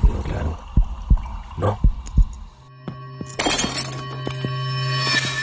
te 0.00 0.06
quedó 0.06 0.22
claro? 0.22 0.58
No. 1.56 1.78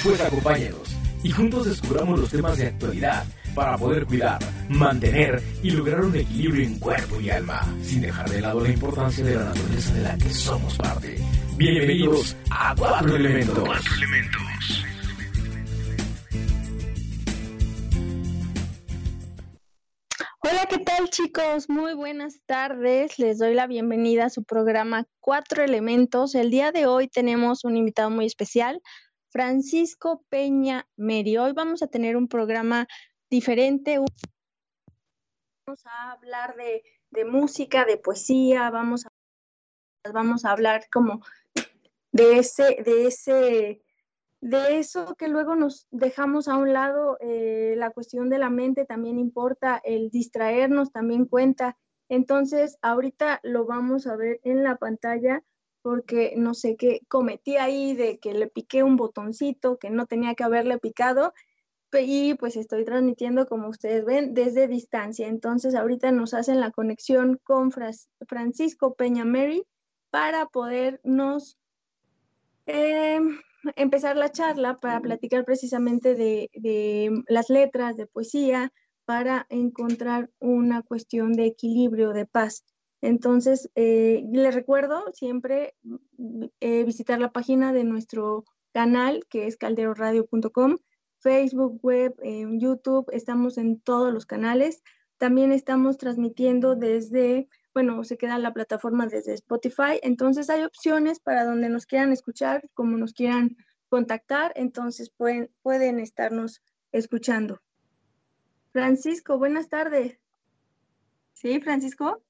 Pues 0.03 0.21
acompáñenos 0.21 0.95
y 1.23 1.31
juntos 1.31 1.65
descubramos 1.65 2.19
los 2.19 2.29
temas 2.29 2.57
de 2.57 2.67
actualidad 2.67 3.25
para 3.55 3.77
poder 3.77 4.05
cuidar, 4.05 4.39
mantener 4.69 5.41
y 5.61 5.71
lograr 5.71 6.01
un 6.01 6.15
equilibrio 6.15 6.65
en 6.65 6.79
cuerpo 6.79 7.19
y 7.21 7.29
alma, 7.29 7.61
sin 7.81 8.01
dejar 8.01 8.29
de 8.29 8.41
lado 8.41 8.61
la 8.61 8.69
importancia 8.69 9.23
de 9.23 9.35
la 9.35 9.45
naturaleza 9.45 9.93
de 9.93 10.01
la 10.01 10.17
que 10.17 10.33
somos 10.33 10.75
parte. 10.75 11.17
Bienvenidos 11.55 12.35
a 12.49 12.75
Cuatro 12.75 13.15
Elementos. 13.15 13.63
Cuatro 13.63 13.95
Elementos. 13.95 14.83
Chicos? 21.13 21.69
Muy 21.69 21.93
buenas 21.93 22.41
tardes. 22.47 23.19
Les 23.19 23.37
doy 23.37 23.53
la 23.53 23.67
bienvenida 23.67 24.25
a 24.25 24.29
su 24.31 24.43
programa 24.43 25.05
Cuatro 25.19 25.61
Elementos. 25.61 26.33
El 26.33 26.49
día 26.49 26.71
de 26.71 26.87
hoy 26.87 27.07
tenemos 27.07 27.63
un 27.65 27.77
invitado 27.77 28.09
muy 28.09 28.25
especial, 28.25 28.81
Francisco 29.29 30.25
Peña 30.29 30.87
Meri. 30.95 31.37
Hoy 31.37 31.51
vamos 31.51 31.83
a 31.83 31.87
tener 31.87 32.17
un 32.17 32.27
programa 32.27 32.87
diferente. 33.29 33.99
Vamos 35.67 35.85
a 35.85 36.13
hablar 36.13 36.55
de, 36.55 37.25
música, 37.25 37.85
de 37.85 37.97
poesía, 37.97 38.71
vamos 38.71 39.05
a, 39.05 39.09
vamos 40.11 40.45
a 40.45 40.51
hablar 40.51 40.87
como 40.91 41.21
de 42.11 42.39
ese, 42.39 42.81
de 42.83 43.05
ese, 43.05 43.83
de 44.43 44.77
eso 44.77 45.15
que 45.15 45.29
luego 45.29 45.55
nos 45.55 45.87
dejamos 45.89 46.49
a 46.49 46.57
un 46.57 46.73
lado, 46.73 47.17
eh, 47.21 47.75
la 47.77 47.91
cuestión 47.91 48.29
de 48.29 48.39
la 48.39 48.49
mente 48.49 48.83
también 48.83 49.17
importa, 49.17 49.81
el 49.85 50.09
distraernos 50.09 50.91
también 50.91 51.25
cuenta. 51.25 51.77
Entonces, 52.09 52.77
ahorita 52.81 53.39
lo 53.43 53.65
vamos 53.65 54.05
a 54.05 54.17
ver 54.17 54.41
en 54.43 54.65
la 54.65 54.75
pantalla 54.75 55.43
porque 55.81 56.33
no 56.35 56.53
sé 56.55 56.75
qué 56.75 56.99
cometí 57.07 57.55
ahí 57.55 57.95
de 57.95 58.19
que 58.19 58.33
le 58.33 58.47
piqué 58.47 58.83
un 58.83 58.97
botoncito 58.97 59.77
que 59.77 59.89
no 59.89 60.07
tenía 60.07 60.35
que 60.35 60.43
haberle 60.43 60.77
picado 60.77 61.33
y 61.93 62.33
pues 62.33 62.57
estoy 62.57 62.83
transmitiendo 62.83 63.47
como 63.47 63.69
ustedes 63.69 64.03
ven 64.03 64.33
desde 64.33 64.67
distancia. 64.67 65.29
Entonces 65.29 65.73
ahorita 65.73 66.11
nos 66.11 66.33
hacen 66.33 66.59
la 66.59 66.71
conexión 66.71 67.39
con 67.43 67.71
Francisco 67.71 68.95
Peña 68.95 69.23
Mary 69.23 69.65
para 70.09 70.47
podernos 70.47 71.57
eh, 72.65 73.21
empezar 73.75 74.17
la 74.17 74.31
charla 74.31 74.79
para 74.79 74.99
platicar 75.01 75.45
precisamente 75.45 76.15
de, 76.15 77.23
las 77.27 77.49
letras, 77.49 77.97
de 77.97 78.07
poesía, 78.07 78.71
para 79.05 79.45
encontrar 79.49 80.29
una 80.39 80.81
cuestión 80.81 81.33
de 81.33 81.45
equilibrio, 81.45 82.13
de 82.13 82.25
paz. 82.25 82.65
Entonces, 83.01 83.69
eh, 83.75 84.23
les 84.31 84.55
recuerdo 84.55 85.03
siempre 85.13 85.75
eh, 86.61 86.83
visitar 86.85 87.19
la 87.19 87.31
página 87.31 87.73
de 87.73 87.83
nuestro 87.83 88.45
canal, 88.71 89.25
que 89.29 89.47
es 89.47 89.57
calderoradio.com, 89.57 90.77
Facebook, 91.19 91.79
web, 91.81 92.15
YouTube, 92.59 93.09
estamos 93.11 93.57
en 93.57 93.79
todos 93.81 94.13
los 94.13 94.25
canales. 94.25 94.83
También 95.17 95.51
estamos 95.51 95.97
transmitiendo 95.97 96.75
desde, 96.75 97.47
bueno, 97.73 98.03
se 98.03 98.17
queda 98.17 98.37
la 98.37 98.53
plataforma 98.53 99.07
desde 99.07 99.33
Spotify. 99.33 99.99
Entonces 100.03 100.49
hay 100.49 100.63
opciones 100.63 101.19
para 101.19 101.43
donde 101.43 101.69
nos 101.69 101.85
quieran 101.85 102.11
escuchar, 102.13 102.69
como 102.73 102.97
nos 102.97 103.13
quieran 103.13 103.57
contactar. 103.89 104.53
Entonces 104.55 105.09
pueden, 105.09 105.51
pueden 105.61 105.99
estarnos 105.99 106.61
escuchando. 106.91 107.61
Francisco, 108.71 109.37
buenas 109.37 109.69
tardes. 109.69 110.19
¿Sí, 111.33 111.59
Francisco? 111.59 112.23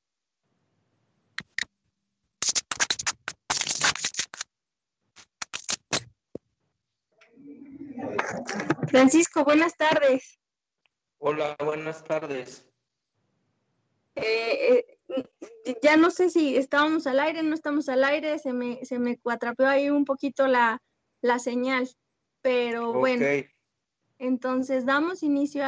Francisco, 8.88 9.44
buenas 9.44 9.76
tardes. 9.76 10.40
Hola, 11.18 11.56
buenas 11.64 12.04
tardes. 12.04 12.70
Eh, 14.16 14.24
eh, 14.24 15.00
ya 15.82 15.98
no 15.98 16.12
sé 16.12 16.30
si 16.30 16.56
estábamos 16.56 17.08
al 17.08 17.20
aire, 17.20 17.44
no 17.44 17.54
estamos 17.54 17.90
al 17.90 18.04
aire, 18.04 18.40
se 18.40 18.54
me, 18.54 18.84
se 18.86 19.00
me 19.00 19.18
cuatrapeó 19.18 19.68
ahí 19.68 19.90
un 19.90 20.06
poquito 20.06 20.48
la, 20.48 20.82
señal, 21.40 21.88
pero 22.42 22.94
bueno. 22.94 23.26
Entonces 24.20 24.86
damos 24.86 25.24
inicio, 25.24 25.64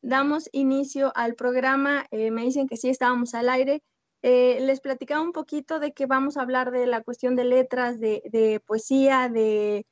damos 0.00 0.48
inicio 0.52 1.12
al 1.14 1.34
programa, 1.34 2.06
eh, 2.10 2.30
me 2.30 2.42
dicen 2.42 2.68
que 2.68 2.76
sí 2.76 2.88
estábamos 2.88 3.34
al 3.34 3.48
aire. 3.48 3.82
les 4.22 4.80
platicaba 4.80 5.22
un 5.22 5.32
poquito 5.32 5.80
de 5.80 5.92
que 5.92 6.06
vamos 6.06 6.36
a 6.36 6.42
hablar 6.42 6.70
de 6.70 6.86
la 6.86 7.02
cuestión 7.02 7.36
de 7.36 7.44
letras, 7.44 7.98
de, 7.98 8.22
de 8.30 8.60
poesía, 8.60 9.28
de 9.28 9.86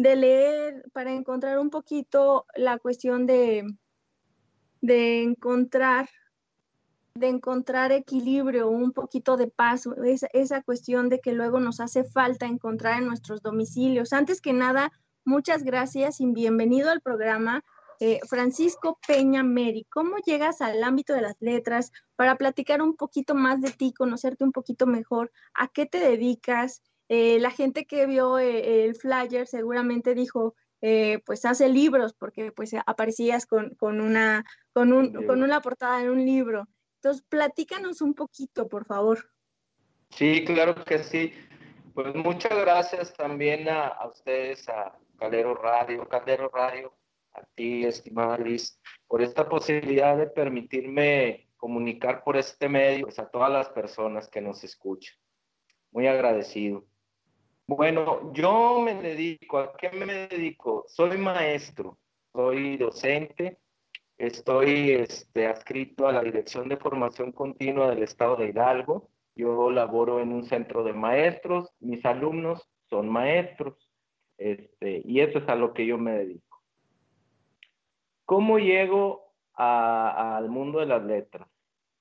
de 0.00 0.16
leer 0.16 0.84
para 0.92 1.12
encontrar 1.12 1.58
un 1.58 1.68
poquito 1.68 2.46
la 2.56 2.78
cuestión 2.78 3.26
de, 3.26 3.64
de 4.80 5.22
encontrar 5.22 6.08
de 7.20 7.28
encontrar 7.28 7.92
equilibrio, 7.92 8.68
un 8.68 8.92
poquito 8.92 9.36
de 9.36 9.46
paz, 9.46 9.86
esa, 10.04 10.26
esa 10.32 10.62
cuestión 10.62 11.08
de 11.08 11.20
que 11.20 11.32
luego 11.32 11.60
nos 11.60 11.78
hace 11.78 12.02
falta 12.02 12.46
encontrar 12.46 12.98
en 12.98 13.06
nuestros 13.06 13.42
domicilios. 13.42 14.12
Antes 14.12 14.40
que 14.40 14.52
nada, 14.52 14.90
muchas 15.24 15.62
gracias 15.62 16.20
y 16.20 16.26
bienvenido 16.26 16.90
al 16.90 17.00
programa. 17.00 17.62
Eh, 18.00 18.18
Francisco 18.26 18.98
Peña 19.06 19.42
Meri, 19.42 19.84
¿cómo 19.84 20.16
llegas 20.24 20.62
al 20.62 20.82
ámbito 20.82 21.12
de 21.12 21.20
las 21.20 21.36
letras 21.40 21.92
para 22.16 22.36
platicar 22.36 22.82
un 22.82 22.96
poquito 22.96 23.34
más 23.34 23.60
de 23.60 23.70
ti, 23.70 23.92
conocerte 23.92 24.42
un 24.42 24.52
poquito 24.52 24.86
mejor? 24.86 25.30
¿A 25.54 25.68
qué 25.68 25.86
te 25.86 25.98
dedicas? 25.98 26.82
Eh, 27.10 27.38
la 27.40 27.50
gente 27.50 27.86
que 27.86 28.06
vio 28.06 28.38
eh, 28.38 28.84
el 28.84 28.94
flyer 28.94 29.46
seguramente 29.46 30.14
dijo, 30.14 30.54
eh, 30.82 31.20
pues 31.26 31.44
hace 31.44 31.68
libros, 31.68 32.14
porque 32.14 32.52
pues 32.52 32.70
aparecías 32.86 33.46
con, 33.46 33.76
una, 33.80 34.44
con, 34.72 34.92
una 34.92 35.60
portada 35.60 36.02
en 36.02 36.10
un 36.10 36.24
libro. 36.24 36.68
Entonces, 37.02 37.24
platícanos 37.30 38.02
un 38.02 38.12
poquito, 38.12 38.68
por 38.68 38.84
favor. 38.84 39.30
Sí, 40.10 40.44
claro 40.44 40.74
que 40.84 41.02
sí. 41.02 41.32
Pues 41.94 42.14
muchas 42.14 42.56
gracias 42.58 43.14
también 43.14 43.68
a, 43.70 44.06
ustedes, 44.06 44.68
a 44.68 44.98
Calero 45.18 45.54
Radio, 45.54 46.06
Caldero 46.06 46.50
Radio, 46.50 46.92
a 47.32 47.42
ti, 47.54 47.86
estimada 47.86 48.36
Liz, 48.36 48.78
por 49.08 49.22
esta 49.22 49.48
posibilidad 49.48 50.16
de 50.18 50.26
permitirme 50.26 51.48
comunicar 51.56 52.22
por 52.22 52.36
este 52.36 52.68
medio 52.68 53.06
pues, 53.06 53.18
a 53.18 53.30
todas 53.30 53.50
las 53.50 53.70
personas 53.70 54.28
que 54.28 54.42
nos 54.42 54.62
escuchan. 54.62 55.16
Muy 55.92 56.06
agradecido. 56.06 56.84
Bueno, 57.66 58.30
yo 58.34 58.78
me 58.80 58.94
dedico, 58.94 59.58
¿a 59.58 59.74
qué 59.74 59.90
me 59.90 60.28
dedico? 60.28 60.84
Soy 60.86 61.16
maestro, 61.16 61.98
soy 62.32 62.76
docente, 62.76 63.58
estoy 64.20 64.92
este, 64.92 65.46
adscrito 65.46 66.06
a 66.06 66.12
la 66.12 66.22
Dirección 66.22 66.68
de 66.68 66.76
Formación 66.76 67.32
Continua 67.32 67.88
del 67.88 68.02
Estado 68.02 68.36
de 68.36 68.50
Hidalgo. 68.50 69.08
Yo 69.34 69.70
laboro 69.70 70.20
en 70.20 70.32
un 70.32 70.44
centro 70.44 70.84
de 70.84 70.92
maestros, 70.92 71.70
mis 71.80 72.04
alumnos 72.04 72.68
son 72.90 73.08
maestros, 73.08 73.90
este, 74.36 75.00
y 75.04 75.20
eso 75.20 75.38
es 75.38 75.48
a 75.48 75.54
lo 75.54 75.72
que 75.72 75.86
yo 75.86 75.96
me 75.96 76.12
dedico. 76.12 76.62
¿Cómo 78.26 78.58
llego 78.58 79.32
al 79.54 80.48
mundo 80.50 80.80
de 80.80 80.86
las 80.86 81.02
letras? 81.02 81.48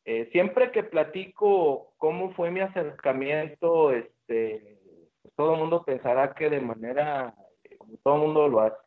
Eh, 0.04 0.30
siempre 0.32 0.72
que 0.72 0.84
platico 0.84 1.94
cómo 1.98 2.32
fue 2.34 2.52
mi 2.52 2.60
acercamiento 2.60 3.92
este, 3.92 4.78
todo 5.36 5.54
el 5.54 5.60
mundo 5.60 5.84
pensará 5.86 6.34
que 6.34 6.50
de 6.50 6.60
manera, 6.60 7.34
como 7.78 7.98
todo 8.04 8.16
el 8.16 8.22
mundo 8.22 8.48
lo 8.50 8.60
hace, 8.62 8.78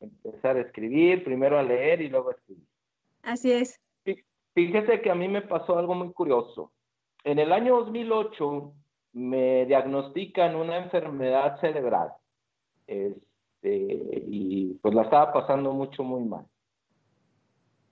empezar 0.00 0.56
a 0.56 0.60
escribir, 0.60 1.24
primero 1.24 1.58
a 1.58 1.62
leer 1.62 2.02
y 2.02 2.08
luego 2.08 2.30
a 2.30 2.32
escribir. 2.32 2.73
Así 3.24 3.52
es. 3.52 3.80
Fíjese 4.54 5.00
que 5.00 5.10
a 5.10 5.14
mí 5.14 5.26
me 5.28 5.42
pasó 5.42 5.78
algo 5.78 5.94
muy 5.94 6.12
curioso. 6.12 6.72
En 7.24 7.38
el 7.38 7.52
año 7.52 7.76
2008 7.80 8.72
me 9.14 9.66
diagnostican 9.66 10.54
una 10.54 10.78
enfermedad 10.78 11.60
cerebral. 11.60 12.12
Este, 12.86 14.22
y 14.28 14.74
pues 14.80 14.94
la 14.94 15.02
estaba 15.02 15.32
pasando 15.32 15.72
mucho, 15.72 16.04
muy 16.04 16.22
mal. 16.22 16.46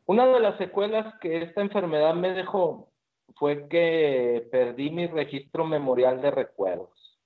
Una 0.07 0.27
de 0.27 0.41
las 0.41 0.59
secuelas 0.59 1.15
que 1.21 1.43
esta 1.43 1.63
enfermedad 1.63 2.15
me 2.15 2.33
dejó 2.33 2.89
fue 3.37 3.69
que 3.69 4.47
perdí 4.53 4.91
mi 4.91 5.07
registro 5.07 5.65
memorial 5.65 6.21
de 6.21 6.31
recuerdos. 6.31 7.19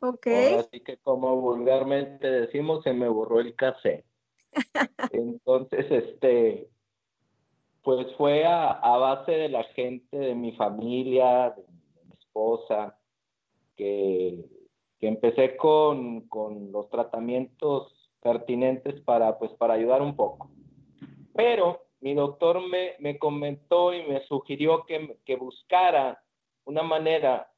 Ok. 0.00 0.26
Así 0.58 0.80
que 0.80 0.96
como 0.98 1.36
vulgarmente 1.40 2.26
decimos, 2.26 2.82
se 2.82 2.92
me 2.92 3.08
borró 3.08 3.40
el 3.40 3.54
cassette. 3.54 4.04
Entonces, 5.12 5.86
este, 5.90 6.68
pues 7.82 8.06
fue 8.16 8.44
a, 8.46 8.78
base 8.98 9.32
de 9.32 9.48
la 9.48 9.64
gente, 9.64 10.16
de 10.16 10.34
mi 10.34 10.52
familia, 10.52 11.50
de 11.50 11.62
mi 12.04 12.14
esposa, 12.18 12.98
que, 13.76 14.44
empecé 15.00 15.56
con, 15.56 16.28
los 16.70 16.90
tratamientos 16.90 18.10
pertinentes 18.20 19.00
para, 19.02 19.38
pues, 19.38 19.50
para 19.52 19.74
ayudar 19.74 20.02
un 20.02 20.14
poco. 20.14 20.50
Pero 21.34 21.86
mi 22.00 22.14
doctor 22.14 22.60
me, 22.68 22.92
me 22.98 23.18
comentó 23.18 23.94
y 23.94 24.02
me 24.06 24.20
sugirió 24.26 24.84
que, 24.84 25.16
que 25.24 25.36
buscara 25.36 26.22
una 26.64 26.82
manera 26.82 27.50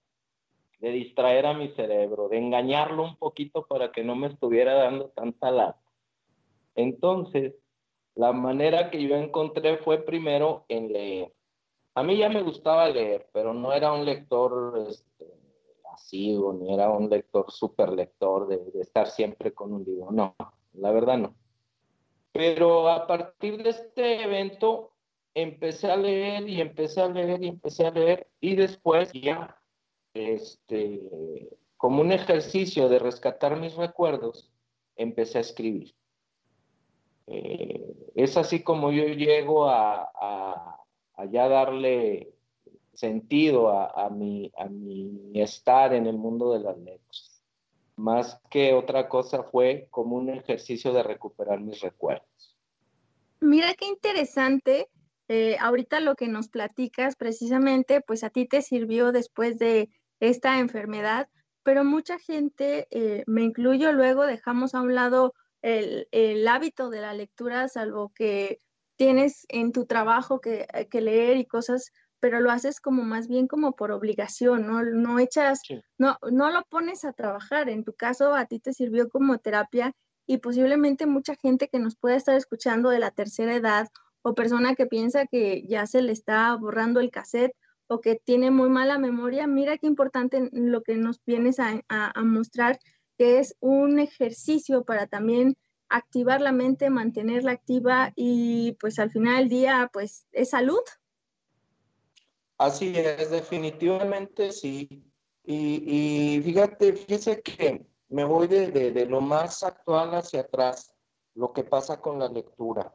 de 0.78 0.90
distraer 0.90 1.46
a 1.46 1.54
mi 1.54 1.68
cerebro, 1.70 2.28
de 2.28 2.38
engañarlo 2.38 3.04
un 3.04 3.16
poquito 3.16 3.66
para 3.66 3.92
que 3.92 4.02
no 4.04 4.16
me 4.16 4.28
estuviera 4.28 4.74
dando 4.74 5.10
tanta 5.10 5.50
lata. 5.50 5.80
Entonces, 6.74 7.54
la 8.14 8.32
manera 8.32 8.90
que 8.90 9.02
yo 9.02 9.16
encontré 9.16 9.78
fue 9.78 9.98
primero 9.98 10.64
en 10.68 10.92
leer. 10.92 11.32
A 11.94 12.02
mí 12.02 12.16
ya 12.16 12.28
me 12.28 12.42
gustaba 12.42 12.88
leer, 12.88 13.28
pero 13.32 13.52
no 13.52 13.72
era 13.72 13.92
un 13.92 14.04
lector 14.04 14.86
este, 14.88 15.26
ni 16.12 16.74
era 16.74 16.90
un 16.90 17.08
lector 17.08 17.50
súper 17.50 17.90
lector 17.90 18.46
de, 18.46 18.58
de 18.58 18.80
estar 18.80 19.08
siempre 19.08 19.52
con 19.52 19.72
un 19.72 19.84
libro. 19.84 20.10
No, 20.10 20.34
la 20.74 20.90
verdad 20.90 21.18
no. 21.18 21.34
Pero 22.32 22.88
a 22.88 23.06
partir 23.06 23.62
de 23.62 23.70
este 23.70 24.22
evento 24.22 24.92
empecé 25.34 25.90
a 25.90 25.96
leer 25.96 26.48
y 26.48 26.60
empecé 26.60 27.00
a 27.00 27.08
leer 27.08 27.42
y 27.42 27.48
empecé 27.48 27.86
a 27.86 27.90
leer 27.90 28.28
y 28.40 28.56
después 28.56 29.12
ya, 29.12 29.58
este, 30.14 31.00
como 31.76 32.00
un 32.00 32.12
ejercicio 32.12 32.88
de 32.88 32.98
rescatar 32.98 33.58
mis 33.58 33.74
recuerdos, 33.74 34.50
empecé 34.96 35.38
a 35.38 35.42
escribir. 35.42 35.94
Eh, 37.34 37.94
es 38.14 38.36
así 38.36 38.62
como 38.62 38.92
yo 38.92 39.04
llego 39.04 39.68
a, 39.68 40.78
ya 41.30 41.48
darle 41.48 42.34
sentido 42.92 43.70
a, 43.70 44.10
mi, 44.10 44.52
a 44.58 44.66
mi 44.66 45.32
estar 45.34 45.94
en 45.94 46.06
el 46.06 46.18
mundo 46.18 46.52
de 46.52 46.60
las 46.60 46.76
letras. 46.78 47.42
Más 47.96 48.38
que 48.50 48.74
otra 48.74 49.08
cosa 49.08 49.44
fue 49.44 49.86
como 49.90 50.16
un 50.16 50.28
ejercicio 50.28 50.92
de 50.92 51.02
recuperar 51.02 51.60
mis 51.60 51.80
recuerdos. 51.80 52.56
Mira 53.40 53.74
qué 53.74 53.86
interesante. 53.86 54.88
Eh, 55.28 55.56
ahorita 55.58 56.00
lo 56.00 56.14
que 56.14 56.28
nos 56.28 56.48
platicas 56.48 57.16
precisamente, 57.16 58.02
pues 58.02 58.24
a 58.24 58.30
ti 58.30 58.46
te 58.46 58.60
sirvió 58.60 59.12
después 59.12 59.58
de 59.58 59.88
esta 60.20 60.58
enfermedad, 60.58 61.28
pero 61.62 61.84
mucha 61.84 62.18
gente, 62.18 62.86
eh, 62.90 63.24
me 63.26 63.42
incluyo 63.42 63.92
luego, 63.92 64.26
dejamos 64.26 64.74
a 64.74 64.82
un 64.82 64.94
lado 64.94 65.32
el, 65.62 66.48
hábito 66.48 66.90
de 66.90 67.00
la 67.00 67.14
lectura, 67.14 67.68
salvo 67.68 68.12
que 68.14 68.60
tienes 68.96 69.46
en 69.48 69.72
tu 69.72 69.86
trabajo 69.86 70.40
que, 70.40 70.66
que, 70.90 71.00
leer 71.00 71.36
y 71.36 71.46
cosas, 71.46 71.92
pero 72.20 72.40
lo 72.40 72.50
haces 72.50 72.80
como 72.80 73.02
más 73.02 73.26
bien 73.28 73.48
como 73.48 73.74
por 73.74 73.90
obligación, 73.90 74.66
¿no? 74.66 74.82
No 74.82 75.18
echas, 75.18 75.60
no, 75.98 76.18
no 76.30 76.50
lo 76.50 76.62
pones 76.68 77.04
a 77.04 77.12
trabajar. 77.12 77.68
En 77.68 77.84
tu 77.84 77.94
caso, 77.94 78.34
a 78.34 78.46
ti 78.46 78.60
te 78.60 78.72
sirvió 78.72 79.08
como 79.08 79.38
terapia 79.38 79.92
y 80.26 80.38
posiblemente 80.38 81.06
mucha 81.06 81.34
gente 81.36 81.68
que 81.68 81.78
nos 81.78 81.96
pueda 81.96 82.16
estar 82.16 82.36
escuchando 82.36 82.90
de 82.90 83.00
la 83.00 83.10
tercera 83.10 83.54
edad 83.54 83.88
o 84.22 84.34
persona 84.34 84.74
que 84.74 84.86
piensa 84.86 85.26
que 85.26 85.66
ya 85.66 85.86
se 85.86 86.02
le 86.02 86.12
está 86.12 86.54
borrando 86.54 87.00
el 87.00 87.10
cassette 87.10 87.56
o 87.88 88.00
que 88.00 88.20
tiene 88.24 88.50
muy 88.50 88.70
mala 88.70 88.98
memoria, 88.98 89.46
mira 89.46 89.76
qué 89.76 89.86
importante 89.86 90.48
lo 90.52 90.82
que 90.82 90.96
nos 90.96 91.20
vienes 91.24 91.58
a, 91.58 91.80
a, 91.88 92.18
a 92.18 92.22
mostrar 92.22 92.78
que 93.22 93.38
es 93.38 93.56
un 93.60 94.00
ejercicio 94.00 94.82
para 94.82 95.06
también 95.06 95.56
activar 95.88 96.40
la 96.40 96.50
mente, 96.50 96.90
mantenerla 96.90 97.52
activa 97.52 98.12
y 98.16 98.72
pues 98.80 98.98
al 98.98 99.12
final 99.12 99.36
del 99.36 99.48
día 99.48 99.90
pues 99.92 100.26
es 100.32 100.50
salud. 100.50 100.82
Así 102.58 102.92
es, 102.96 103.30
definitivamente 103.30 104.50
sí. 104.50 105.04
Y, 105.44 106.40
fíjate, 106.42 106.94
fíjese 106.94 107.40
que 107.42 107.86
me 108.08 108.24
voy 108.24 108.48
de, 108.48 108.72
de, 108.72 109.06
lo 109.06 109.20
más 109.20 109.62
actual 109.62 110.16
hacia 110.16 110.40
atrás, 110.40 110.92
lo 111.36 111.52
que 111.52 111.62
pasa 111.62 112.00
con 112.00 112.18
la 112.18 112.28
lectura. 112.28 112.92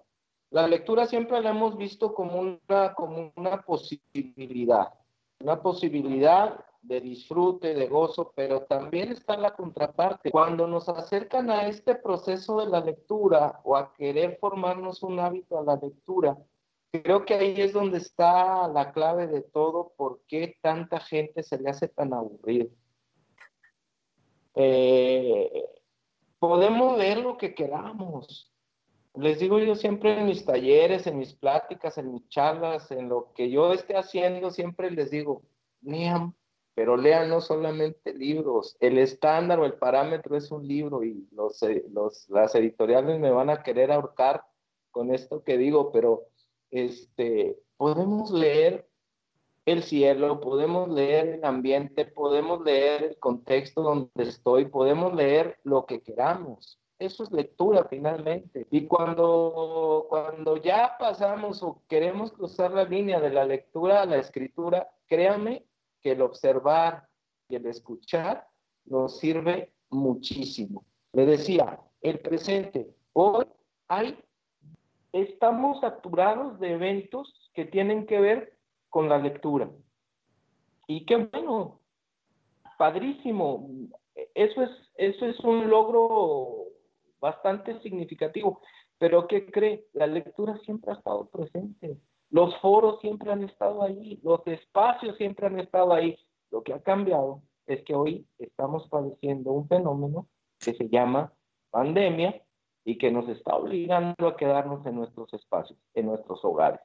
La 0.50 0.68
lectura 0.68 1.06
siempre 1.06 1.42
la 1.42 1.52
hemos 1.52 1.78
visto 1.78 2.14
como 2.14 2.42
una, 2.42 2.94
como 2.96 3.32
una 3.38 3.62
posibilidad, 3.62 4.90
una 5.40 5.62
posibilidad 5.62 6.66
de 6.88 7.02
disfrute, 7.02 7.74
de 7.74 7.88
gozo, 7.88 8.32
pero 8.34 8.64
también 8.64 9.12
está 9.12 9.36
la 9.38 9.54
contraparte. 9.54 10.32
Cuando 10.32 10.68
nos 10.68 10.88
acercan 10.88 11.50
a 11.50 11.68
este 11.68 11.96
proceso 11.96 12.60
de 12.62 12.68
la 12.68 12.80
lectura 12.80 13.60
o 13.64 13.76
a 13.76 13.94
querer 13.94 14.38
formarnos 14.40 15.04
un 15.04 15.20
hábito 15.20 15.60
a 15.60 15.64
la 15.64 15.76
lectura, 15.76 16.38
creo 16.92 17.26
que 17.26 17.34
ahí 17.34 17.60
es 17.60 17.74
donde 17.74 17.98
está 17.98 18.68
la 18.70 18.94
clave 18.94 19.28
de 19.28 19.42
todo, 19.42 19.94
por 19.98 20.22
qué 20.28 20.58
tanta 20.62 21.00
gente 21.02 21.44
se 21.44 21.60
le 21.60 21.70
hace 21.70 21.90
tan 21.90 22.14
aburrido. 22.14 22.70
Eh, 24.56 25.66
podemos 26.40 26.98
leer 26.98 27.20
lo 27.20 27.38
que 27.38 27.54
queramos. 27.54 28.54
Les 29.14 29.40
digo 29.40 29.60
yo 29.60 29.76
siempre 29.76 30.18
en 30.18 30.26
mis 30.26 30.46
talleres, 30.46 31.06
en 31.06 31.18
mis 31.18 31.34
pláticas, 31.34 31.98
en 31.98 32.14
mis 32.14 32.30
charlas, 32.30 32.92
en 32.92 33.10
lo 33.10 33.34
que 33.34 33.50
yo 33.50 33.74
esté 33.74 33.98
haciendo, 33.98 34.52
siempre 34.52 34.90
les 34.90 35.12
digo, 35.12 35.42
lean 35.82 36.37
pero 36.78 36.96
lean 36.96 37.28
no 37.28 37.42
solamente 37.42 38.14
libros, 38.14 38.78
el 38.80 39.00
estándar 39.00 39.60
o 39.60 39.66
el 39.66 39.74
parámetro 39.74 40.38
es 40.38 40.52
un 40.52 40.68
libro 40.68 41.04
y 41.04 41.28
los, 41.32 41.64
eh, 41.64 41.84
los, 41.90 42.30
las 42.30 42.54
editoriales 42.54 43.20
me 43.20 43.32
van 43.32 43.50
a 43.50 43.64
querer 43.64 43.92
ahorcar 43.92 44.44
con 44.92 45.12
esto 45.12 45.44
que 45.44 45.58
digo, 45.58 45.92
pero 45.92 46.28
este, 46.70 47.58
podemos 47.78 48.30
leer 48.30 48.88
el 49.66 49.82
cielo, 49.82 50.40
podemos 50.40 50.88
leer 50.90 51.30
el 51.30 51.46
ambiente, 51.46 52.06
podemos 52.06 52.62
leer 52.62 53.06
el 53.06 53.18
contexto 53.18 53.82
donde 53.82 54.12
estoy, 54.16 54.66
podemos 54.66 55.16
leer 55.16 55.58
lo 55.64 55.88
que 55.88 56.04
queramos. 56.04 56.80
Eso 57.00 57.24
es 57.24 57.32
lectura 57.32 57.88
finalmente. 57.90 58.68
Y 58.70 58.86
cuando, 58.86 60.06
cuando 60.10 60.58
ya 60.58 60.96
pasamos 61.00 61.64
o 61.64 61.82
queremos 61.90 62.34
cruzar 62.34 62.70
la 62.70 62.84
línea 62.84 63.20
de 63.20 63.32
la 63.32 63.46
lectura 63.46 64.04
a 64.04 64.06
la 64.06 64.18
escritura, 64.18 64.92
créame 65.08 65.67
el 66.10 66.22
observar 66.22 67.08
y 67.50 67.56
el 67.56 67.66
escuchar 67.66 68.48
nos 68.86 69.20
sirve 69.20 69.74
muchísimo. 69.90 70.86
Le 71.14 71.26
decía, 71.26 71.80
el 72.02 72.20
presente, 72.20 72.96
hoy 73.14 73.46
hay, 73.88 74.18
estamos 75.14 75.82
saturados 75.82 76.60
de 76.60 76.74
eventos 76.74 77.52
que 77.54 77.66
tienen 77.66 78.06
que 78.06 78.20
ver 78.20 78.58
con 78.90 79.10
la 79.10 79.18
lectura. 79.18 79.70
Y 80.88 81.06
qué 81.06 81.18
bueno, 81.18 81.82
padrísimo. 82.78 83.70
Eso 84.34 84.64
es, 84.64 84.72
eso 84.96 85.26
es 85.26 85.40
un 85.42 85.70
logro 85.70 86.66
bastante 87.20 87.80
significativo. 87.82 88.62
Pero 88.98 89.28
¿qué 89.28 89.46
cree? 89.52 89.88
La 89.94 90.08
lectura 90.08 90.58
siempre 90.60 90.92
ha 90.92 90.96
estado 90.96 91.30
presente. 91.30 91.98
Los 92.30 92.56
foros 92.60 93.00
siempre 93.00 93.32
han 93.32 93.44
estado 93.44 93.84
ahí, 93.84 94.20
los 94.24 94.46
espacios 94.48 95.16
siempre 95.18 95.48
han 95.48 95.60
estado 95.60 95.94
ahí. 95.94 96.18
Lo 96.52 96.64
que 96.64 96.74
ha 96.74 96.82
cambiado 96.82 97.42
es 97.66 97.84
que 97.84 97.96
hoy 97.96 98.28
estamos 98.38 98.88
padeciendo 98.90 99.52
un 99.52 99.68
fenómeno 99.68 100.28
que 100.60 100.74
se 100.74 100.90
llama 100.90 101.34
pandemia 101.70 102.42
y 102.84 102.98
que 102.98 103.12
nos 103.12 103.28
está 103.30 103.56
obligando 103.56 104.28
a 104.28 104.38
quedarnos 104.38 104.86
en 104.86 104.96
nuestros 104.96 105.34
espacios, 105.34 105.78
en 105.94 106.08
nuestros 106.08 106.44
hogares. 106.44 106.80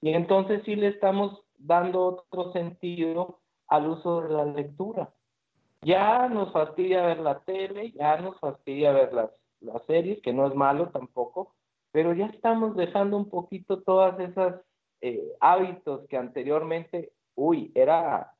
Y 0.00 0.10
entonces 0.10 0.62
sí 0.64 0.76
le 0.76 0.88
estamos 0.88 1.42
dando 1.58 2.04
otro 2.04 2.52
sentido 2.52 3.40
al 3.68 3.88
uso 3.88 4.22
de 4.22 4.30
la 4.30 4.44
lectura. 4.44 5.12
Ya 5.82 6.28
nos 6.28 6.52
fastidia 6.52 7.06
ver 7.06 7.18
la 7.20 7.40
tele, 7.40 7.92
ya 7.92 8.20
nos 8.20 8.38
fastidia 8.38 8.92
ver 8.92 9.12
las, 9.12 9.30
las 9.60 9.84
series, 9.86 10.20
que 10.22 10.32
no 10.32 10.46
es 10.46 10.54
malo 10.54 10.90
tampoco, 10.90 11.54
pero 11.90 12.14
ya 12.14 12.26
estamos 12.26 12.76
dejando 12.76 13.16
un 13.16 13.28
poquito 13.28 13.82
todas 13.82 14.18
esas 14.20 14.60
eh, 15.02 15.20
hábitos 15.40 16.06
que 16.08 16.16
anteriormente, 16.16 17.12
uy, 17.34 17.72
era, 17.74 18.34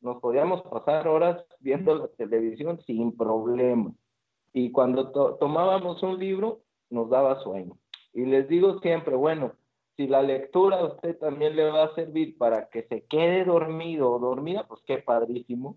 nos 0.00 0.20
podíamos 0.20 0.62
pasar 0.62 1.06
horas 1.06 1.44
viendo 1.60 1.94
la 1.94 2.08
televisión 2.08 2.80
sin 2.86 3.16
problema. 3.16 3.92
Y 4.52 4.72
cuando 4.72 5.10
tomábamos 5.38 6.02
un 6.02 6.18
libro, 6.18 6.60
nos 6.90 7.08
daba 7.08 7.40
sueño. 7.42 7.78
Y 8.12 8.24
les 8.24 8.48
digo 8.48 8.80
siempre, 8.80 9.14
bueno, 9.14 9.52
si 9.96 10.08
la 10.08 10.22
lectura 10.22 10.80
a 10.80 10.86
usted 10.86 11.16
también 11.18 11.54
le 11.54 11.70
va 11.70 11.84
a 11.84 11.94
servir 11.94 12.36
para 12.36 12.68
que 12.68 12.82
se 12.84 13.04
quede 13.04 13.44
dormido 13.44 14.10
o 14.10 14.18
dormida, 14.18 14.66
pues 14.66 14.80
qué 14.86 14.98
padrísimo. 14.98 15.76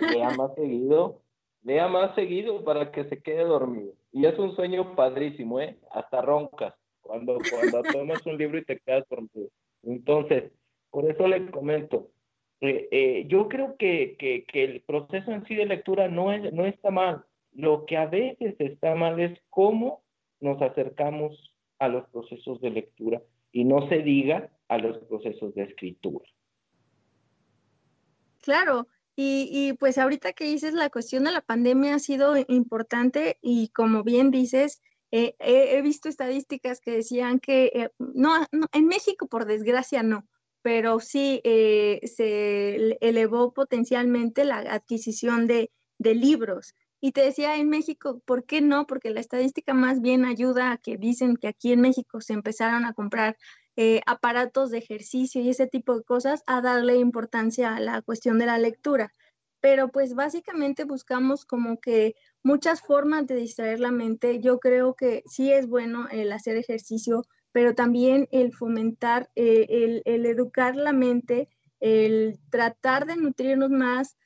Lea 0.00 0.30
más 0.36 0.54
seguido, 0.56 1.20
lea 1.62 1.88
más 1.88 2.14
seguido 2.14 2.62
para 2.62 2.92
que 2.92 3.04
se 3.04 3.22
quede 3.22 3.44
dormido. 3.44 3.94
Y 4.12 4.26
es 4.26 4.38
un 4.38 4.54
sueño 4.54 4.94
padrísimo, 4.94 5.60
¿eh? 5.60 5.78
Hasta 5.90 6.20
roncas 6.20 6.74
cuando, 7.00 7.38
cuando 7.50 7.82
tomas 7.90 8.24
un 8.26 8.36
libro 8.36 8.58
y 8.58 8.64
te 8.64 8.78
quedas 8.78 9.04
dormido. 9.08 9.48
Entonces, 9.82 10.52
por 10.90 11.10
eso 11.10 11.26
le 11.26 11.50
comento, 11.50 12.10
eh, 12.60 12.88
eh, 12.92 13.24
yo 13.28 13.48
creo 13.48 13.76
que, 13.76 14.16
que, 14.18 14.44
que, 14.44 14.64
el 14.64 14.82
proceso 14.82 15.32
en 15.32 15.44
sí 15.46 15.56
de 15.56 15.66
lectura 15.66 16.08
no, 16.08 16.32
es, 16.32 16.52
no 16.52 16.64
está 16.64 16.90
mal. 16.90 17.24
Lo 17.52 17.86
que 17.86 17.96
a 17.96 18.06
veces 18.06 18.54
está 18.58 18.94
mal 18.94 19.18
es 19.18 19.38
cómo 19.50 20.04
nos 20.40 20.62
acercamos 20.62 21.56
a 21.78 21.88
los 21.88 22.08
procesos 22.10 22.60
de 22.60 22.70
lectura 22.70 23.20
y 23.50 23.64
no 23.64 23.88
se 23.88 23.98
diga 23.98 24.50
a 24.68 24.78
los 24.78 24.98
procesos 25.06 25.54
de 25.54 25.64
escritura. 25.64 26.24
Claro, 28.40 28.86
y, 29.16 29.48
y, 29.50 29.72
pues 29.74 29.98
ahorita 29.98 30.32
que 30.32 30.44
dices, 30.44 30.72
la 30.72 30.88
cuestión 30.88 31.24
de 31.24 31.32
la 31.32 31.40
pandemia 31.40 31.96
ha 31.96 31.98
sido 31.98 32.34
importante 32.48 33.38
y 33.42 33.68
como 33.68 34.04
bien 34.04 34.30
dices, 34.30 34.80
eh, 35.12 35.36
he 35.38 35.82
visto 35.82 36.08
estadísticas 36.08 36.80
que 36.80 36.90
decían 36.90 37.38
que, 37.38 37.66
eh, 37.74 37.90
no, 37.98 38.46
en 38.72 38.86
México 38.86 39.28
por 39.28 39.44
desgracia 39.44 40.02
no, 40.02 40.26
pero 40.62 41.00
sí 41.00 41.40
eh, 41.44 42.00
se 42.04 42.96
elevó 43.00 43.52
potencialmente 43.52 44.44
la 44.44 44.58
adquisición 44.58 45.46
de, 45.46 45.70
de 45.98 46.14
libros. 46.14 46.74
Y 47.00 47.12
te 47.12 47.22
decía 47.22 47.56
en 47.56 47.68
México, 47.68 48.22
¿por 48.24 48.44
qué 48.46 48.60
no? 48.60 48.86
Porque 48.86 49.10
la 49.10 49.20
estadística 49.20 49.74
más 49.74 50.00
bien 50.00 50.24
ayuda 50.24 50.72
a 50.72 50.78
que 50.78 50.96
dicen 50.96 51.36
que 51.36 51.48
aquí 51.48 51.72
en 51.72 51.80
México 51.80 52.20
se 52.20 52.32
empezaron 52.32 52.84
a 52.84 52.94
comprar 52.94 53.36
eh, 53.76 54.02
aparatos 54.06 54.70
de 54.70 54.78
ejercicio 54.78 55.40
y 55.40 55.48
ese 55.48 55.66
tipo 55.66 55.96
de 55.96 56.04
cosas, 56.04 56.42
a 56.46 56.60
darle 56.60 56.96
importancia 56.96 57.74
a 57.74 57.80
la 57.80 58.02
cuestión 58.02 58.38
de 58.38 58.46
la 58.46 58.58
lectura. 58.58 59.12
Pero 59.62 59.88
pues 59.88 60.14
básicamente 60.14 60.84
buscamos 60.84 61.46
como 61.46 61.80
que 61.80 62.14
muchas 62.42 62.82
formas 62.82 63.26
de 63.26 63.36
distraer 63.36 63.80
la 63.80 63.92
mente. 63.92 64.40
Yo 64.40 64.58
creo 64.58 64.94
que 64.94 65.22
sí 65.26 65.50
es 65.50 65.66
bueno 65.66 66.08
el 66.10 66.30
hacer 66.32 66.58
ejercicio, 66.58 67.24
pero 67.52 67.74
también 67.74 68.28
el 68.32 68.52
fomentar, 68.52 69.30
eh, 69.36 69.66
el, 69.70 70.02
el 70.04 70.26
educar 70.26 70.76
la 70.76 70.92
mente, 70.92 71.48
el 71.78 72.38
tratar 72.50 73.06
de 73.06 73.16
nutrirnos 73.16 73.70
más, 73.70 74.18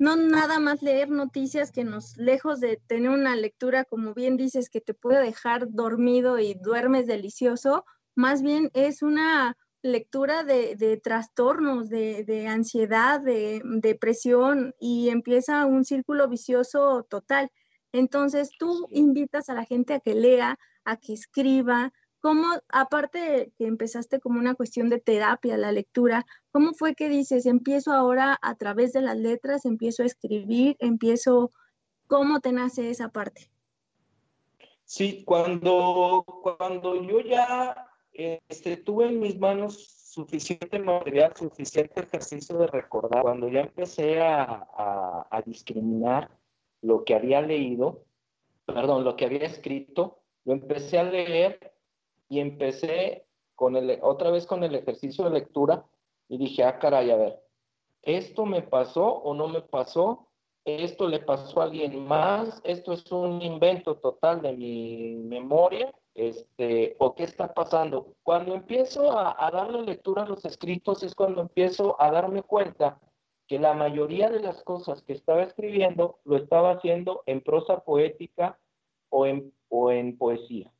no 0.00 0.16
nada 0.16 0.58
más 0.58 0.82
leer 0.82 1.10
noticias 1.10 1.70
que 1.70 1.84
nos, 1.84 2.16
lejos 2.16 2.58
de 2.58 2.80
tener 2.88 3.10
una 3.10 3.36
lectura, 3.36 3.84
como 3.84 4.14
bien 4.14 4.36
dices, 4.36 4.68
que 4.68 4.80
te 4.80 4.94
puede 4.94 5.22
dejar 5.22 5.70
dormido 5.70 6.40
y 6.40 6.54
duermes 6.54 7.06
delicioso, 7.06 7.84
más 8.16 8.42
bien 8.42 8.68
es 8.74 9.02
una 9.02 9.56
lectura 9.82 10.44
de, 10.44 11.00
trastornos, 11.02 11.88
de, 11.88 12.46
ansiedad, 12.48 13.20
de 13.20 13.60
depresión 13.64 14.74
y 14.78 15.10
empieza 15.10 15.66
un 15.66 15.84
círculo 15.84 16.28
vicioso 16.28 17.04
total. 17.08 17.50
Entonces 17.92 18.50
tú 18.58 18.88
invitas 18.90 19.48
a 19.48 19.54
la 19.54 19.64
gente 19.64 19.94
a 19.94 20.00
que 20.00 20.14
lea, 20.14 20.58
a 20.84 20.96
que 20.96 21.12
escriba. 21.12 21.92
¿Cómo, 22.20 22.46
aparte 22.68 23.52
que 23.58 23.66
empezaste 23.66 24.20
como 24.20 24.38
una 24.38 24.54
cuestión 24.54 24.88
de 24.88 25.00
terapia, 25.00 25.56
la 25.56 25.72
lectura, 25.72 26.24
cómo 26.52 26.72
fue 26.72 26.94
que 26.94 27.08
dices, 27.08 27.46
empiezo 27.46 27.92
ahora 27.92 28.38
a 28.40 28.54
través 28.54 28.92
de 28.92 29.02
las 29.02 29.16
letras, 29.16 29.64
empiezo 29.64 30.04
a 30.04 30.06
escribir, 30.06 30.76
empiezo, 30.78 31.50
¿cómo 32.06 32.38
te 32.38 32.52
nace 32.52 32.90
esa 32.90 33.08
parte? 33.08 33.50
Sí, 34.84 35.24
cuando, 35.24 36.24
cuando 36.42 37.02
yo 37.02 37.20
ya 37.20 37.91
este, 38.12 38.76
tuve 38.76 39.06
en 39.08 39.20
mis 39.20 39.38
manos 39.38 40.02
suficiente 40.12 40.78
material, 40.78 41.32
suficiente 41.34 42.02
ejercicio 42.02 42.58
de 42.58 42.66
recordar. 42.66 43.22
Cuando 43.22 43.48
ya 43.48 43.60
empecé 43.60 44.20
a, 44.20 44.68
a, 45.30 45.42
discriminar 45.46 46.30
lo 46.82 47.04
que 47.04 47.14
había 47.14 47.40
leído, 47.40 48.04
perdón, 48.66 49.04
lo 49.04 49.16
que 49.16 49.24
había 49.24 49.46
escrito, 49.46 50.18
lo 50.44 50.52
empecé 50.52 50.98
a 50.98 51.04
leer 51.04 51.72
y 52.28 52.40
empecé 52.40 53.24
con 53.54 53.76
el, 53.76 53.98
otra 54.02 54.30
vez 54.30 54.46
con 54.46 54.64
el 54.64 54.74
ejercicio 54.74 55.24
de 55.24 55.30
lectura 55.30 55.86
y 56.28 56.36
dije, 56.36 56.64
ah, 56.64 56.78
caray, 56.78 57.10
a 57.10 57.16
ver, 57.16 57.42
¿esto 58.02 58.44
me 58.44 58.62
pasó 58.62 59.06
o 59.06 59.34
no 59.34 59.48
me 59.48 59.62
pasó? 59.62 60.28
¿Esto 60.64 61.08
le 61.08 61.20
pasó 61.20 61.60
a 61.60 61.64
alguien 61.64 62.06
más? 62.06 62.60
¿Esto 62.64 62.92
es 62.92 63.10
un 63.10 63.40
invento 63.42 63.96
total 63.96 64.42
de 64.42 64.52
mi 64.52 65.14
memoria? 65.16 65.92
Este, 66.14 66.96
o 66.98 67.14
qué 67.14 67.24
está 67.24 67.54
pasando. 67.54 68.14
Cuando 68.22 68.54
empiezo 68.54 69.18
a, 69.18 69.50
darle 69.50 69.82
lectura 69.82 70.22
a 70.22 70.28
los 70.28 70.44
escritos 70.44 71.02
es 71.02 71.14
cuando 71.14 71.40
empiezo 71.40 72.00
a 72.00 72.10
darme 72.10 72.42
cuenta 72.42 73.00
que 73.48 73.58
la 73.58 73.74
mayoría 73.74 74.30
de 74.30 74.40
las 74.40 74.62
cosas 74.62 75.02
que 75.02 75.14
estaba 75.14 75.42
escribiendo 75.42 76.18
lo 76.24 76.36
estaba 76.36 76.72
haciendo 76.72 77.22
en 77.26 77.40
prosa 77.40 77.80
poética 77.80 78.58
o 79.08 79.26
en, 79.26 79.52
o 79.68 79.90
en 79.90 80.16
poesía. 80.16 80.70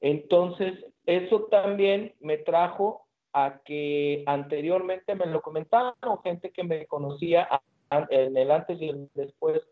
Entonces, 0.00 0.84
eso 1.06 1.44
también 1.50 2.14
me 2.20 2.38
trajo 2.38 3.06
a 3.32 3.60
que 3.64 4.22
anteriormente 4.26 5.14
me 5.14 5.26
lo 5.26 5.42
comentaban 5.42 5.94
gente 6.24 6.50
que 6.50 6.64
me 6.64 6.86
conocía 6.86 7.48
en 7.90 8.36
el 8.36 8.50
antes 8.50 8.80
y 8.80 8.88
el 8.88 9.10
después, 9.14 9.62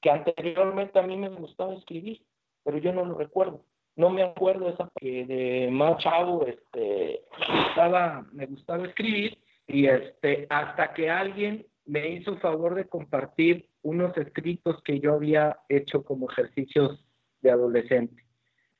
que 0.00 0.10
anteriormente 0.10 0.98
a 0.98 1.02
mí 1.02 1.16
me 1.16 1.28
gustaba 1.28 1.74
escribir, 1.74 2.22
pero 2.64 2.78
yo 2.78 2.92
no 2.92 3.04
lo 3.04 3.14
recuerdo 3.14 3.62
no 3.96 4.10
me 4.10 4.22
acuerdo 4.22 4.68
esa 4.70 4.88
que 4.96 5.26
de 5.26 5.68
más 5.70 6.02
chavo 6.02 6.46
este 6.46 7.22
me 7.38 7.64
gustaba, 7.64 8.26
me 8.32 8.46
escribir 8.86 9.38
y 9.66 9.86
este 9.86 10.46
hasta 10.50 10.92
que 10.94 11.10
alguien 11.10 11.66
me 11.84 12.08
hizo 12.08 12.36
favor 12.38 12.74
de 12.74 12.88
compartir 12.88 13.68
unos 13.82 14.16
escritos 14.16 14.82
que 14.82 15.00
yo 15.00 15.14
había 15.14 15.58
hecho 15.68 16.04
como 16.04 16.30
ejercicios 16.30 17.04
de 17.40 17.50
adolescente. 17.50 18.24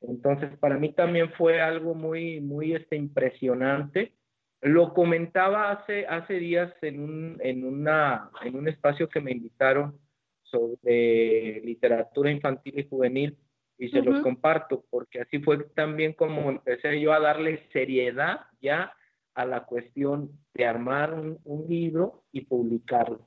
Entonces, 0.00 0.56
para 0.58 0.78
mí 0.78 0.92
también 0.92 1.30
fue 1.32 1.60
algo 1.60 1.94
muy, 1.94 2.40
muy 2.40 2.74
este, 2.74 2.96
impresionante. 2.96 4.12
Lo 4.60 4.94
comentaba 4.94 5.72
hace, 5.72 6.06
días 6.34 6.72
en 6.82 7.00
un 7.00 8.68
espacio 8.68 9.08
que 9.08 9.20
me 9.20 9.32
invitaron 9.32 9.98
sobre 10.44 11.60
literatura 11.64 12.30
infantil 12.30 12.78
y 12.78 12.88
juvenil 12.88 13.36
y 13.78 13.88
se 13.88 14.02
los 14.02 14.22
comparto, 14.22 14.84
porque 14.90 15.20
así 15.20 15.40
fue 15.40 15.64
también 15.74 16.12
como 16.12 16.50
empecé 16.50 17.00
yo 17.00 17.12
a 17.12 17.20
darle 17.20 17.68
seriedad 17.72 18.40
ya 18.60 18.92
a 19.34 19.44
la 19.44 19.64
cuestión 19.64 20.30
de 20.54 20.66
armar 20.66 21.14
un, 21.14 21.66
libro 21.68 22.24
y 22.32 22.42
publicarlo. 22.42 23.26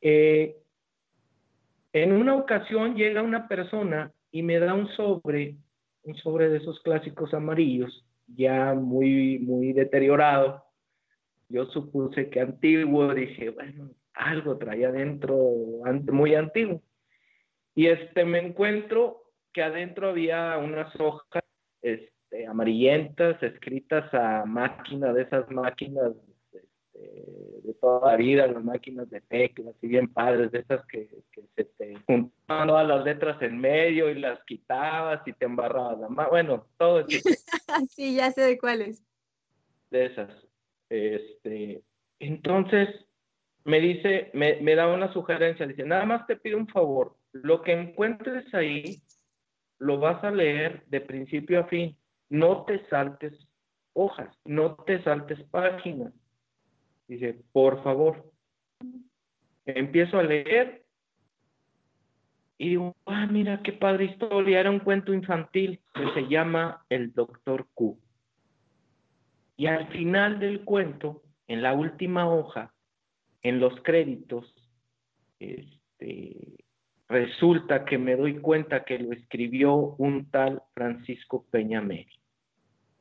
Eh, 0.00 0.56
en 1.92 2.12
una 2.12 2.34
ocasión 2.36 2.94
llega 2.94 3.22
una 3.22 3.48
persona 3.48 4.12
y 4.30 4.42
me 4.42 4.58
da 4.58 4.74
un 4.74 4.88
sobre, 4.88 5.56
un 6.02 6.14
sobre 6.16 6.48
de 6.48 6.58
esos 6.58 6.80
clásicos 6.80 7.34
amarillos, 7.34 8.04
ya 8.26 8.74
muy, 8.74 9.38
muy 9.38 9.72
deteriorado. 9.72 10.64
Yo 11.48 11.66
supuse 11.66 12.30
que 12.30 12.40
antiguo, 12.40 13.12
dije, 13.14 13.50
bueno, 13.50 13.90
algo 14.14 14.56
traía 14.58 14.88
adentro 14.88 15.36
muy 16.12 16.34
antiguo. 16.34 16.82
Y 17.80 17.86
este 17.86 18.26
me 18.26 18.40
encuentro 18.40 19.22
que 19.54 19.62
adentro 19.62 20.10
había 20.10 20.58
unas 20.58 20.94
hojas 21.00 21.42
este, 21.80 22.46
amarillentas 22.46 23.42
escritas 23.42 24.12
a 24.12 24.44
máquina 24.44 25.14
de 25.14 25.22
esas 25.22 25.50
máquinas 25.50 26.12
este, 26.52 26.68
de 27.62 27.74
toda 27.80 28.10
la 28.10 28.16
vida, 28.18 28.46
las 28.48 28.62
máquinas 28.62 29.08
de 29.08 29.22
teclas, 29.22 29.74
y 29.80 29.86
bien 29.86 30.12
padres, 30.12 30.52
de 30.52 30.58
esas 30.58 30.84
que, 30.88 31.08
se 31.56 31.64
te 31.64 31.94
juntaban 32.06 32.68
todas 32.68 32.86
las 32.86 33.02
letras 33.02 33.40
en 33.40 33.58
medio 33.58 34.10
y 34.10 34.16
las 34.16 34.44
quitabas 34.44 35.26
y 35.26 35.32
te 35.32 35.46
embarrabas 35.46 36.00
la 36.00 36.10
mano. 36.10 36.28
Bueno, 36.28 36.66
todo 36.76 37.00
eso. 37.00 37.30
sí, 37.88 38.14
ya 38.14 38.30
sé 38.30 38.42
de 38.42 38.58
cuáles. 38.58 39.02
De 39.90 40.04
esas. 40.04 40.28
Este, 40.90 41.82
entonces, 42.18 42.90
me 43.64 43.80
dice, 43.80 44.30
me, 44.34 44.60
me 44.60 44.74
da 44.74 44.86
una 44.86 45.10
sugerencia, 45.14 45.66
dice, 45.66 45.84
nada 45.84 46.04
más 46.04 46.26
te 46.26 46.36
pido 46.36 46.58
un 46.58 46.68
favor, 46.68 47.16
lo 47.32 47.62
que 47.62 47.72
encuentres 47.72 48.52
ahí, 48.54 49.02
lo 49.78 49.98
vas 49.98 50.22
a 50.24 50.30
leer 50.30 50.84
de 50.86 51.00
principio 51.00 51.60
a 51.60 51.64
fin. 51.64 51.96
No 52.28 52.64
te 52.64 52.86
saltes 52.88 53.32
hojas, 53.92 54.34
no 54.44 54.76
te 54.76 55.02
saltes 55.02 55.42
páginas. 55.50 56.12
Dice, 57.08 57.42
por 57.52 57.82
favor. 57.82 58.32
Empiezo 59.66 60.18
a 60.18 60.22
leer 60.22 60.84
y 62.58 62.70
digo, 62.70 62.94
ah, 63.06 63.26
mira 63.26 63.62
qué 63.62 63.72
padre 63.72 64.04
historia. 64.04 64.60
Era 64.60 64.70
un 64.70 64.80
cuento 64.80 65.14
infantil 65.14 65.80
que 65.94 66.12
se 66.12 66.28
llama 66.28 66.84
El 66.88 67.12
Doctor 67.14 67.66
Q. 67.74 67.98
Y 69.56 69.66
al 69.66 69.88
final 69.88 70.38
del 70.38 70.64
cuento, 70.64 71.22
en 71.46 71.62
la 71.62 71.72
última 71.72 72.28
hoja, 72.28 72.74
en 73.42 73.60
los 73.60 73.80
créditos, 73.82 74.54
este, 75.38 76.58
resulta 77.10 77.84
que 77.84 77.98
me 77.98 78.16
doy 78.16 78.38
cuenta 78.40 78.84
que 78.84 78.98
lo 78.98 79.12
escribió 79.12 79.74
un 79.98 80.30
tal 80.30 80.62
Francisco 80.74 81.44
Peñamel. 81.50 82.06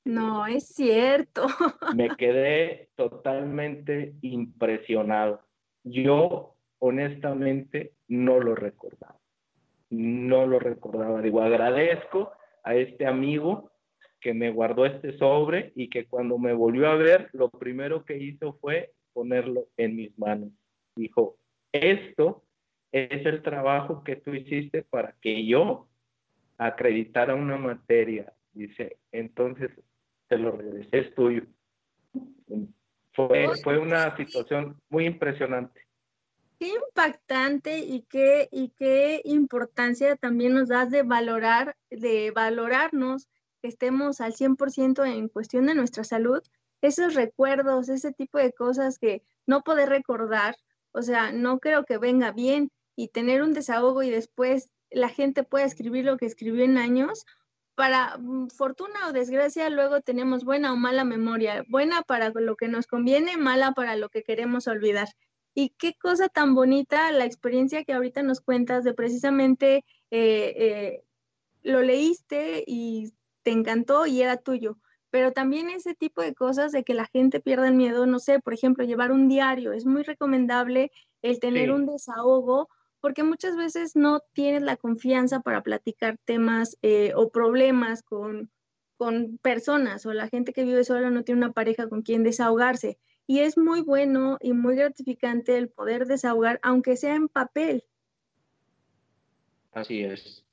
No, 0.03 0.47
es 0.47 0.67
cierto. 0.69 1.45
Me 1.95 2.09
quedé 2.17 2.89
totalmente 2.95 4.15
impresionado. 4.21 5.41
Yo, 5.83 6.55
honestamente, 6.79 7.93
no 8.07 8.39
lo 8.39 8.55
recordaba. 8.55 9.19
No 9.91 10.47
lo 10.47 10.57
recordaba. 10.57 11.21
Digo, 11.21 11.41
agradezco 11.41 12.31
a 12.63 12.75
este 12.75 13.05
amigo 13.05 13.71
que 14.19 14.33
me 14.33 14.51
guardó 14.51 14.85
este 14.85 15.17
sobre 15.17 15.71
y 15.75 15.89
que 15.89 16.05
cuando 16.07 16.37
me 16.37 16.53
volvió 16.53 16.89
a 16.89 16.95
ver, 16.95 17.29
lo 17.33 17.49
primero 17.49 18.03
que 18.03 18.17
hizo 18.17 18.53
fue 18.59 18.91
ponerlo 19.13 19.67
en 19.77 19.95
mis 19.95 20.17
manos. 20.17 20.49
Dijo, 20.95 21.37
esto 21.71 22.43
es 22.91 23.25
el 23.25 23.41
trabajo 23.41 24.03
que 24.03 24.15
tú 24.15 24.33
hiciste 24.33 24.83
para 24.83 25.13
que 25.21 25.45
yo 25.45 25.87
acreditara 26.57 27.35
una 27.35 27.57
materia. 27.57 28.33
Dice, 28.53 28.97
entonces 29.11 29.71
te 30.27 30.37
lo 30.37 30.51
regresé, 30.51 30.99
es 30.99 31.15
tuyo. 31.15 31.43
Fue, 33.13 33.49
fue 33.63 33.77
una 33.77 34.15
situación 34.17 34.79
muy 34.89 35.05
impresionante. 35.05 35.81
Qué 36.59 36.73
impactante 36.73 37.79
y 37.79 38.01
qué, 38.09 38.49
y 38.51 38.69
qué 38.69 39.21
importancia 39.23 40.15
también 40.17 40.53
nos 40.53 40.67
das 40.67 40.91
de 40.91 41.03
valorar, 41.03 41.75
de 41.89 42.31
valorarnos, 42.31 43.29
que 43.61 43.69
estemos 43.69 44.21
al 44.21 44.33
100% 44.33 45.05
en 45.05 45.29
cuestión 45.29 45.65
de 45.65 45.75
nuestra 45.75 46.03
salud, 46.03 46.41
esos 46.81 47.13
recuerdos, 47.13 47.89
ese 47.89 48.13
tipo 48.13 48.37
de 48.37 48.53
cosas 48.53 48.99
que 48.99 49.21
no 49.45 49.61
poder 49.61 49.89
recordar, 49.89 50.55
o 50.91 51.01
sea, 51.01 51.31
no 51.31 51.59
creo 51.59 51.85
que 51.85 51.97
venga 51.97 52.31
bien 52.31 52.71
y 52.99 53.07
tener 53.07 53.43
un 53.43 53.53
desahogo 53.53 54.03
y 54.03 54.09
después 54.09 54.71
la 54.91 55.07
gente 55.07 55.43
pueda 55.43 55.63
escribir 55.63 56.03
lo 56.03 56.17
que 56.17 56.25
escribió 56.25 56.65
en 56.65 56.77
años, 56.77 57.25
para 57.73 58.17
mm, 58.17 58.49
fortuna 58.49 59.07
o 59.07 59.13
desgracia, 59.13 59.69
luego 59.69 60.01
tenemos 60.01 60.43
buena 60.43 60.73
o 60.73 60.75
mala 60.75 61.05
memoria, 61.05 61.63
buena 61.69 62.01
para 62.01 62.29
lo 62.29 62.57
que 62.57 62.67
nos 62.67 62.87
conviene, 62.87 63.37
mala 63.37 63.71
para 63.71 63.95
lo 63.95 64.09
que 64.09 64.23
queremos 64.23 64.67
olvidar. 64.67 65.07
Y 65.55 65.69
qué 65.77 65.93
cosa 65.93 66.27
tan 66.27 66.55
bonita 66.55 67.09
la 67.13 67.23
experiencia 67.23 67.85
que 67.85 67.93
ahorita 67.93 68.21
nos 68.21 68.41
cuentas 68.41 68.83
de 68.83 68.93
precisamente 68.93 69.85
eh, 70.11 70.53
eh, 70.57 71.03
lo 71.63 71.81
leíste 71.81 72.65
y 72.67 73.13
te 73.43 73.51
encantó 73.51 74.07
y 74.07 74.21
era 74.21 74.35
tuyo. 74.35 74.77
Pero 75.09 75.31
también 75.31 75.69
ese 75.69 75.95
tipo 75.95 76.21
de 76.21 76.35
cosas 76.35 76.73
de 76.73 76.83
que 76.83 76.93
la 76.93 77.05
gente 77.05 77.39
pierda 77.39 77.69
el 77.69 77.75
miedo, 77.75 78.05
no 78.07 78.19
sé, 78.19 78.41
por 78.41 78.53
ejemplo, 78.53 78.83
llevar 78.83 79.13
un 79.13 79.29
diario, 79.29 79.71
es 79.71 79.85
muy 79.85 80.03
recomendable 80.03 80.91
el 81.21 81.39
tener 81.39 81.71
un 81.71 81.85
desahogo 81.85 82.67
porque 83.01 83.23
muchas 83.23 83.55
veces 83.55 83.95
no 83.95 84.21
tienes 84.33 84.61
la 84.61 84.77
confianza 84.77 85.39
para 85.41 85.61
platicar 85.63 86.17
temas 86.25 86.77
eh, 86.81 87.13
o 87.15 87.29
problemas 87.29 88.03
con, 88.03 88.49
con 88.97 89.37
personas 89.37 90.05
o 90.05 90.13
la 90.13 90.27
gente 90.27 90.53
que 90.53 90.63
vive 90.63 90.83
sola 90.83 91.09
no 91.09 91.23
tiene 91.23 91.39
una 91.45 91.53
pareja 91.53 91.87
con 91.87 92.01
quien 92.01 92.23
desahogarse. 92.23 92.97
Y 93.27 93.39
es 93.39 93.57
muy 93.57 93.81
bueno 93.81 94.37
y 94.41 94.53
muy 94.53 94.75
gratificante 94.75 95.57
el 95.57 95.69
poder 95.69 96.05
desahogar, 96.05 96.59
aunque 96.63 96.97
sea 96.97 97.15
en 97.15 97.29
papel. 97.29 97.85
Así 99.71 100.03
es. 100.03 100.43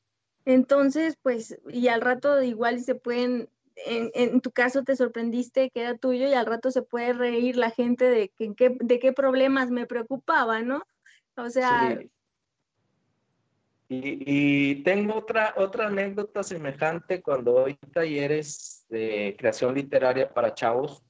Entonces, 0.44 1.16
pues, 1.22 1.58
y 1.68 1.88
al 1.88 2.02
rato 2.02 2.40
igual 2.42 2.80
se 2.80 2.94
pueden, 2.94 3.48
en, 3.74 4.10
en, 4.14 4.40
tu 4.40 4.52
caso 4.52 4.84
te 4.84 4.94
sorprendiste 4.94 5.70
que 5.70 5.80
era 5.80 5.96
tuyo 5.96 6.28
y 6.28 6.34
al 6.34 6.46
rato 6.46 6.70
se 6.70 6.82
puede 6.82 7.14
reír 7.14 7.56
la 7.56 7.70
gente 7.70 8.04
de, 8.04 8.28
que, 8.28 8.76
de 8.78 8.98
qué 9.00 9.12
problemas 9.12 9.70
me 9.70 9.86
preocupaba, 9.86 10.62
¿no? 10.62 10.84
O 11.36 11.50
sea, 11.50 11.98
y, 13.88 14.82
tengo 14.82 15.14
otra, 15.14 15.54
otra 15.56 15.86
anécdota 15.86 16.42
semejante 16.42 17.22
cuando 17.22 17.52
doy 17.52 17.74
talleres 17.92 18.84
de 18.88 19.36
creación 19.38 19.74
literaria 19.74 20.32
para 20.32 20.54
chavos. 20.54 21.04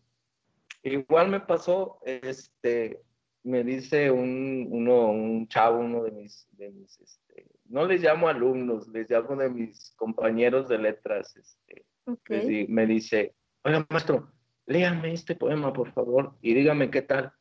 Igual 0.82 1.30
me 1.30 1.40
pasó, 1.40 1.98
este, 2.04 3.00
me 3.42 3.64
dice 3.64 4.10
un, 4.10 4.68
uno, 4.70 5.08
un 5.08 5.48
chavo, 5.48 5.78
uno 5.78 6.02
de 6.02 6.10
mis, 6.12 6.46
de 6.52 6.70
mis 6.70 7.00
este, 7.00 7.46
no 7.64 7.86
les 7.86 8.02
llamo 8.02 8.28
alumnos, 8.28 8.88
les 8.88 9.10
llamo 9.10 9.36
de 9.36 9.48
mis 9.48 9.94
compañeros 9.96 10.68
de 10.68 10.78
letras. 10.78 11.34
Este, 11.36 12.66
me 12.68 12.86
dice, 12.86 13.34
oiga, 13.64 13.86
maestro, 13.88 14.30
léame 14.66 15.12
este 15.12 15.34
poema, 15.34 15.72
por 15.72 15.92
favor, 15.92 16.36
y 16.42 16.54
dígame 16.54 16.90
qué 16.90 17.02
tal. 17.02 17.32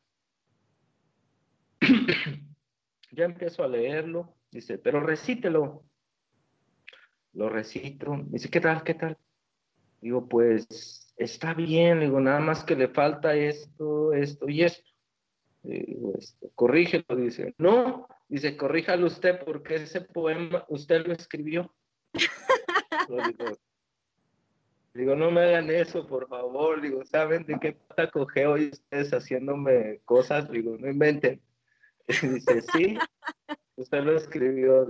ya 3.12 3.24
empiezo 3.24 3.62
a 3.62 3.68
leerlo 3.68 4.35
Dice, 4.56 4.78
pero 4.78 5.00
recítelo. 5.00 5.84
Lo 7.34 7.50
recito. 7.50 8.18
Dice, 8.28 8.48
¿qué 8.48 8.58
tal? 8.58 8.82
¿Qué 8.84 8.94
tal? 8.94 9.18
Digo, 10.00 10.26
pues 10.26 11.12
está 11.18 11.52
bien. 11.52 12.00
Digo, 12.00 12.18
nada 12.20 12.40
más 12.40 12.64
que 12.64 12.74
le 12.74 12.88
falta 12.88 13.34
esto, 13.34 14.14
esto 14.14 14.48
y 14.48 14.62
esto. 14.62 14.90
Digo, 15.62 16.14
esto, 16.16 16.50
corrígelo. 16.54 17.04
Dice, 17.16 17.54
no. 17.58 18.08
Dice, 18.28 18.56
corríjalo 18.56 19.08
usted 19.08 19.44
porque 19.44 19.74
ese 19.74 20.00
poema 20.00 20.64
usted 20.70 21.06
lo 21.06 21.12
escribió. 21.12 21.74
digo, 24.94 25.14
no 25.16 25.30
me 25.30 25.42
hagan 25.42 25.68
eso, 25.68 26.06
por 26.06 26.28
favor. 26.28 26.80
Digo, 26.80 27.04
¿saben 27.04 27.44
de 27.44 27.58
qué 27.60 27.72
pasa 27.72 28.10
coge 28.10 28.46
hoy 28.46 28.70
ustedes 28.72 29.10
haciéndome 29.12 30.00
cosas? 30.06 30.50
Digo, 30.50 30.78
no 30.78 30.88
inventen. 30.88 31.42
dice, 32.08 32.62
sí, 32.72 32.96
Usted 33.76 34.02
lo 34.02 34.16
escribió. 34.16 34.88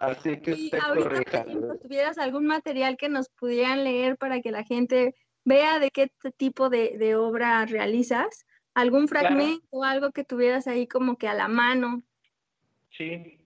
Así 0.00 0.40
que 0.40 0.52
usted 0.52 0.78
corrija. 0.78 1.44
tuvieras 1.82 2.18
algún 2.18 2.46
material 2.46 2.96
que 2.96 3.08
nos 3.08 3.28
pudieran 3.30 3.82
leer 3.82 4.16
para 4.16 4.40
que 4.40 4.52
la 4.52 4.62
gente 4.62 5.14
vea 5.44 5.80
de 5.80 5.90
qué 5.90 6.10
tipo 6.36 6.70
de, 6.70 7.16
obra 7.16 7.66
realizas, 7.66 8.46
algún 8.74 9.08
fragmento 9.08 9.66
o 9.70 9.84
algo 9.84 10.12
que 10.12 10.24
tuvieras 10.24 10.68
ahí 10.68 10.86
como 10.86 11.16
que 11.16 11.26
a 11.26 11.34
la 11.34 11.48
mano. 11.48 12.02
Sí, 12.96 13.40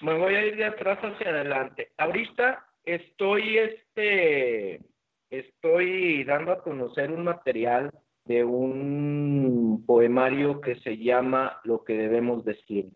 me 0.00 0.18
voy 0.18 0.34
a 0.34 0.44
ir 0.44 0.56
de 0.56 0.64
atrás 0.64 0.98
hacia 1.00 1.28
adelante. 1.28 1.92
Ahorita 1.98 2.66
estoy, 2.84 3.58
este, 3.58 4.80
estoy 5.30 6.24
dando 6.24 6.52
a 6.52 6.62
conocer 6.62 7.12
un 7.12 7.24
material 7.24 7.92
de 8.24 8.42
un 8.42 9.84
poemario 9.86 10.60
que 10.60 10.76
se 10.80 10.96
llama 10.96 11.60
Lo 11.64 11.84
que 11.84 11.94
debemos 11.94 12.44
decir. 12.44 12.90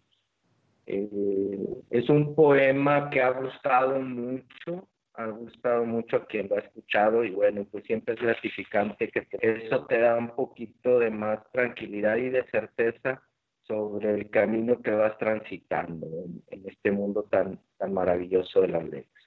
Eh, 0.91 1.59
es 1.91 2.09
un 2.09 2.35
poema 2.35 3.11
que 3.11 3.21
ha 3.21 3.29
gustado 3.29 4.01
mucho, 4.01 4.89
ha 5.13 5.27
gustado 5.27 5.85
mucho 5.85 6.17
a 6.17 6.25
quien 6.25 6.49
lo 6.49 6.57
ha 6.57 6.61
escuchado 6.61 7.25
y 7.25 7.31
bueno, 7.31 7.67
pues 7.71 7.85
siempre 7.85 8.15
es 8.15 8.21
gratificante 8.23 9.09
que 9.09 9.27
eso 9.39 9.85
te 9.85 9.99
da 9.99 10.17
un 10.17 10.31
poquito 10.31 10.99
de 10.99 11.11
más 11.11 11.41
tranquilidad 11.53 12.17
y 12.17 12.31
de 12.31 12.43
certeza 12.51 13.23
sobre 13.65 14.15
el 14.15 14.31
camino 14.31 14.81
que 14.81 14.93
vas 14.93 15.19
transitando 15.19 16.07
en, 16.47 16.67
este 16.67 16.91
mundo 16.91 17.25
tan, 17.25 17.61
tan 17.77 17.93
maravilloso 17.93 18.63
de 18.63 18.69
las 18.69 18.85
letras. 18.85 19.25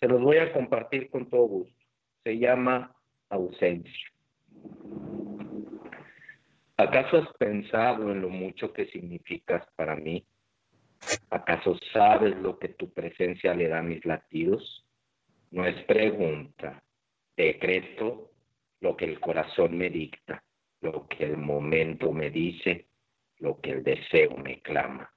Se 0.00 0.08
los 0.08 0.22
voy 0.22 0.38
a 0.38 0.54
compartir 0.54 1.10
con 1.10 1.28
todo 1.28 1.42
gusto. 1.42 1.84
Se 2.22 2.38
llama 2.38 2.96
ausencia. 3.28 4.08
¿Acaso 6.78 7.18
has 7.18 7.36
pensado 7.36 8.10
en 8.10 8.22
lo 8.22 8.30
mucho 8.30 8.72
que 8.72 8.86
significas 8.86 9.66
para 9.76 9.96
mí? 9.96 10.26
¿Acaso 11.30 11.78
sabes 11.92 12.36
lo 12.36 12.58
que 12.58 12.68
tu 12.68 12.92
presencia 12.92 13.54
le 13.54 13.68
da 13.68 13.78
a 13.78 13.82
mis 13.82 14.04
latidos? 14.04 14.86
No 15.50 15.66
es 15.66 15.82
pregunta, 15.84 16.82
decreto 17.36 18.30
lo 18.80 18.96
que 18.96 19.04
el 19.04 19.20
corazón 19.20 19.76
me 19.76 19.90
dicta, 19.90 20.42
lo 20.80 21.06
que 21.08 21.24
el 21.24 21.36
momento 21.36 22.12
me 22.12 22.30
dice, 22.30 22.86
lo 23.38 23.60
que 23.60 23.70
el 23.70 23.82
deseo 23.82 24.36
me 24.36 24.60
clama. 24.60 25.10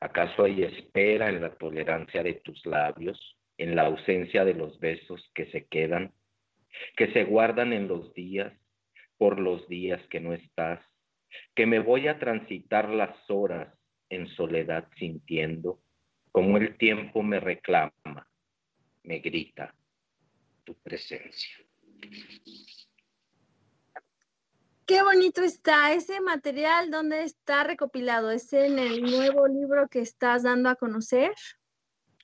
¿Acaso 0.00 0.44
hay 0.44 0.62
espera 0.62 1.28
en 1.28 1.42
la 1.42 1.50
tolerancia 1.54 2.22
de 2.22 2.34
tus 2.34 2.64
labios, 2.64 3.36
en 3.58 3.76
la 3.76 3.82
ausencia 3.82 4.44
de 4.44 4.54
los 4.54 4.78
besos 4.80 5.30
que 5.34 5.46
se 5.46 5.66
quedan, 5.66 6.12
que 6.96 7.12
se 7.12 7.24
guardan 7.24 7.72
en 7.72 7.88
los 7.88 8.14
días, 8.14 8.52
por 9.18 9.38
los 9.38 9.68
días 9.68 10.00
que 10.08 10.20
no 10.20 10.32
estás, 10.32 10.80
que 11.54 11.66
me 11.66 11.78
voy 11.78 12.08
a 12.08 12.18
transitar 12.18 12.88
las 12.88 13.14
horas 13.28 13.68
en 14.10 14.28
soledad 14.28 14.88
sintiendo 14.98 15.80
como 16.32 16.58
el 16.58 16.76
tiempo 16.76 17.22
me 17.22 17.40
reclama, 17.40 18.28
me 19.02 19.18
grita 19.18 19.74
tu 20.64 20.74
presencia. 20.74 21.56
Qué 24.86 25.02
bonito 25.02 25.42
está 25.42 25.92
ese 25.92 26.20
material, 26.20 26.90
¿dónde 26.90 27.22
está 27.22 27.64
recopilado? 27.64 28.30
¿Es 28.30 28.52
en 28.52 28.78
el 28.78 29.02
nuevo 29.02 29.46
libro 29.46 29.88
que 29.88 30.00
estás 30.00 30.42
dando 30.42 30.68
a 30.68 30.74
conocer? 30.74 31.32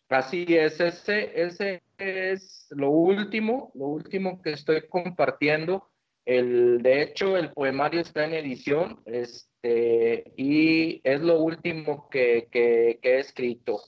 Así 0.09 0.47
es, 0.49 0.81
ese, 0.81 1.41
ese 1.41 1.83
es 1.99 2.67
lo 2.71 2.91
último, 2.91 3.73
lo 3.75 3.87
último 3.87 4.41
que 4.41 4.53
estoy 4.53 4.87
compartiendo. 4.89 5.89
El, 6.25 6.83
de 6.83 7.03
hecho, 7.03 7.37
el 7.37 7.53
poemario 7.53 8.01
está 8.01 8.25
en 8.25 8.35
edición. 8.35 9.01
Es, 9.05 9.49
este, 9.67 10.33
y 10.37 11.01
es 11.03 11.21
lo 11.21 11.41
último 11.41 12.09
que, 12.09 12.49
he 12.53 13.19
escrito. 13.19 13.83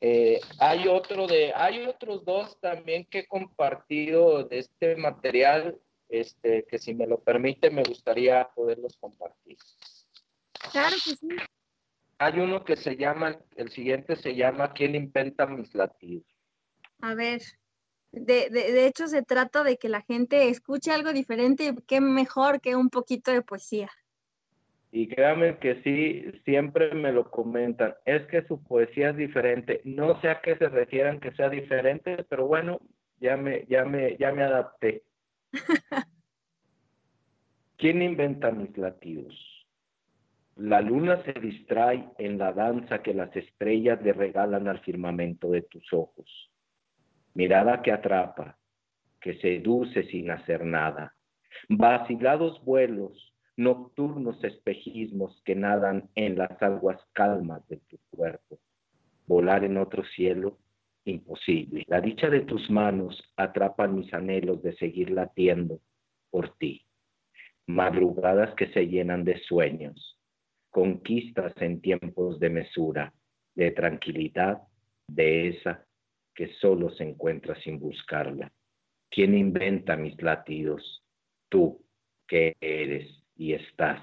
Eh, 0.00 0.40
hay, 0.58 0.86
otro 0.86 1.26
de, 1.26 1.52
hay 1.54 1.86
otros 1.86 2.24
dos 2.24 2.60
también 2.60 3.06
que 3.06 3.20
he 3.20 3.26
compartido 3.26 4.44
de 4.44 4.58
este 4.58 4.96
material, 4.96 5.80
este, 6.08 6.66
que 6.66 6.78
si 6.78 6.94
me 6.94 7.06
lo 7.06 7.20
permite 7.20 7.70
me 7.70 7.82
gustaría 7.82 8.50
poderlos 8.54 8.98
compartir. 8.98 9.56
Claro 10.72 10.96
que 11.02 11.16
sí. 11.16 11.28
Hay 12.18 12.38
uno 12.38 12.64
que 12.64 12.76
se 12.76 12.96
llama, 12.96 13.38
el 13.56 13.70
siguiente 13.70 14.16
se 14.16 14.34
llama 14.34 14.72
¿Quién 14.72 14.94
inventa 14.94 15.46
mis 15.46 15.74
latidos? 15.74 16.26
A 17.00 17.14
ver, 17.14 17.42
de, 18.12 18.50
de, 18.50 18.72
de, 18.72 18.86
hecho 18.86 19.08
se 19.08 19.22
trata 19.22 19.64
de 19.64 19.78
que 19.78 19.88
la 19.88 20.02
gente 20.02 20.48
escuche 20.48 20.92
algo 20.92 21.12
diferente 21.12 21.64
y 21.64 21.82
qué 21.86 22.00
mejor 22.00 22.60
que 22.60 22.76
un 22.76 22.88
poquito 22.88 23.32
de 23.32 23.42
poesía. 23.42 23.90
Y 24.96 25.08
créanme 25.08 25.58
que 25.58 25.82
sí, 25.82 26.40
siempre 26.44 26.94
me 26.94 27.10
lo 27.10 27.28
comentan. 27.28 27.94
Es 28.04 28.22
que 28.28 28.46
su 28.46 28.62
poesía 28.62 29.10
es 29.10 29.16
diferente. 29.16 29.80
No 29.82 30.20
sé 30.20 30.28
a 30.28 30.40
qué 30.40 30.54
se 30.54 30.68
refieran 30.68 31.18
que 31.18 31.32
sea 31.32 31.48
diferente, 31.48 32.24
pero 32.28 32.46
bueno, 32.46 32.78
ya 33.18 33.36
me, 33.36 33.66
ya 33.66 33.84
me, 33.84 34.16
ya 34.18 34.30
me 34.30 34.44
adapté. 34.44 35.02
¿Quién 37.76 38.02
inventa 38.02 38.52
mis 38.52 38.78
latidos? 38.78 39.34
La 40.54 40.80
luna 40.80 41.20
se 41.24 41.32
distrae 41.40 42.08
en 42.18 42.38
la 42.38 42.52
danza 42.52 43.02
que 43.02 43.14
las 43.14 43.34
estrellas 43.34 44.00
le 44.00 44.12
regalan 44.12 44.68
al 44.68 44.78
firmamento 44.78 45.50
de 45.50 45.62
tus 45.62 45.92
ojos. 45.92 46.52
Mirada 47.34 47.82
que 47.82 47.90
atrapa, 47.90 48.58
que 49.20 49.34
seduce 49.40 50.04
sin 50.04 50.30
hacer 50.30 50.64
nada, 50.64 51.16
Vacilados 51.68 52.64
vuelos, 52.64 53.33
nocturnos 53.56 54.42
espejismos 54.42 55.40
que 55.44 55.54
nadan 55.54 56.10
en 56.14 56.36
las 56.36 56.60
aguas 56.62 57.00
calmas 57.12 57.66
de 57.68 57.76
tu 57.88 57.98
cuerpo. 58.10 58.58
Volar 59.26 59.64
en 59.64 59.78
otro 59.78 60.04
cielo, 60.04 60.58
imposible. 61.04 61.84
La 61.86 62.00
dicha 62.00 62.28
de 62.28 62.40
tus 62.40 62.70
manos 62.70 63.22
atrapa 63.36 63.86
mis 63.86 64.12
anhelos 64.12 64.62
de 64.62 64.74
seguir 64.76 65.10
latiendo 65.10 65.80
por 66.30 66.56
ti. 66.56 66.84
Madrugadas 67.66 68.54
que 68.56 68.66
se 68.72 68.86
llenan 68.86 69.24
de 69.24 69.38
sueños, 69.40 70.20
conquistas 70.70 71.54
en 71.60 71.80
tiempos 71.80 72.38
de 72.40 72.50
mesura, 72.50 73.14
de 73.54 73.70
tranquilidad, 73.70 74.62
de 75.06 75.48
esa 75.48 75.86
que 76.34 76.48
solo 76.54 76.90
se 76.90 77.04
encuentra 77.04 77.54
sin 77.62 77.78
buscarla. 77.78 78.52
¿Quién 79.10 79.34
inventa 79.34 79.96
mis 79.96 80.20
latidos? 80.20 81.04
Tú, 81.48 81.84
que 82.26 82.56
eres 82.60 83.23
y 83.36 83.54
estás, 83.54 84.00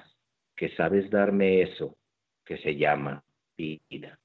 que 0.56 0.76
sabes 0.76 1.10
darme 1.10 1.62
eso 1.62 1.98
que 2.46 2.58
se 2.58 2.76
llama 2.76 3.24
vida. 3.58 4.20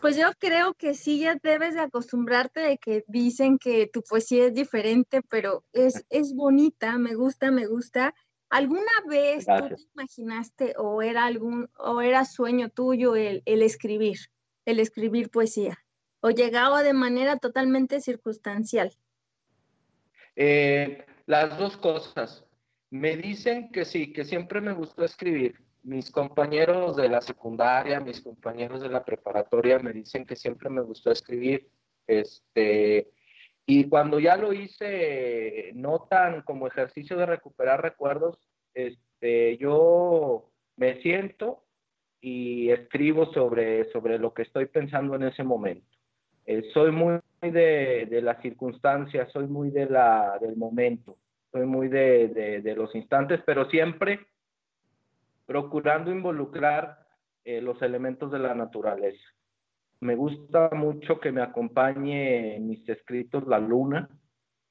Pues 0.00 0.16
yo 0.16 0.32
creo 0.38 0.74
que 0.74 0.94
sí, 0.94 1.20
ya 1.20 1.36
debes 1.40 1.74
de 1.74 1.80
acostumbrarte 1.80 2.60
de 2.60 2.78
que 2.78 3.04
dicen 3.06 3.56
que 3.58 3.86
tu 3.86 4.02
poesía 4.02 4.46
es 4.46 4.54
diferente, 4.54 5.22
pero 5.22 5.64
es, 5.72 6.04
es 6.10 6.34
bonita, 6.34 6.98
me 6.98 7.14
gusta, 7.14 7.52
me 7.52 7.66
gusta. 7.66 8.12
¿Alguna 8.48 8.92
vez 9.08 9.46
tú 9.46 9.68
te 9.68 9.82
imaginaste 9.94 10.74
o 10.76 11.02
era 11.02 11.24
algún 11.24 11.70
o 11.78 12.00
era 12.00 12.24
sueño 12.24 12.68
tuyo 12.68 13.14
el, 13.14 13.42
el 13.44 13.62
escribir, 13.62 14.18
el 14.64 14.80
escribir 14.80 15.30
poesía? 15.30 15.78
¿O 16.20 16.30
llegaba 16.30 16.82
de 16.82 16.94
manera 16.94 17.38
totalmente 17.38 18.00
circunstancial? 18.00 18.92
Eh, 20.34 21.04
las 21.32 21.56
dos 21.56 21.78
cosas. 21.78 22.44
Me 22.90 23.16
dicen 23.16 23.72
que 23.72 23.86
sí, 23.86 24.12
que 24.12 24.26
siempre 24.26 24.60
me 24.60 24.74
gustó 24.74 25.02
escribir. 25.02 25.54
Mis 25.82 26.10
compañeros 26.10 26.94
de 26.96 27.08
la 27.08 27.22
secundaria, 27.22 28.00
mis 28.00 28.20
compañeros 28.20 28.82
de 28.82 28.90
la 28.90 29.02
preparatoria 29.02 29.78
me 29.78 29.94
dicen 29.94 30.26
que 30.26 30.36
siempre 30.36 30.68
me 30.68 30.82
gustó 30.82 31.10
escribir. 31.10 31.70
Este, 32.06 33.08
y 33.64 33.88
cuando 33.88 34.20
ya 34.20 34.36
lo 34.36 34.52
hice, 34.52 35.72
no 35.74 36.06
tan 36.10 36.42
como 36.42 36.66
ejercicio 36.66 37.16
de 37.16 37.24
recuperar 37.24 37.80
recuerdos, 37.80 38.38
este, 38.74 39.56
yo 39.56 40.50
me 40.76 41.00
siento 41.00 41.64
y 42.20 42.70
escribo 42.70 43.32
sobre, 43.32 43.90
sobre 43.90 44.18
lo 44.18 44.34
que 44.34 44.42
estoy 44.42 44.66
pensando 44.66 45.14
en 45.14 45.22
ese 45.22 45.44
momento. 45.44 45.96
Eh, 46.44 46.62
soy 46.74 46.90
muy 46.90 47.20
de, 47.40 48.06
de 48.10 48.20
las 48.20 48.42
circunstancias, 48.42 49.32
soy 49.32 49.46
muy 49.46 49.70
de 49.70 49.86
la, 49.86 50.38
del 50.40 50.56
momento, 50.56 51.16
soy 51.52 51.66
muy 51.66 51.88
de, 51.88 52.60
de, 52.62 52.74
los 52.74 52.94
instantes, 52.94 53.40
pero 53.44 53.68
siempre 53.68 54.26
procurando 55.46 56.10
involucrar 56.10 57.06
eh, 57.44 57.60
los 57.60 57.80
elementos 57.82 58.32
de 58.32 58.38
la 58.38 58.54
naturaleza. 58.54 59.22
Me 60.00 60.16
gusta 60.16 60.70
mucho 60.72 61.20
que 61.20 61.30
me 61.30 61.42
acompañe 61.42 62.56
en 62.56 62.68
mis 62.68 62.88
escritos 62.88 63.46
la 63.46 63.58
luna, 63.58 64.08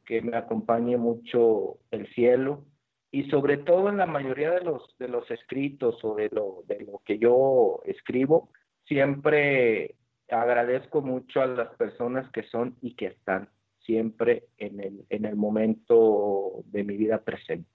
que 0.05 0.21
me 0.21 0.35
acompañe 0.35 0.97
mucho 0.97 1.77
el 1.91 2.07
cielo 2.13 2.65
y 3.11 3.29
sobre 3.29 3.57
todo 3.57 3.89
en 3.89 3.97
la 3.97 4.07
mayoría 4.07 4.51
de 4.51 4.61
los, 4.61 4.97
de 4.97 5.07
los 5.07 5.29
escritos 5.29 6.03
o 6.03 6.15
de 6.15 6.29
lo, 6.29 6.63
de 6.67 6.79
lo 6.79 7.01
que 7.05 7.19
yo 7.19 7.81
escribo, 7.85 8.49
siempre 8.85 9.95
agradezco 10.29 11.01
mucho 11.01 11.41
a 11.41 11.45
las 11.45 11.75
personas 11.75 12.29
que 12.31 12.43
son 12.43 12.75
y 12.81 12.95
que 12.95 13.07
están 13.07 13.49
siempre 13.85 14.47
en 14.57 14.79
el, 14.79 15.05
en 15.09 15.25
el 15.25 15.35
momento 15.35 16.63
de 16.65 16.83
mi 16.83 16.97
vida 16.97 17.21
presente. 17.21 17.69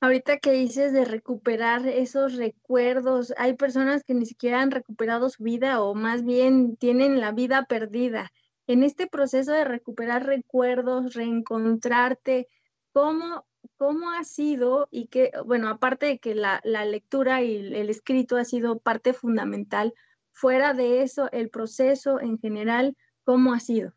Ahorita 0.00 0.38
que 0.38 0.52
dices 0.52 0.92
de 0.92 1.04
recuperar 1.04 1.86
esos 1.86 2.36
recuerdos, 2.36 3.32
hay 3.38 3.54
personas 3.54 4.04
que 4.04 4.12
ni 4.12 4.26
siquiera 4.26 4.60
han 4.60 4.70
recuperado 4.70 5.30
su 5.30 5.42
vida 5.42 5.82
o 5.82 5.94
más 5.94 6.24
bien 6.24 6.76
tienen 6.76 7.20
la 7.20 7.32
vida 7.32 7.64
perdida. 7.64 8.30
En 8.66 8.82
este 8.82 9.06
proceso 9.06 9.52
de 9.52 9.64
recuperar 9.64 10.26
recuerdos, 10.26 11.14
reencontrarte, 11.14 12.48
¿cómo, 12.92 13.46
cómo 13.76 14.10
ha 14.10 14.24
sido 14.24 14.88
y 14.90 15.06
que, 15.06 15.30
bueno, 15.46 15.68
aparte 15.68 16.06
de 16.06 16.18
que 16.18 16.34
la, 16.34 16.60
la 16.64 16.84
lectura 16.84 17.42
y 17.42 17.56
el 17.74 17.88
escrito 17.88 18.36
ha 18.36 18.44
sido 18.44 18.78
parte 18.78 19.14
fundamental, 19.14 19.94
Fuera 20.34 20.74
de 20.74 21.02
eso, 21.02 21.30
el 21.30 21.48
proceso 21.48 22.20
en 22.20 22.38
general, 22.40 22.96
¿cómo 23.24 23.52
ha 23.52 23.60
sido? 23.60 23.92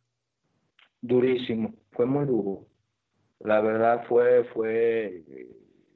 Durísimo, 1.01 1.73
fue 1.91 2.05
muy 2.05 2.25
duro. 2.25 2.65
La 3.39 3.61
verdad 3.61 4.05
fue, 4.07 4.45
fue 4.53 5.23
eh, 5.27 5.47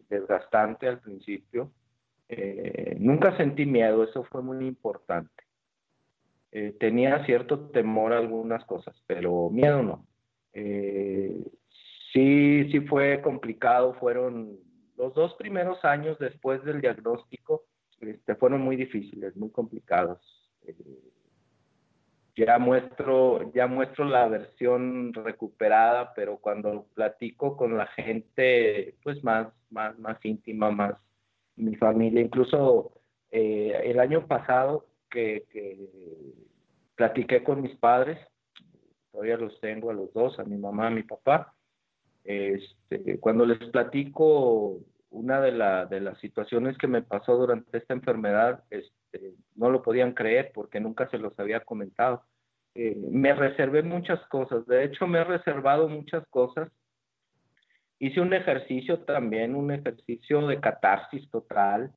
desgastante 0.10 0.88
al 0.88 1.00
principio. 1.00 1.72
Eh, 2.30 2.96
nunca 3.00 3.36
sentí 3.36 3.66
miedo, 3.66 4.04
eso 4.04 4.24
fue 4.26 4.42
muy 4.42 4.66
importante. 4.66 5.44
Eh, 6.52 6.76
tenía 6.80 7.26
cierto 7.26 7.70
temor 7.70 8.14
a 8.14 8.20
algunas 8.20 8.64
cosas, 8.66 8.96
pero 9.08 9.50
miedo 9.50 9.82
no. 9.82 10.06
sí, 12.14 12.70
sí 12.72 12.80
fue 12.82 13.22
complicado, 13.22 13.94
fueron 13.96 14.60
los 15.02 15.16
dos 15.16 15.34
primeros 15.34 15.84
años 15.84 16.20
después 16.20 16.64
del 16.64 16.80
diagnóstico, 16.80 17.64
este, 18.02 18.36
fueron 18.36 18.62
muy 18.62 18.76
difíciles, 18.76 19.36
muy 19.36 19.50
complicados. 19.50 20.20
Eh, 20.64 20.76
ya 22.36 22.58
muestro, 22.60 23.52
ya 23.54 23.68
muestro 23.68 24.06
la 24.06 24.28
versión 24.28 25.14
recuperada, 25.14 26.14
pero 26.14 26.38
cuando 26.38 26.86
platico 26.94 27.58
con 27.58 27.78
la 27.78 27.88
gente, 27.88 28.96
pues 29.04 29.24
más, 29.24 29.48
más, 29.70 29.98
más 30.00 30.18
íntima, 30.24 30.72
más 30.72 30.96
mi 31.56 31.76
familia, 31.76 32.22
incluso 32.22 32.92
eh, 33.32 33.82
el 33.86 34.00
año 34.00 34.28
pasado 34.28 34.86
que, 35.10 35.46
que, 35.52 35.78
platiqué 36.96 37.44
con 37.44 37.62
mis 37.62 37.76
padres, 37.78 38.20
todavía 39.12 39.38
los 39.38 39.60
tengo 39.60 39.90
a 39.90 39.94
los 39.94 40.14
dos, 40.14 40.40
a 40.40 40.44
mi 40.44 40.58
mamá, 40.58 40.88
a 40.88 40.92
mi 40.92 41.04
papá, 41.04 41.54
este, 42.24 43.20
cuando 43.20 43.46
les 43.46 43.58
platico 43.70 44.80
una 45.10 45.42
de, 45.42 45.52
de, 45.90 46.02
las 46.02 46.18
situaciones 46.20 46.78
que 46.78 46.88
me 46.88 47.02
pasó 47.02 47.36
durante 47.36 47.78
esta 47.78 47.94
enfermedad, 47.94 48.64
este, 48.70 49.01
no 49.62 49.70
lo 49.70 49.84
podían 49.84 50.14
creer 50.14 50.52
porque 50.56 50.80
nunca 50.80 51.08
se 51.10 51.20
los 51.20 51.40
había 51.40 51.60
comentado. 51.60 52.24
Eh, 52.74 52.98
me 53.12 53.32
reservé 53.34 53.84
muchas 53.84 54.20
cosas, 54.28 54.66
de 54.66 54.86
hecho 54.86 55.06
me 55.06 55.20
he 55.20 55.24
reservado 55.24 55.88
muchas 55.88 56.26
cosas. 56.30 56.70
Hice 58.00 58.20
un 58.22 58.34
ejercicio 58.34 59.02
también, 59.02 59.54
un 59.54 59.72
ejercicio 59.72 60.48
de 60.48 60.60
catarsis 60.60 61.30
total. 61.30 61.92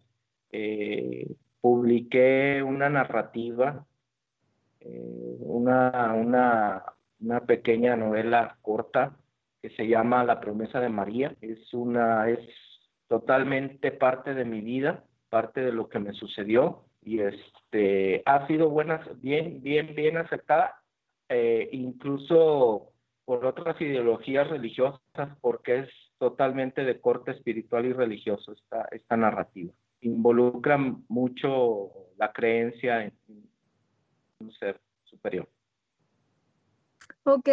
Eh, 0.52 1.26
publiqué 1.62 2.62
una 2.62 2.90
narrativa, 2.90 3.86
eh, 4.80 5.36
una, 5.38 6.12
una, 6.12 6.84
una 7.20 7.40
pequeña 7.46 7.96
novela 7.96 8.58
corta 8.60 9.16
que 9.62 9.70
se 9.70 9.88
llama 9.88 10.22
La 10.24 10.38
promesa 10.38 10.80
de 10.80 10.90
María. 10.90 11.34
Es 11.40 11.72
una, 11.72 12.28
es 12.28 12.40
totalmente 13.08 13.90
parte 13.90 14.34
de 14.34 14.44
mi 14.44 14.60
vida, 14.60 15.04
parte 15.30 15.62
de 15.62 15.72
lo 15.72 15.88
que 15.88 15.98
me 15.98 16.12
sucedió 16.12 16.83
y 17.04 17.20
este 17.20 18.22
ha 18.26 18.46
sido 18.46 18.70
buena, 18.70 19.06
bien, 19.16 19.62
bien, 19.62 19.94
bien 19.94 20.16
aceptada, 20.16 20.80
eh, 21.28 21.68
incluso 21.72 22.92
por 23.24 23.44
otras 23.44 23.80
ideologías 23.80 24.48
religiosas, 24.48 25.00
porque 25.40 25.80
es 25.80 25.88
totalmente 26.18 26.84
de 26.84 27.00
corte 27.00 27.32
espiritual 27.32 27.86
y 27.86 27.92
religioso 27.92 28.52
esta, 28.52 28.86
esta 28.90 29.16
narrativa. 29.16 29.72
Involucra 30.00 30.78
mucho 31.08 31.90
la 32.16 32.32
creencia 32.32 33.04
en 33.04 33.12
un 34.40 34.52
ser 34.52 34.80
superior. 35.04 35.48
Ok, 37.26 37.48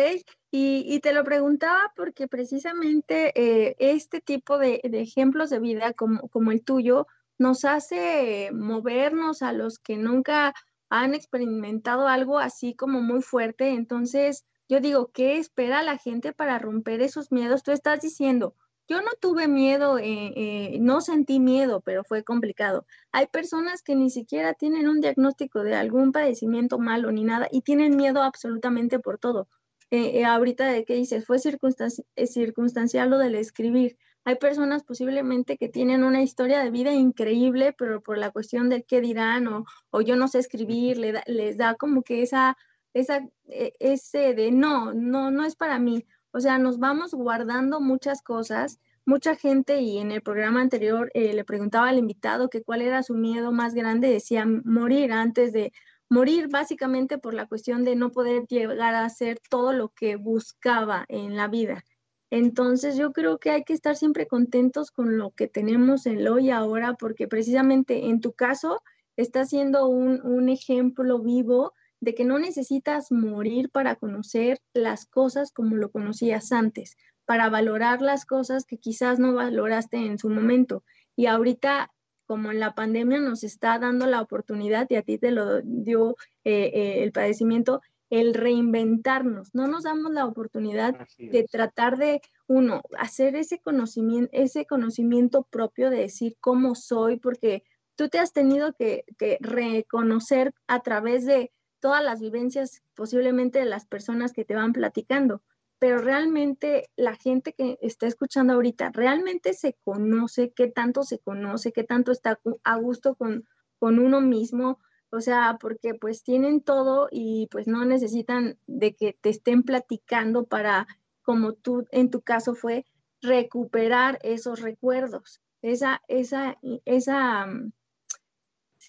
y, 0.51 0.99
te 0.99 1.13
lo 1.13 1.23
preguntaba 1.23 1.93
porque 1.95 2.27
precisamente 2.27 3.31
eh, 3.35 3.75
este 3.79 4.19
tipo 4.19 4.57
de, 4.57 4.81
ejemplos 4.83 5.49
de 5.49 5.59
vida 5.59 5.93
como, 5.93 6.27
como 6.27 6.51
el 6.51 6.61
tuyo 6.61 7.07
nos 7.41 7.65
hace 7.65 8.51
movernos 8.53 9.41
a 9.41 9.51
los 9.51 9.79
que 9.79 9.97
nunca 9.97 10.53
han 10.89 11.15
experimentado 11.15 12.07
algo 12.07 12.37
así 12.37 12.75
como 12.75 13.01
muy 13.01 13.23
fuerte. 13.23 13.69
Entonces, 13.69 14.45
yo 14.69 14.79
digo, 14.79 15.11
¿qué 15.11 15.37
espera 15.37 15.81
la 15.81 15.97
gente 15.97 16.33
para 16.33 16.59
romper 16.59 17.01
esos 17.01 17.31
miedos? 17.31 17.63
Tú 17.63 17.71
estás 17.71 18.01
diciendo, 18.01 18.55
yo 18.87 19.01
no 19.01 19.09
tuve 19.19 19.47
miedo, 19.47 19.97
eh, 19.97 20.33
eh, 20.35 20.77
no 20.81 21.01
sentí 21.01 21.39
miedo, 21.39 21.81
pero 21.81 22.03
fue 22.03 22.23
complicado. 22.23 22.85
Hay 23.11 23.25
personas 23.25 23.81
que 23.81 23.95
ni 23.95 24.11
siquiera 24.11 24.53
tienen 24.53 24.87
un 24.87 25.01
diagnóstico 25.01 25.63
de 25.63 25.73
algún 25.73 26.11
padecimiento 26.11 26.77
malo 26.77 27.11
ni 27.11 27.23
nada 27.23 27.47
y 27.51 27.61
tienen 27.61 27.95
miedo 27.95 28.21
absolutamente 28.21 28.99
por 28.99 29.17
todo. 29.17 29.47
Eh, 29.93 30.23
ahorita 30.23 30.67
de 30.67 30.85
qué 30.85 30.93
dices, 30.95 31.25
fue 31.25 31.35
eh, 31.35 32.27
circunstancial 32.27 33.09
lo 33.09 33.17
del 33.17 33.35
escribir. 33.35 33.97
Hay 34.23 34.35
personas 34.35 34.83
posiblemente 34.83 35.57
que 35.57 35.69
tienen 35.69 36.03
una 36.03 36.21
historia 36.21 36.59
de 36.63 36.69
vida 36.69 36.93
increíble, 36.93 37.73
pero 37.73 38.01
por 38.01 38.17
la 38.17 38.31
cuestión 38.31 38.69
del 38.69 38.85
qué 38.85 39.01
dirán 39.01 39.47
o, 39.47 39.65
o 39.89 40.01
yo 40.01 40.15
no 40.15 40.27
sé 40.27 40.39
escribir, 40.39 40.97
les 40.97 41.57
da 41.57 41.75
como 41.75 42.03
que 42.03 42.21
esa, 42.21 42.55
esa, 42.93 43.27
ese 43.47 44.33
de 44.35 44.51
no, 44.51 44.93
no, 44.93 45.31
no 45.31 45.43
es 45.43 45.55
para 45.55 45.79
mí. 45.79 46.05
O 46.31 46.39
sea, 46.39 46.57
nos 46.57 46.77
vamos 46.79 47.13
guardando 47.13 47.81
muchas 47.81 48.21
cosas. 48.21 48.79
Mucha 49.05 49.35
gente, 49.35 49.81
y 49.81 49.97
en 49.97 50.11
el 50.11 50.21
programa 50.21 50.61
anterior 50.61 51.09
eh, 51.13 51.33
le 51.33 51.43
preguntaba 51.43 51.89
al 51.89 51.97
invitado 51.97 52.49
que 52.49 52.63
cuál 52.63 52.81
era 52.81 53.01
su 53.03 53.15
miedo 53.15 53.51
más 53.51 53.73
grande, 53.73 54.09
decía 54.09 54.45
morir 54.45 55.11
antes 55.11 55.51
de 55.51 55.73
morir 56.09 56.49
básicamente 56.49 57.17
por 57.17 57.33
la 57.33 57.47
cuestión 57.47 57.83
de 57.83 57.95
no 57.95 58.11
poder 58.11 58.45
llegar 58.47 58.93
a 58.93 59.05
hacer 59.05 59.39
todo 59.49 59.73
lo 59.73 59.89
que 59.89 60.17
buscaba 60.17 61.05
en 61.07 61.35
la 61.35 61.47
vida. 61.47 61.83
Entonces 62.31 62.95
yo 62.95 63.11
creo 63.11 63.39
que 63.39 63.51
hay 63.51 63.63
que 63.63 63.73
estar 63.73 63.97
siempre 63.97 64.25
contentos 64.25 64.89
con 64.89 65.17
lo 65.17 65.31
que 65.31 65.47
tenemos 65.47 66.05
en 66.05 66.23
lo 66.23 66.39
y 66.39 66.49
ahora, 66.49 66.95
porque 66.95 67.27
precisamente 67.27 68.07
en 68.07 68.21
tu 68.21 68.31
caso 68.31 68.81
está 69.17 69.45
siendo 69.45 69.87
un, 69.87 70.21
un 70.25 70.47
ejemplo 70.47 71.19
vivo 71.19 71.73
de 71.99 72.15
que 72.15 72.23
no 72.23 72.39
necesitas 72.39 73.11
morir 73.11 73.69
para 73.69 73.95
conocer 73.95 74.59
las 74.73 75.05
cosas 75.05 75.51
como 75.51 75.75
lo 75.75 75.91
conocías 75.91 76.53
antes, 76.53 76.95
para 77.25 77.49
valorar 77.49 78.01
las 78.01 78.25
cosas 78.25 78.65
que 78.65 78.77
quizás 78.77 79.19
no 79.19 79.33
valoraste 79.33 79.97
en 79.97 80.17
su 80.17 80.29
momento. 80.29 80.83
Y 81.17 81.25
ahorita, 81.25 81.91
como 82.25 82.51
en 82.51 82.61
la 82.61 82.73
pandemia 82.73 83.19
nos 83.19 83.43
está 83.43 83.77
dando 83.77 84.07
la 84.07 84.21
oportunidad, 84.21 84.87
y 84.89 84.95
a 84.95 85.03
ti 85.03 85.17
te 85.17 85.31
lo 85.31 85.61
dio 85.61 86.15
eh, 86.45 86.71
eh, 86.73 87.03
el 87.03 87.11
padecimiento, 87.11 87.81
el 88.11 88.35
reinventarnos. 88.35 89.55
No 89.55 89.67
nos 89.67 89.83
damos 89.83 90.11
la 90.11 90.25
oportunidad 90.25 91.07
de 91.17 91.43
tratar 91.49 91.97
de, 91.97 92.21
uno, 92.45 92.83
hacer 92.99 93.35
ese 93.35 93.59
conocimiento, 93.59 94.29
ese 94.33 94.65
conocimiento 94.67 95.43
propio 95.49 95.89
de 95.89 96.01
decir 96.01 96.35
cómo 96.39 96.75
soy, 96.75 97.17
porque 97.17 97.63
tú 97.95 98.09
te 98.09 98.19
has 98.19 98.33
tenido 98.33 98.73
que 98.73 99.05
reconocer 99.39 100.53
a 100.67 100.81
través 100.81 101.25
de 101.25 101.51
todas 101.79 102.03
las 102.03 102.19
vivencias 102.19 102.83
posiblemente 102.93 103.59
de 103.59 103.65
las 103.65 103.85
personas 103.85 104.33
que 104.33 104.45
te 104.45 104.55
van 104.55 104.73
platicando, 104.73 105.41
pero 105.79 105.97
realmente 105.97 106.89
la 106.95 107.15
gente 107.15 107.53
que 107.53 107.79
está 107.81 108.07
escuchando 108.07 108.53
ahorita 108.53 108.91
realmente 108.93 109.53
se 109.53 109.75
conoce, 109.83 110.53
qué 110.55 110.67
tanto 110.67 111.03
se 111.03 111.17
conoce, 111.19 111.71
qué 111.71 111.83
tanto 111.83 112.11
está 112.11 112.39
a 112.63 112.75
gusto 112.77 113.15
con, 113.15 113.45
con 113.79 113.99
uno 113.99 114.21
mismo, 114.21 114.79
o 115.11 115.21
sea, 115.21 115.57
porque 115.59 115.93
pues 115.93 116.23
tienen 116.23 116.61
todo 116.61 117.07
y 117.11 117.47
pues 117.51 117.67
no 117.67 117.85
necesitan 117.85 118.57
de 118.67 118.95
que 118.95 119.13
te 119.13 119.29
estén 119.29 119.63
platicando 119.63 120.45
para, 120.45 120.87
como 121.21 121.53
tú 121.53 121.85
en 121.91 122.09
tu 122.09 122.21
caso 122.21 122.55
fue, 122.55 122.85
recuperar 123.21 124.19
esos 124.23 124.61
recuerdos, 124.61 125.41
esa, 125.61 126.01
esa, 126.07 126.57
esa 126.85 127.45
mm, 127.45 127.71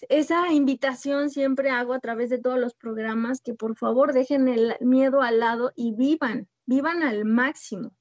esa 0.09 0.51
invitación 0.51 1.29
siempre 1.29 1.69
hago 1.69 1.93
a 1.93 1.99
través 1.99 2.29
de 2.29 2.39
todos 2.39 2.59
los 2.59 2.73
programas 2.73 3.41
que 3.41 3.53
por 3.53 3.75
favor 3.75 4.13
dejen 4.13 4.47
el 4.47 4.75
miedo 4.79 5.21
al 5.21 5.39
lado 5.39 5.71
y 5.75 5.93
vivan, 5.93 6.47
vivan 6.65 7.03
al 7.03 7.25
máximo. 7.25 7.91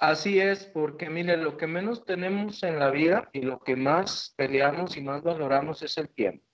Así 0.00 0.40
es, 0.40 0.64
porque 0.64 1.10
mire, 1.10 1.36
lo 1.36 1.56
que 1.56 1.66
menos 1.66 2.04
tenemos 2.04 2.62
en 2.62 2.78
la 2.78 2.90
vida 2.90 3.28
y 3.32 3.42
lo 3.42 3.60
que 3.60 3.76
más 3.76 4.34
peleamos 4.36 4.96
y 4.96 5.02
más 5.02 5.22
valoramos 5.22 5.82
es 5.82 5.96
el 5.98 6.08
tiempo. 6.08 6.44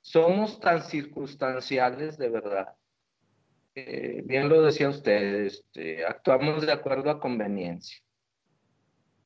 Somos 0.00 0.58
tan 0.58 0.82
circunstanciales 0.82 2.16
de 2.16 2.30
verdad. 2.30 2.74
Eh, 3.74 4.22
bien 4.24 4.48
lo 4.48 4.62
decía 4.62 4.88
usted, 4.88 5.44
este, 5.44 6.04
actuamos 6.04 6.66
de 6.66 6.72
acuerdo 6.72 7.10
a 7.10 7.20
conveniencia 7.20 7.98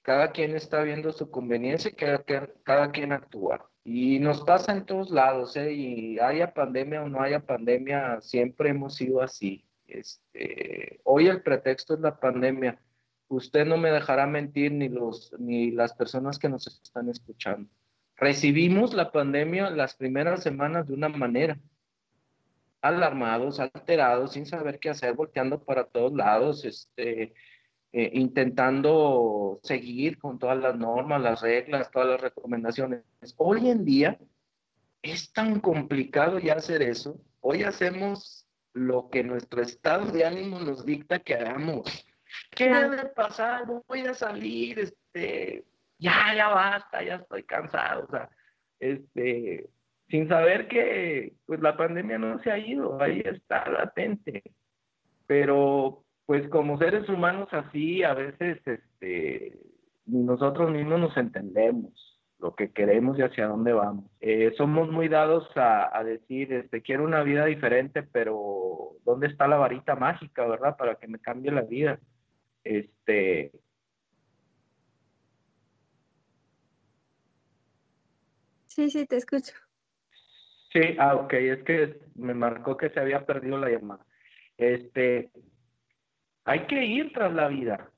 cada 0.03 0.33
quien 0.33 0.55
está 0.55 0.83
viendo 0.83 1.12
su 1.12 1.31
conveniencia 1.31 1.90
y 1.90 1.95
cada, 1.95 2.23
cada 2.64 2.90
quien 2.90 3.12
actúa. 3.12 3.68
Y 3.85 4.18
nos 4.18 4.42
pasa 4.42 4.73
en 4.73 4.85
todos 4.85 5.11
lados, 5.11 5.57
¿eh? 5.57 5.73
y 5.73 6.18
haya 6.18 6.53
pandemia 6.53 7.03
o 7.03 7.09
no 7.09 7.21
haya 7.21 7.40
pandemia, 7.40 8.21
siempre 8.21 8.71
hemos 8.71 8.97
sido 8.97 9.23
así. 9.23 9.64
Este, 9.92 11.00
hoy 11.05 11.28
el 11.28 11.42
pretexto 11.42 11.94
es 11.94 12.00
la 12.00 12.18
pandemia. 12.18 12.81
Usted 13.28 13.66
no 13.66 13.76
me 13.76 13.90
dejará 13.90 14.26
mentir 14.26 14.72
ni, 14.72 14.88
los, 14.88 15.35
ni 15.38 15.70
las 15.70 15.92
personas 15.92 16.38
que 16.38 16.48
nos 16.48 16.66
están 16.66 17.11
escuchando. 17.11 17.68
Recibimos 18.16 18.94
la 18.94 19.12
pandemia 19.12 19.68
las 19.70 19.94
primeras 19.94 20.42
semanas 20.42 20.88
de 20.88 20.94
una 20.94 21.09
manera, 21.11 21.59
alarmados, 22.81 23.61
alterados, 23.61 24.33
sin 24.33 24.46
saber 24.46 24.78
qué 24.78 24.90
hacer, 24.90 25.14
volteando 25.14 25.62
para 25.62 25.85
todos 25.85 26.14
lados, 26.14 26.64
este, 26.64 27.35
eh, 27.92 28.11
intentando 28.14 29.61
seguir 29.62 30.18
con 30.18 30.38
todas 30.38 30.59
las 30.59 30.76
normas, 30.76 31.20
las 31.20 31.42
reglas, 31.42 31.90
todas 31.90 32.09
las 32.09 32.20
recomendaciones. 32.20 33.02
Hoy 33.37 33.68
en 33.68 33.85
día 33.85 34.18
es 35.02 35.33
tan 35.33 35.61
complicado 35.61 36.38
ya 36.38 36.55
hacer 36.55 36.81
eso. 36.81 37.20
Hoy 37.40 37.64
hacemos 37.64 38.41
lo 38.75 39.09
que 39.11 39.23
nuestro 39.23 39.63
estado 39.63 40.11
de 40.11 40.25
ánimo 40.25 40.59
nos 40.61 40.85
dicta 40.85 41.19
que 41.19 41.35
hagamos. 41.35 42.07
¿Qué 42.51 42.73
debe 42.73 43.07
pasar? 43.11 43.65
Voy 43.87 44.01
a 44.01 44.15
salir, 44.15 44.79
este, 44.79 45.65
ya, 45.99 46.35
ya 46.35 46.49
basta, 46.49 47.03
ya 47.03 47.17
estoy 47.17 47.43
cansado, 47.45 48.05
o 48.05 48.11
sea, 48.11 48.31
este, 48.81 49.69
sin 50.09 50.29
saber 50.29 50.69
que 50.69 51.35
pues 51.47 51.61
la 51.61 51.77
pandemia 51.77 52.19
no 52.19 52.39
se 52.43 52.51
ha 52.51 52.59
ido, 52.59 53.01
ahí 53.01 53.23
está 53.25 53.69
latente. 53.71 54.43
Pero 55.27 56.05
pues 56.27 56.49
como 56.49 56.79
seres 56.79 57.09
humanos 57.09 57.49
así, 57.53 58.03
a 58.03 58.15
veces 58.15 58.59
este, 58.67 59.59
nosotros 60.07 60.71
mismos 60.71 61.01
nos 61.01 61.17
entendemos 61.17 62.21
lo 62.39 62.55
que 62.55 62.73
queremos 62.73 63.19
y 63.19 63.23
hacia 63.23 63.47
dónde 63.47 63.73
vamos. 63.73 64.05
Eh, 64.21 64.53
somos 64.57 64.91
muy 64.91 65.09
dados 65.09 65.49
a, 65.55 66.03
decir, 66.05 66.53
este, 66.53 66.83
quiero 66.83 67.05
una 67.05 67.23
vida 67.23 67.47
diferente, 67.47 68.03
pero 68.03 68.52
¿dónde 69.05 69.27
está 69.27 69.49
la 69.49 69.57
varita 69.57 69.97
mágica, 69.97 70.47
verdad? 70.47 70.77
Para 70.77 70.97
que 70.97 71.09
me 71.09 71.19
cambie 71.19 71.51
la 71.51 71.62
vida. 71.62 71.99
Este, 72.65 73.53
Sí, 78.75 78.88
sí, 78.88 79.07
te 79.07 79.19
escucho. 79.19 79.53
Sí, 80.73 80.97
ah, 80.99 81.15
ok, 81.17 81.35
es 81.35 81.62
que 81.65 82.01
me 82.15 82.33
marcó 82.33 82.79
que 82.79 82.88
se 82.88 83.01
había 83.01 83.27
perdido 83.27 83.59
la 83.59 83.69
llamada. 83.69 84.07
Este, 84.57 85.31
hay 86.45 86.67
que 86.67 86.83
ir 86.83 87.12
tras 87.12 87.35
la 87.35 87.49
vida, 87.49 87.91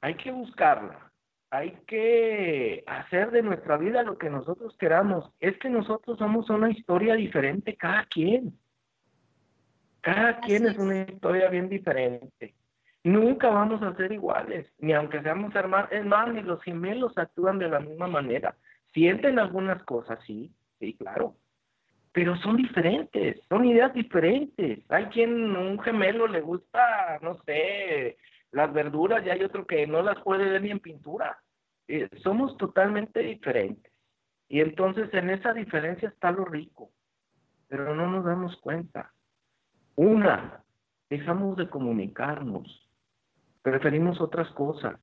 hay 0.00 0.14
que 0.14 0.32
buscarla, 0.32 1.12
hay 1.50 1.72
que 1.86 2.82
hacer 2.86 3.30
de 3.30 3.42
nuestra 3.42 3.76
vida 3.76 4.02
lo 4.04 4.16
que 4.16 4.30
nosotros 4.30 4.74
queramos. 4.78 5.30
Es 5.38 5.58
que 5.58 5.68
nosotros 5.68 6.18
somos 6.18 6.48
una 6.48 6.70
historia 6.70 7.14
diferente, 7.14 7.76
cada 7.76 8.06
quien. 8.06 8.58
Cada 10.06 10.38
quien 10.38 10.66
es 10.66 10.78
una 10.78 11.02
historia 11.02 11.48
bien 11.50 11.68
diferente. 11.68 12.54
Nunca 13.02 13.50
vamos 13.50 13.82
a 13.82 13.92
ser 13.96 14.12
iguales, 14.12 14.72
ni 14.78 14.92
aunque 14.92 15.20
seamos 15.20 15.52
hermanos. 15.56 15.90
Es 15.90 16.04
más, 16.04 16.32
ni 16.32 16.42
los 16.42 16.62
gemelos 16.62 17.18
actúan 17.18 17.58
de 17.58 17.68
la 17.68 17.80
misma 17.80 18.06
manera. 18.06 18.54
Sienten 18.94 19.40
algunas 19.40 19.82
cosas, 19.82 20.20
sí, 20.24 20.52
sí, 20.78 20.94
claro 20.94 21.34
pero 22.12 22.34
son 22.36 22.56
diferentes, 22.56 23.42
son 23.46 23.66
ideas 23.66 23.92
diferentes. 23.92 24.90
Hay 24.90 25.04
quien 25.06 25.54
un 25.54 25.78
gemelo 25.78 26.26
le 26.26 26.40
gusta, 26.40 27.18
no 27.20 27.34
sé, 27.42 28.16
las 28.52 28.72
verduras 28.72 29.22
y 29.26 29.28
hay 29.28 29.42
otro 29.42 29.66
que 29.66 29.86
no 29.86 30.00
las 30.00 30.18
puede 30.22 30.48
ver 30.48 30.62
ni 30.62 30.70
en 30.70 30.80
pintura. 30.80 31.38
Eh, 31.88 32.08
somos 32.22 32.56
totalmente 32.56 33.20
diferentes. 33.20 33.92
Y 34.48 34.62
entonces 34.62 35.12
en 35.12 35.28
esa 35.28 35.52
diferencia 35.52 36.08
está 36.08 36.30
lo 36.30 36.46
rico, 36.46 36.90
pero 37.68 37.94
no 37.94 38.10
nos 38.10 38.24
damos 38.24 38.56
cuenta. 38.62 39.12
Una, 39.96 40.62
dejamos 41.10 41.56
de 41.56 41.68
comunicarnos, 41.68 42.88
preferimos 43.62 44.20
otras 44.20 44.48
cosas. 44.50 45.00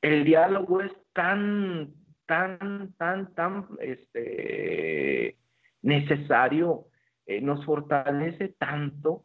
El 0.00 0.24
diálogo 0.24 0.80
es 0.80 0.92
tan, 1.12 1.92
tan, 2.26 2.94
tan, 2.96 3.34
tan, 3.34 3.68
este, 3.80 5.36
necesario, 5.82 6.86
eh, 7.26 7.40
nos 7.40 7.64
fortalece 7.64 8.48
tanto 8.58 9.24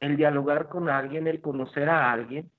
el 0.00 0.16
dialogar 0.16 0.68
con 0.68 0.88
alguien, 0.88 1.26
el 1.26 1.40
conocer 1.40 1.88
a 1.88 2.10
alguien, 2.10 2.50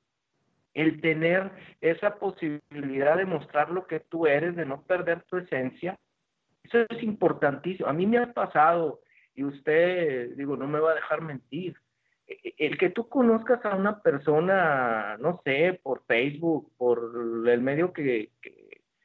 el 0.74 1.02
tener 1.02 1.52
esa 1.82 2.16
posibilidad 2.16 3.18
de 3.18 3.26
mostrar 3.26 3.72
lo 3.72 3.88
que 3.88 4.00
tú 4.00 4.28
eres, 4.28 4.56
de 4.56 4.66
no 4.66 4.84
perder 4.84 5.24
tu 5.24 5.38
esencia. 5.38 5.98
Eso 6.64 6.86
es 6.88 7.04
importantísimo. 7.04 7.90
A 7.90 7.94
mí 7.94 8.06
me 8.06 8.20
ha 8.20 8.32
pasado, 8.32 9.02
y 9.42 9.44
usted, 9.44 10.36
digo, 10.36 10.56
no 10.56 10.68
me 10.68 10.80
va 10.80 10.92
a 10.92 10.96
dejar 10.96 11.22
mentir, 11.22 11.76
e, 12.28 12.34
e, 12.44 12.68
el 12.68 12.78
que 12.78 12.92
tú 12.92 13.10
conozcas 13.10 13.66
a 13.66 13.76
una 13.76 14.02
persona, 14.02 15.18
no 15.18 15.42
sé, 15.44 15.80
por 15.82 16.04
Facebook, 16.06 16.72
por 16.78 17.00
el 17.48 17.62
medio 17.62 17.92
que, 17.92 18.30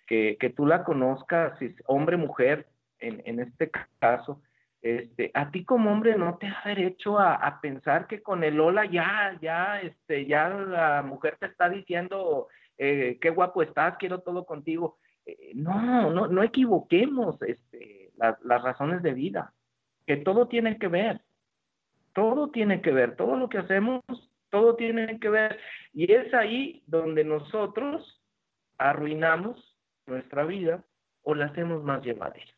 que, 0.06 0.54
tú 0.54 0.66
la 0.66 0.84
conozcas, 0.84 1.58
hombre, 1.86 2.18
mujer, 2.18 2.66
en, 2.98 3.22
en 3.24 3.40
este 3.40 3.70
caso, 3.98 4.42
este, 4.82 5.30
a 5.32 5.50
ti 5.50 5.64
como 5.64 5.90
hombre 5.90 6.16
no 6.16 6.36
te 6.36 6.48
da 6.48 6.62
derecho 6.66 7.18
a, 7.18 7.58
pensar 7.62 8.06
que 8.06 8.22
con 8.22 8.44
el 8.44 8.60
hola 8.60 8.84
ya, 8.84 9.36
ya, 9.40 9.80
este, 9.80 10.26
ya 10.26 10.50
la 10.50 11.02
mujer 11.02 11.38
te 11.40 11.46
está 11.46 11.70
diciendo 11.70 12.48
eh, 12.76 13.18
qué 13.20 13.30
guapo 13.30 13.62
estás, 13.62 13.96
quiero 13.98 14.20
todo 14.20 14.44
contigo. 14.44 14.98
Eh, 15.24 15.52
no, 15.54 16.10
no, 16.10 16.28
no 16.28 16.42
equivoquemos 16.42 17.40
este, 17.42 18.12
las 18.16 18.62
razones 18.62 19.02
de 19.02 19.12
vida, 19.12 19.52
que 20.06 20.16
todo 20.16 20.48
tiene 20.48 20.78
que 20.78 20.88
ver. 20.88 21.20
Todo 22.14 22.50
tiene 22.50 22.80
que 22.80 22.92
ver, 22.92 23.16
todo 23.16 23.36
lo 23.36 23.48
que 23.48 23.58
hacemos, 23.58 24.00
todo 24.50 24.76
tiene 24.76 25.18
que 25.20 25.28
ver. 25.28 25.58
Y 25.92 26.10
es 26.10 26.32
ahí 26.32 26.82
donde 26.86 27.24
nosotros 27.24 28.22
arruinamos 28.78 29.76
nuestra 30.06 30.44
vida 30.44 30.84
o 31.22 31.34
la 31.34 31.46
hacemos 31.46 31.82
más 31.82 32.02
llevadera. 32.02 32.52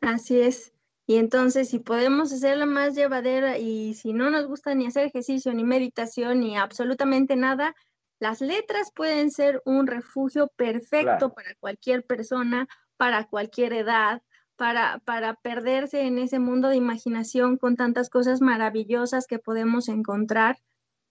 Así 0.00 0.40
es. 0.40 0.74
Y 1.06 1.16
entonces, 1.16 1.68
si 1.70 1.78
podemos 1.78 2.32
hacerla 2.32 2.66
más 2.66 2.94
llevadera 2.94 3.58
y 3.58 3.94
si 3.94 4.12
no 4.12 4.30
nos 4.30 4.46
gusta 4.46 4.74
ni 4.74 4.86
hacer 4.86 5.06
ejercicio, 5.06 5.52
ni 5.52 5.64
meditación, 5.64 6.40
ni 6.40 6.56
absolutamente 6.56 7.36
nada, 7.36 7.74
las 8.18 8.40
letras 8.40 8.92
pueden 8.94 9.30
ser 9.30 9.60
un 9.64 9.86
refugio 9.86 10.48
perfecto 10.56 11.32
para 11.34 11.54
cualquier 11.58 12.04
persona, 12.04 12.68
para 12.96 13.26
cualquier 13.26 13.72
edad, 13.72 14.22
para, 14.56 15.00
para 15.04 15.34
perderse 15.34 16.06
en 16.06 16.18
ese 16.18 16.38
mundo 16.38 16.68
de 16.68 16.76
imaginación 16.76 17.56
con 17.56 17.76
tantas 17.76 18.10
cosas 18.10 18.40
maravillosas 18.40 19.26
que 19.26 19.38
podemos 19.38 19.88
encontrar. 19.88 20.58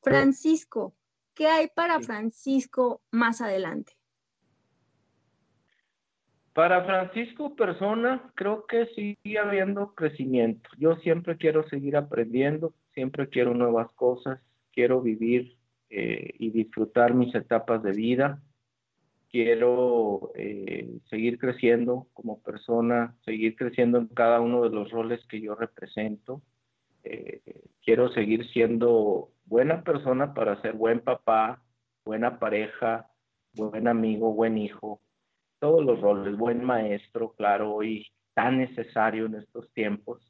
Francisco, 0.02 0.94
¿qué 1.34 1.48
hay 1.48 1.68
para 1.68 2.00
Francisco 2.00 3.02
más 3.12 3.42
adelante? 3.42 3.94
Para 6.54 6.84
Francisco 6.84 7.56
persona, 7.56 8.32
creo 8.36 8.66
que 8.68 8.88
sigue 8.88 9.40
habiendo 9.40 9.96
crecimiento. 9.96 10.70
Yo 10.78 10.98
siempre 10.98 11.38
quiero 11.38 11.68
seguir 11.70 11.96
aprendiendo, 11.96 12.74
siempre 12.94 13.30
quiero 13.30 13.54
nuevas 13.54 13.90
cosas, 13.94 14.42
quiero 14.74 15.02
vivir 15.02 15.58
eh, 15.90 16.34
y 16.40 16.50
disfrutar 16.52 17.14
mis 17.14 17.34
etapas 17.36 17.82
de 17.84 17.94
vida. 17.94 18.42
Quiero 19.32 20.32
eh, 20.36 21.00
seguir 21.10 21.40
creciendo 21.40 22.08
como 22.14 22.42
persona, 22.42 23.16
seguir 23.24 23.56
creciendo 23.56 23.98
en 23.98 24.08
cada 24.08 24.42
uno 24.42 24.64
de 24.64 24.70
los 24.70 24.92
roles 24.92 25.26
que 25.28 25.40
yo 25.40 25.56
represento. 25.56 26.42
Eh, 27.04 27.42
quiero 27.84 28.10
seguir 28.10 28.46
siendo 28.52 29.30
buena 29.46 29.84
persona 29.84 30.34
para 30.34 30.62
ser 30.62 30.74
buen 30.74 31.00
papá, 31.00 31.64
buena 32.04 32.40
pareja, 32.40 33.10
buen 33.54 33.88
amigo, 33.88 34.34
buen 34.34 34.58
hijo, 34.58 35.02
todos 35.60 35.86
los 35.86 36.02
roles, 36.02 36.38
buen 36.38 36.64
maestro, 36.64 37.34
claro, 37.34 37.74
hoy 37.76 38.08
tan 38.34 38.58
necesario 38.58 39.28
en 39.28 39.36
estos 39.36 39.72
tiempos. 39.74 40.22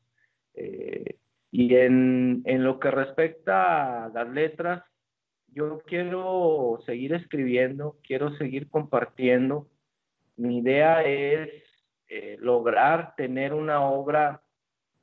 Eh, 0.54 1.18
y 1.52 1.76
en, 1.76 2.42
en, 2.46 2.64
lo 2.64 2.80
que 2.80 2.92
respecta 2.92 4.06
a 4.06 4.10
las 4.10 4.30
letras, 4.30 4.84
yo 5.52 5.80
quiero 5.86 6.80
seguir 6.86 7.14
escribiendo, 7.14 7.98
quiero 8.04 8.36
seguir 8.38 8.70
compartiendo. 8.70 9.68
Mi 10.38 10.60
idea 10.60 11.04
es 11.04 11.50
eh, 12.08 12.38
lograr 12.40 13.16
tener 13.16 13.54
una 13.54 13.82
obra 13.82 14.42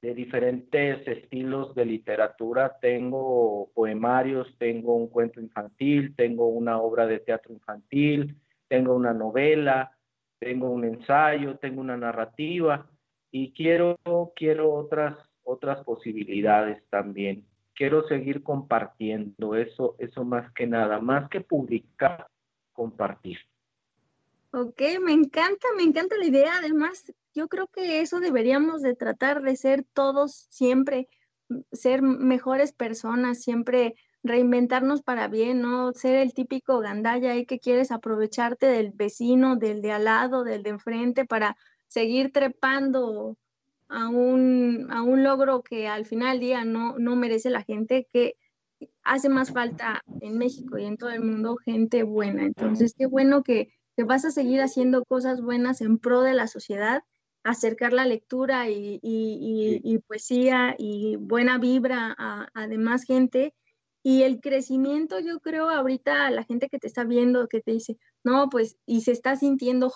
de 0.01 0.15
diferentes 0.15 1.07
estilos 1.07 1.75
de 1.75 1.85
literatura. 1.85 2.79
Tengo 2.81 3.71
poemarios, 3.75 4.47
tengo 4.59 4.95
un 4.95 5.09
cuento 5.09 5.41
infantil, 5.41 6.15
tengo 6.17 6.49
una 6.49 6.81
obra 6.81 7.07
de 7.07 7.21
teatro 7.21 7.53
infantil, 7.53 8.37
tengo 8.69 8.95
una 8.95 9.13
novela, 9.13 9.97
tengo 10.39 10.71
un 10.71 10.85
ensayo, 10.85 11.59
tengo 11.59 11.81
una 11.81 11.97
narrativa 11.97 12.89
y 13.31 13.53
quiero, 13.53 13.99
quiero 14.35 14.73
otras, 14.73 15.19
otras 15.43 15.85
posibilidades 15.85 16.83
también. 16.89 17.45
Quiero 17.79 18.09
seguir 18.09 18.43
compartiendo 18.43 19.55
eso, 19.55 19.95
eso 20.01 20.25
más 20.25 20.53
que 20.53 20.67
nada, 20.67 20.99
más 20.99 21.31
que 21.31 21.41
publicar, 21.41 22.27
compartir. 22.73 23.39
Ok, 24.51 24.83
me 25.01 25.13
encanta, 25.13 25.69
me 25.77 25.85
encanta 25.85 26.17
la 26.17 26.27
idea. 26.27 26.55
Además, 26.59 27.13
yo 27.35 27.47
creo 27.47 27.69
que 27.69 28.01
eso 28.01 28.19
deberíamos 28.19 28.83
de 28.83 28.97
tratar 28.97 29.43
de 29.43 29.55
ser 29.55 29.85
todos 29.93 30.49
siempre, 30.51 31.09
ser 31.71 32.03
mejores 32.03 32.73
personas, 32.73 33.45
siempre 33.45 33.95
reinventarnos 34.25 35.03
para 35.03 35.29
bien, 35.29 35.63
no 35.63 35.93
ser 35.93 36.17
el 36.17 36.35
típico 36.35 36.81
gandalla 36.81 37.31
ahí 37.31 37.47
que 37.47 37.61
quieres 37.61 37.93
aprovecharte 37.93 38.67
del 38.67 38.91
vecino, 38.91 39.55
del 39.55 39.83
de 39.83 39.93
al 39.93 40.07
lado, 40.07 40.43
del 40.43 40.65
de 40.65 40.71
enfrente 40.71 41.27
para 41.27 41.57
seguir 41.87 42.33
trepando 42.33 43.37
a 43.89 44.09
un, 44.09 44.89
a 44.91 45.03
un 45.03 45.23
logro 45.23 45.63
que 45.63 45.89
al 45.89 46.07
final 46.07 46.39
del 46.39 46.41
día 46.41 46.65
no, 46.65 46.99
no 46.99 47.17
merece 47.17 47.51
la 47.51 47.63
gente, 47.63 48.07
que 48.13 48.37
hace 49.03 49.29
más 49.29 49.53
falta 49.53 50.03
en 50.21 50.39
México 50.39 50.79
y 50.79 50.85
en 50.85 50.97
todo 50.97 51.11
el 51.11 51.23
mundo 51.23 51.57
gente 51.57 52.03
buena. 52.03 52.45
Entonces, 52.45 52.95
qué 52.97 53.07
bueno 53.07 53.43
que, 53.43 53.73
que 53.97 54.05
vas 54.05 54.25
a 54.25 54.31
seguir 54.31 54.61
haciendo 54.61 55.05
cosas 55.05 55.41
buenas 55.41 55.81
en 55.81 55.99
pro 55.99 56.23
de 56.23 56.35
la 56.35 56.47
sociedad, 56.47 57.03
acercar 57.43 57.93
la 57.93 58.07
lectura 58.07 58.69
y, 58.69 59.01
y, 59.03 59.81
y, 59.83 59.99
poesía 59.99 60.75
y 60.79 61.17
buena 61.17 61.59
vibra 61.59 62.15
a, 62.19 62.49
a 62.53 62.67
demás 62.67 63.05
gente 63.05 63.55
y 64.03 64.23
el 64.23 64.41
crecimiento, 64.41 65.19
yo 65.19 65.41
creo, 65.41 65.69
ahorita 65.69 66.31
la 66.31 66.45
gente 66.45 66.69
que 66.69 66.79
te 66.79 66.87
está 66.87 67.05
viendo, 67.05 67.49
que 67.49 67.61
te 67.61 67.73
dice, 67.73 67.99
no, 68.25 68.49
pues, 68.49 68.79
y 68.87 69.03
se 69.03 69.13
está 69.13 69.37
sintiendo 69.37 69.93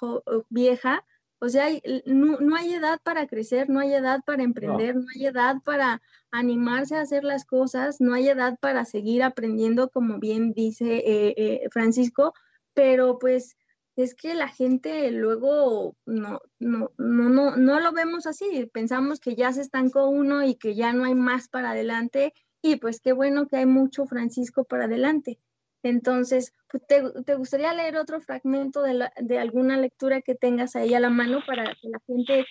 vieja, 0.48 1.05
o 1.42 1.48
sea, 1.48 1.66
no, 2.07 2.55
hay 2.55 2.72
edad 2.72 3.00
para 3.02 3.26
crecer, 3.26 3.68
no 3.68 3.81
hay 3.81 3.92
edad 3.94 4.20
para 4.24 4.44
emprender, 4.44 4.94
no. 4.94 5.05
hay 5.12 5.26
edad 5.26 5.57
para 5.64 6.00
animarse 6.31 6.94
a 6.94 7.00
hacer 7.00 7.24
las 7.24 7.44
cosas, 7.44 8.00
no 8.00 8.14
hay 8.14 8.28
edad 8.28 8.57
para 8.61 8.85
seguir 8.85 9.24
aprendiendo, 9.24 9.90
como 9.90 10.20
bien 10.20 10.52
dice 10.52 10.98
eh, 10.98 11.35
eh, 11.37 11.68
Francisco, 11.72 12.33
pero 12.74 13.18
pues 13.18 13.57
es 13.96 14.14
que 14.14 14.37
la 14.37 14.46
gente 14.46 15.11
luego 15.11 15.96
no, 16.07 16.40
no, 16.61 16.92
no, 16.96 17.28
no, 17.28 17.57
no 17.57 17.81
lo 17.81 17.90
vemos 17.90 18.28
así, 18.28 18.70
pensamos 18.72 19.18
que 19.18 19.35
ya 19.35 19.52
se 19.52 19.62
estancó 19.62 20.09
uno 20.09 20.44
y 20.44 20.55
que 20.55 20.76
ya 20.76 20.92
no 20.92 21.05
hay 21.05 21.16
más 21.16 21.48
para 21.48 21.72
adelante 21.72 22.35
y 22.62 22.76
pues 22.76 23.00
qué 23.00 23.12
bueno 23.12 23.48
que 23.48 23.57
hay 23.57 23.66
mucho 23.66 24.07
Francisco 24.07 24.62
para 24.62 24.85
adelante. 24.85 25.40
Entonces, 25.83 26.55
pues, 26.71 26.85
¿te, 26.87 27.35
gustaría 27.35 27.75
leer 27.75 27.97
otro 27.97 28.21
fragmento 28.21 28.83
de, 28.83 29.38
alguna 29.38 29.77
lectura 29.77 30.23
que 30.23 30.35
tengas 30.35 30.77
ahí 30.77 30.95
a 30.95 31.01
la 31.01 31.11
mano 31.11 31.40
para 31.47 31.64
que 31.64 31.88
la 31.88 32.01
gente 32.07 32.47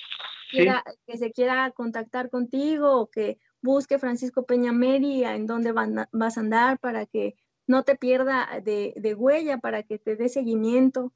quiera, 0.50 0.84
que 1.08 1.18
se 1.18 1.32
quiera 1.32 1.72
contactar 1.72 2.30
contigo 2.30 3.00
o 3.00 3.10
que 3.10 3.40
busque 3.62 4.00
Francisco 4.00 4.46
Peña 4.46 4.74
Meri 4.74 5.24
en 5.24 5.48
dónde 5.48 5.72
vas 5.72 6.38
a 6.38 6.42
andar 6.42 6.80
para 6.80 7.06
que 7.06 7.36
no 7.68 7.84
te 7.84 7.96
pierda 7.96 8.50
de, 8.62 8.94
de 8.98 9.14
huella, 9.14 9.60
para 9.60 9.84
que 9.84 9.98
te 9.98 10.18
dé 10.18 10.28
seguimiento? 10.28 11.14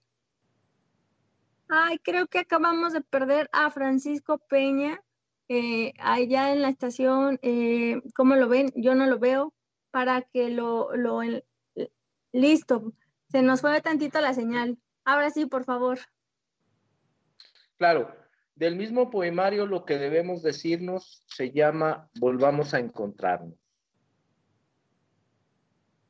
Ay, 1.67 1.99
creo 1.99 2.27
que 2.27 2.39
acabamos 2.39 2.93
de 2.93 3.01
perder 3.01 3.49
a 3.51 3.71
Francisco 3.71 4.37
Peña. 4.37 5.01
Eh, 5.47 5.93
allá 5.99 6.53
en 6.53 6.61
la 6.61 6.69
estación, 6.69 7.39
eh, 7.41 8.01
¿cómo 8.15 8.35
lo 8.35 8.47
ven? 8.47 8.71
Yo 8.75 8.95
no 8.95 9.05
lo 9.05 9.19
veo 9.19 9.53
para 9.91 10.21
que 10.21 10.49
lo, 10.49 10.95
lo, 10.95 11.21
listo, 12.35 12.93
se 13.29 13.41
nos 13.41 13.61
fue 13.61 13.81
tantito 13.81 14.19
la 14.21 14.33
señal. 14.33 14.77
Ahora 15.03 15.29
sí, 15.29 15.45
por 15.45 15.63
favor. 15.63 15.99
Claro, 17.77 18.13
del 18.55 18.75
mismo 18.75 19.09
poemario 19.09 19.65
lo 19.65 19.85
que 19.85 19.97
debemos 19.97 20.43
decirnos 20.43 21.23
se 21.27 21.51
llama 21.51 22.09
Volvamos 22.19 22.73
a 22.73 22.79
encontrarnos. 22.79 23.57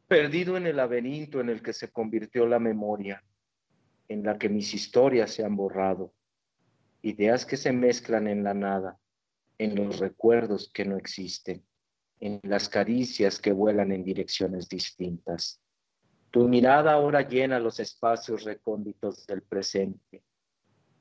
Perdido 0.08 0.58
en 0.58 0.68
el 0.68 0.78
laberinto 0.78 1.40
en 1.40 1.50
el 1.50 1.62
que 1.62 1.74
se 1.74 1.92
convirtió 1.92 2.46
la 2.46 2.60
memoria, 2.60 3.24
en 4.08 4.24
la 4.24 4.38
que 4.38 4.50
mis 4.50 4.74
historias 4.74 5.32
se 5.32 5.44
han 5.44 5.56
borrado, 5.56 6.14
ideas 7.02 7.46
que 7.46 7.58
se 7.58 7.72
mezclan 7.72 8.28
en 8.28 8.44
la 8.44 8.54
nada 8.54 9.00
en 9.58 9.76
los 9.76 10.00
recuerdos 10.00 10.70
que 10.74 10.86
no 10.86 10.98
existen, 10.98 11.66
en 12.20 12.40
las 12.44 12.70
caricias 12.70 13.40
que 13.40 13.52
vuelan 13.52 13.92
en 13.92 14.04
direcciones 14.04 14.68
distintas. 14.68 15.62
Tu 16.36 16.50
mirada 16.50 16.92
ahora 16.92 17.22
llena 17.22 17.60
los 17.60 17.80
espacios 17.80 18.44
recónditos 18.44 19.26
del 19.26 19.42
presente. 19.42 20.22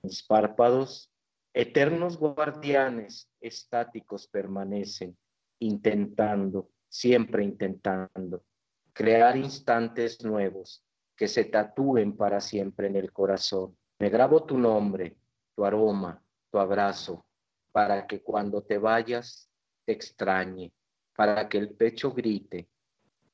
Mis 0.01 0.23
párpados, 0.23 1.11
eternos 1.53 2.16
guardianes 2.16 3.29
estáticos 3.40 4.29
permanecen, 4.29 5.18
intentando, 5.59 6.70
siempre 6.89 7.43
intentando, 7.43 8.45
crear 8.93 9.37
instantes 9.37 10.24
nuevos 10.24 10.85
que 11.16 11.26
se 11.26 11.47
tatúen 11.47 12.16
para 12.16 12.41
siempre 12.41 12.87
en 12.87 12.95
el 12.95 13.12
corazón. 13.12 13.76
Me 13.99 14.11
grabo 14.11 14.45
tu 14.45 14.57
nombre, 14.57 15.16
tu 15.57 15.64
aroma, 15.64 16.22
tu 16.53 16.61
abrazo, 16.61 17.26
para 17.72 18.07
que 18.07 18.22
cuando 18.22 18.62
te 18.62 18.78
vayas 18.78 19.51
te 19.85 19.95
extrañe, 19.95 20.72
para 21.16 21.49
que 21.49 21.59
el 21.59 21.70
pecho 21.70 22.12
grite, 22.12 22.68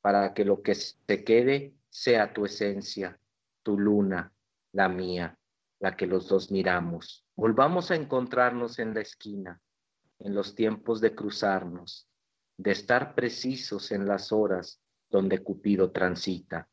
para 0.00 0.32
que 0.32 0.46
lo 0.46 0.62
que 0.62 0.74
se 0.74 1.24
quede 1.24 1.74
sea 1.90 2.32
tu 2.32 2.44
esencia, 2.44 3.20
tu 3.62 3.78
luna, 3.78 4.32
la 4.72 4.88
mía, 4.88 5.36
la 5.80 5.96
que 5.96 6.06
los 6.06 6.28
dos 6.28 6.50
miramos. 6.50 7.26
Volvamos 7.34 7.90
a 7.90 7.96
encontrarnos 7.96 8.78
en 8.78 8.94
la 8.94 9.00
esquina, 9.00 9.60
en 10.18 10.34
los 10.34 10.54
tiempos 10.54 11.00
de 11.00 11.14
cruzarnos, 11.14 12.08
de 12.56 12.70
estar 12.70 13.14
precisos 13.14 13.90
en 13.90 14.06
las 14.06 14.32
horas 14.32 14.80
donde 15.08 15.42
Cupido 15.42 15.90
transita, 15.90 16.68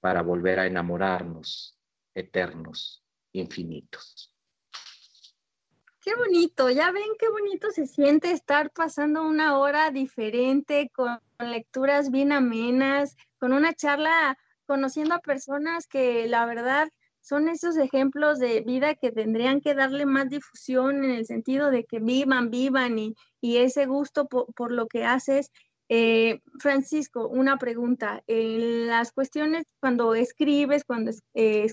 para 0.00 0.20
volver 0.22 0.58
a 0.58 0.66
enamorarnos, 0.66 1.78
eternos, 2.14 3.04
infinitos. 3.32 4.34
Qué 6.02 6.16
bonito, 6.16 6.68
ya 6.68 6.90
ven 6.90 7.04
qué 7.16 7.28
bonito 7.28 7.70
se 7.70 7.86
siente 7.86 8.32
estar 8.32 8.72
pasando 8.72 9.24
una 9.24 9.56
hora 9.56 9.92
diferente 9.92 10.90
con 10.92 11.20
lecturas 11.38 12.10
bien 12.10 12.32
amenas, 12.32 13.16
con 13.38 13.52
una 13.52 13.72
charla 13.72 14.36
conociendo 14.66 15.14
a 15.14 15.20
personas 15.20 15.86
que 15.86 16.26
la 16.26 16.44
verdad 16.44 16.88
son 17.20 17.48
esos 17.48 17.76
ejemplos 17.76 18.40
de 18.40 18.62
vida 18.62 18.96
que 18.96 19.12
tendrían 19.12 19.60
que 19.60 19.76
darle 19.76 20.04
más 20.04 20.28
difusión 20.28 21.04
en 21.04 21.12
el 21.12 21.24
sentido 21.24 21.70
de 21.70 21.84
que 21.84 22.00
vivan, 22.00 22.50
vivan 22.50 22.98
y, 22.98 23.14
ese 23.40 23.86
gusto 23.86 24.26
por, 24.26 24.72
lo 24.72 24.88
que 24.88 25.04
haces. 25.04 25.52
Eh, 25.94 26.40
Francisco, 26.58 27.28
una 27.28 27.58
pregunta. 27.58 28.22
En 28.26 28.86
las 28.86 29.12
cuestiones 29.12 29.66
cuando 29.78 30.14
escribes, 30.14 30.84
cuando 30.84 31.10
eh, 31.34 31.66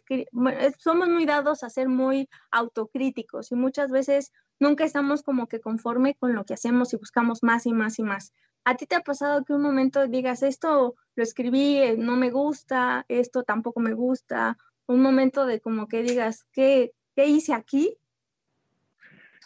somos 0.77 1.07
muy 1.07 1.25
dados 1.25 1.63
a 1.63 1.69
ser 1.69 1.87
muy 1.87 2.27
autocríticos 2.51 3.53
y 3.53 3.55
muchas 3.55 3.91
veces 3.91 4.33
nunca 4.59 4.83
estamos 4.83 5.23
como 5.23 5.47
que 5.47 5.61
conforme 5.61 6.15
con 6.15 6.35
lo 6.35 6.43
que 6.43 6.53
hacemos 6.53 6.91
y 6.91 6.97
buscamos 6.97 7.43
más 7.43 7.65
y 7.65 7.71
más 7.71 7.97
y 7.97 8.03
más. 8.03 8.33
¿A 8.65 8.75
ti 8.75 8.87
te 8.87 8.95
ha 8.95 9.03
pasado 9.03 9.45
que 9.45 9.53
un 9.53 9.61
momento 9.61 10.05
digas, 10.05 10.43
esto 10.43 10.95
lo 11.15 11.23
escribí, 11.23 11.77
eh, 11.77 11.95
no 11.97 12.17
me 12.17 12.29
gusta, 12.29 13.05
esto 13.07 13.43
tampoco 13.43 13.79
me 13.79 13.93
gusta, 13.93 14.57
un 14.85 15.01
momento 15.01 15.45
de 15.45 15.61
como 15.61 15.87
que 15.87 16.03
digas, 16.03 16.43
¿qué, 16.51 16.91
qué 17.15 17.27
hice 17.27 17.53
aquí? 17.53 17.95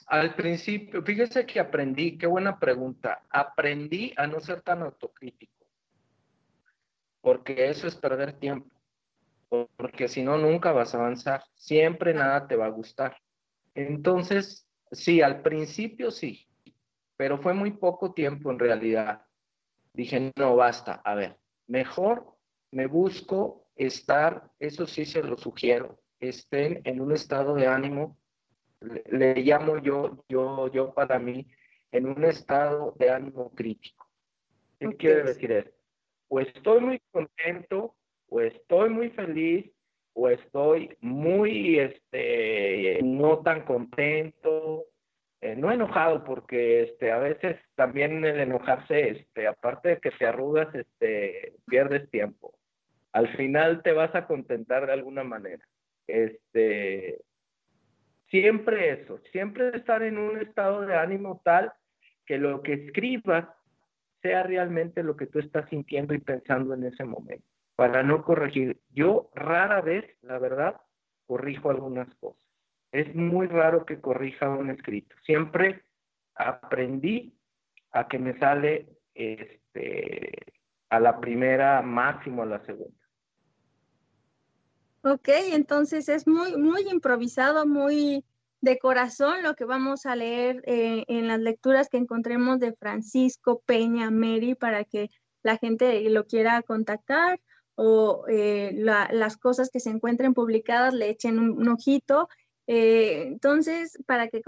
Al 0.08 0.36
principio, 0.36 1.02
fíjese 1.04 1.46
que 1.46 1.60
aprendí, 1.60 2.18
qué 2.18 2.28
buena 2.28 2.60
pregunta, 2.60 3.24
aprendí 3.30 4.14
a 4.18 4.28
no 4.28 4.40
ser 4.40 4.62
tan 4.62 4.82
autocrítico, 4.82 5.66
porque 7.22 7.70
eso 7.70 7.88
es 7.88 7.96
perder 7.96 8.34
tiempo, 8.34 8.70
porque 9.78 10.08
si 10.08 10.24
no, 10.24 10.38
nunca 10.38 10.72
vas 10.72 10.94
a 10.94 11.00
avanzar, 11.00 11.44
siempre 11.56 12.14
nada 12.14 12.48
te 12.48 12.56
va 12.56 12.66
a 12.66 12.70
gustar. 12.70 13.18
Entonces, 13.76 14.68
sí, 14.92 15.22
al 15.22 15.42
principio 15.42 16.12
sí, 16.12 16.48
pero 17.16 17.38
fue 17.38 17.54
muy 17.54 17.72
poco 17.72 18.14
tiempo 18.14 18.52
en 18.52 18.60
realidad. 18.60 19.26
Dije, 19.94 20.32
no, 20.36 20.56
basta, 20.56 21.02
a 21.06 21.16
ver, 21.16 21.40
mejor 21.68 22.36
me 22.72 22.88
busco 22.88 23.68
estar, 23.76 24.52
eso 24.60 24.88
sí 24.88 25.06
se 25.06 25.24
lo 25.24 25.38
sugiero, 25.38 26.00
estén 26.20 26.82
en 26.84 27.02
un 27.02 27.12
estado 27.12 27.56
de 27.56 27.68
ánimo, 27.68 28.18
le, 29.12 29.36
llamo 29.36 29.78
yo, 29.80 30.24
yo, 30.28 30.72
yo 30.72 30.94
para 30.94 31.20
mí, 31.20 31.48
en 31.92 32.08
un 32.08 32.24
estado 32.26 32.94
de 32.98 33.10
ánimo 33.10 33.52
crítico. 33.54 34.08
¿Qué 34.80 34.96
quiere 34.98 35.24
decir 35.24 35.52
eso? 35.52 35.72
O 36.28 36.40
estoy 36.40 36.82
muy 36.82 37.02
contento, 37.12 37.96
o 38.28 38.42
estoy 38.42 38.90
muy 38.90 39.10
feliz, 39.12 39.72
o 40.14 40.30
estoy 40.30 40.96
muy, 41.02 41.80
este, 41.80 43.00
no 43.04 43.40
tan 43.40 43.66
contento, 43.66 44.86
eh, 45.42 45.56
no 45.56 45.72
enojado, 45.72 46.24
porque 46.24 46.84
este, 46.84 47.12
a 47.12 47.20
veces 47.20 47.58
también 47.76 48.24
el 48.26 48.40
enojarse, 48.40 49.10
este, 49.10 49.48
aparte 49.48 49.90
de 49.90 50.00
que 50.00 50.12
te 50.12 50.26
arrugas, 50.26 50.74
este, 50.74 51.56
pierdes 51.66 52.10
tiempo 52.10 52.56
al 53.14 53.28
final 53.38 53.82
te 53.84 53.94
vas 53.94 54.14
a 54.16 54.28
contentar 54.28 54.88
de 54.88 54.94
alguna 54.94 55.24
manera. 55.24 55.64
Este, 56.08 57.22
siempre 58.34 58.90
eso, 58.90 59.20
siempre 59.32 59.78
estar 59.78 60.02
en 60.02 60.18
un 60.18 60.40
estado 60.40 60.82
de 60.82 60.96
ánimo 60.96 61.40
tal 61.46 61.72
que 62.26 62.40
lo 62.40 62.64
que 62.64 62.74
escribas 62.74 63.48
sea 64.24 64.42
realmente 64.42 65.04
lo 65.04 65.16
que 65.16 65.28
tú 65.28 65.38
estás 65.38 65.70
sintiendo 65.70 66.16
y 66.16 66.18
pensando 66.18 66.74
en 66.74 66.84
ese 66.84 67.06
momento, 67.06 67.46
para 67.76 68.02
no 68.02 68.24
corregir. 68.24 68.80
Yo 68.90 69.30
rara 69.36 69.82
vez, 69.82 70.06
la 70.24 70.40
verdad, 70.40 70.82
corrijo 71.28 71.70
algunas 71.70 72.12
cosas. 72.16 72.42
Es 72.92 73.14
muy 73.14 73.46
raro 73.46 73.86
que 73.86 74.02
corrija 74.02 74.50
un 74.50 74.72
escrito. 74.72 75.16
Siempre 75.26 75.84
aprendí 76.34 77.38
a 77.92 78.08
que 78.08 78.18
me 78.18 78.40
sale 78.40 78.88
este, 79.14 80.32
a 80.90 81.00
la 81.00 81.20
primera, 81.20 81.84
máximo 81.84 82.42
a 82.42 82.48
la 82.48 82.66
segunda. 82.66 83.03
Ok, 85.06 85.28
entonces 85.52 86.08
es 86.08 86.28
muy, 86.28 86.56
muy 86.56 86.88
improvisado, 86.90 87.66
muy 87.66 88.24
de 88.62 88.80
corazón 88.80 89.44
lo 89.44 89.56
que 89.56 89.66
vamos 89.66 90.06
a 90.06 90.16
leer 90.16 90.64
eh, 90.66 91.04
en 91.10 91.28
las 91.28 91.42
lecturas 91.42 91.90
que 91.90 91.98
encontremos 91.98 92.60
de 92.60 92.74
Francisco 92.74 93.62
Peña 93.66 94.10
Mary 94.12 94.56
para 94.56 94.86
que 94.86 95.10
la 95.42 95.58
gente 95.58 96.10
lo 96.10 96.26
quiera 96.26 96.62
contactar 96.62 97.42
o 97.76 98.24
eh, 98.30 98.72
las 98.74 99.36
cosas 99.36 99.70
que 99.70 99.82
se 99.82 99.90
encuentren 99.90 100.34
publicadas 100.34 100.94
le 100.94 101.10
echen 101.10 101.38
un, 101.38 101.68
ojito. 101.68 102.30
Eh, 102.68 103.24
entonces, 103.28 103.98
para 104.06 104.30
que 104.30 104.42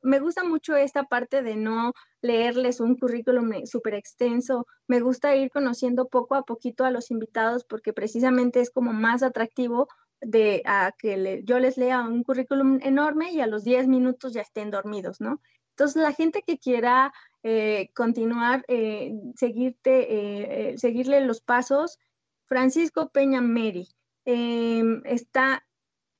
me 0.00 0.18
gusta 0.18 0.42
mucho 0.42 0.74
esta 0.74 1.04
parte 1.04 1.42
de 1.42 1.54
no 1.54 1.92
leerles 2.20 2.80
un 2.80 2.96
currículum 2.96 3.66
súper 3.66 3.94
extenso, 3.94 4.66
me 4.88 5.00
gusta 5.00 5.36
ir 5.36 5.50
conociendo 5.50 6.08
poco 6.08 6.34
a 6.34 6.42
poquito 6.44 6.84
a 6.84 6.90
los 6.90 7.10
invitados 7.10 7.64
porque 7.64 7.92
precisamente 7.92 8.60
es 8.60 8.70
como 8.70 8.92
más 8.92 9.22
atractivo 9.22 9.88
de 10.20 10.62
a 10.64 10.92
que 10.98 11.42
yo 11.44 11.58
les 11.58 11.76
lea 11.76 12.00
un 12.02 12.22
currículum 12.22 12.78
enorme 12.82 13.32
y 13.32 13.40
a 13.40 13.46
los 13.46 13.64
10 13.64 13.88
minutos 13.88 14.32
ya 14.32 14.40
estén 14.40 14.70
dormidos, 14.70 15.20
¿no? 15.20 15.40
Entonces, 15.70 16.02
la 16.02 16.12
gente 16.12 16.42
que 16.46 16.58
quiera 16.58 17.12
eh, 17.42 17.90
continuar, 17.94 18.64
eh, 18.68 19.12
seguirte, 19.36 20.70
eh, 20.70 20.78
seguirle 20.78 21.20
los 21.22 21.40
pasos, 21.40 21.98
Francisco 22.46 23.10
Peña 23.10 23.40
Meri 23.40 23.88
em, 24.24 25.02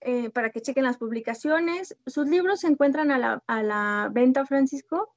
está 0.04 0.30
para 0.30 0.50
que 0.50 0.60
chequen 0.60 0.84
las 0.84 0.98
publicaciones. 0.98 1.96
¿Sus 2.06 2.26
libros 2.28 2.60
se 2.60 2.68
encuentran 2.68 3.10
a 3.10 3.18
la, 3.18 3.42
a 3.46 3.62
la 3.62 4.10
venta, 4.12 4.46
Francisco? 4.46 5.14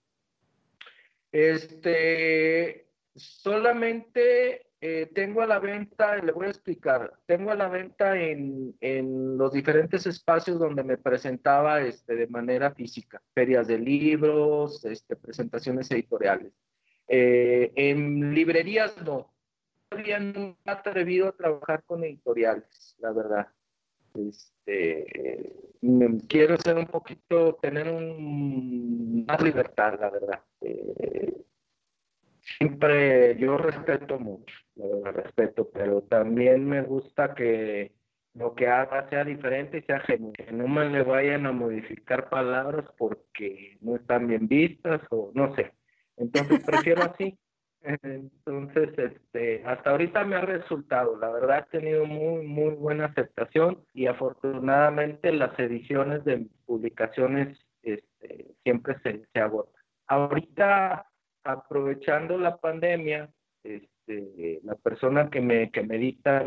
Este, 1.32 2.88
solamente 3.16 4.68
eh, 4.82 5.10
tengo 5.14 5.42
a 5.42 5.48
la 5.48 5.60
venta, 5.60 6.18
le 6.18 6.32
voy 6.32 6.48
a 6.48 6.50
explicar, 6.50 7.14
tengo 7.26 7.52
a 7.52 7.56
la 7.56 7.68
venta 7.68 8.20
en, 8.20 8.76
en, 8.82 9.38
los 9.38 9.52
diferentes 9.52 10.06
espacios 10.06 10.60
donde 10.60 10.84
me 10.84 10.98
presentaba 10.98 11.82
este, 11.82 12.16
de 12.16 12.28
manera 12.28 12.72
física, 12.74 13.22
ferias 13.34 13.68
de 13.68 13.80
libros, 13.80 14.86
este, 14.86 15.16
presentaciones 15.16 15.90
editoriales. 15.92 16.54
Eh, 17.08 17.72
en 17.76 18.34
librerías 18.34 18.96
no, 19.04 19.34
todavía 19.90 20.20
no 20.20 20.58
he 20.64 20.70
atrevido 20.70 21.30
a 21.30 21.36
trabajar 21.36 21.84
con 21.84 22.04
editoriales, 22.04 22.96
la 23.00 23.12
verdad. 23.12 23.48
Este, 24.16 25.54
quiero 26.28 26.58
ser 26.58 26.78
un 26.78 26.88
poquito, 26.88 27.56
tener 27.62 27.90
un, 27.90 29.26
más 29.28 29.42
libertad, 29.42 30.00
la 30.00 30.10
verdad. 30.10 30.42
Eh, 30.62 31.34
siempre 32.58 33.38
yo 33.38 33.58
respeto 33.58 34.20
mucho, 34.20 34.56
lo 34.76 35.04
respeto, 35.12 35.70
pero 35.72 36.04
también 36.04 36.66
me 36.66 36.82
gusta 36.82 37.34
que 37.36 37.94
lo 38.34 38.54
que 38.54 38.68
haga 38.68 39.10
sea 39.10 39.24
diferente 39.24 39.78
y 39.78 39.82
sea 39.84 40.00
genuino, 40.02 40.34
que 40.34 40.52
no 40.52 40.68
me 40.68 40.90
le 40.90 41.04
vayan 41.04 41.46
a 41.46 41.52
modificar 41.52 42.30
palabras 42.30 42.86
porque 42.98 43.78
no 43.82 43.96
están 43.96 44.28
bien 44.28 44.48
vistas 44.48 45.02
o 45.10 45.32
no 45.34 45.56
sé. 45.56 45.74
Entonces 46.18 46.64
prefiero 46.66 47.04
así. 47.04 47.38
Entonces, 47.86 48.98
este, 48.98 49.64
hasta 49.64 49.92
ahorita 49.92 50.24
me 50.24 50.36
ha 50.36 50.42
resultado, 50.42 51.18
la 51.18 51.30
verdad 51.30 51.68
he 51.68 51.78
tenido 51.78 52.06
muy, 52.06 52.46
muy 52.46 52.74
buena 52.74 53.06
aceptación 53.06 53.84
y 53.94 54.08
afortunadamente 54.08 55.32
las 55.32 55.58
ediciones 55.60 56.24
de 56.26 56.48
publicaciones 56.66 57.60
este, 57.84 58.56
siempre 58.64 58.96
se, 59.04 59.26
se 59.32 59.40
agotan. 59.40 59.84
Ahorita 60.08 61.06
aprovechando 61.44 62.38
la 62.40 62.58
pandemia, 62.58 63.30
este, 63.64 64.62
la 64.64 64.76
persona 64.76 65.30
que 65.30 65.42
me, 65.42 65.72
que 65.72 65.84
me 65.84 65.98
edita 65.98 66.46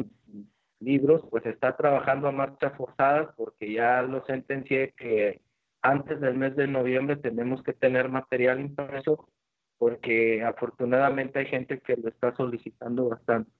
libros, 0.80 1.22
pues 1.30 1.46
está 1.46 1.76
trabajando 1.76 2.28
a 2.28 2.32
marcha 2.32 2.70
forzada 2.70 3.32
porque 3.36 3.72
ya 3.72 4.02
lo 4.02 4.24
sentencié 4.26 4.92
que 4.96 5.40
antes 5.82 6.20
del 6.20 6.36
mes 6.36 6.56
de 6.56 6.66
noviembre 6.66 7.16
tenemos 7.16 7.62
que 7.62 7.72
tener 7.72 8.08
material 8.08 8.60
impreso 8.60 9.28
porque 9.78 10.42
afortunadamente 10.42 11.38
hay 11.38 11.46
gente 11.46 11.80
que 11.80 11.96
lo 11.96 12.08
está 12.08 12.34
solicitando 12.36 13.08
bastante, 13.08 13.50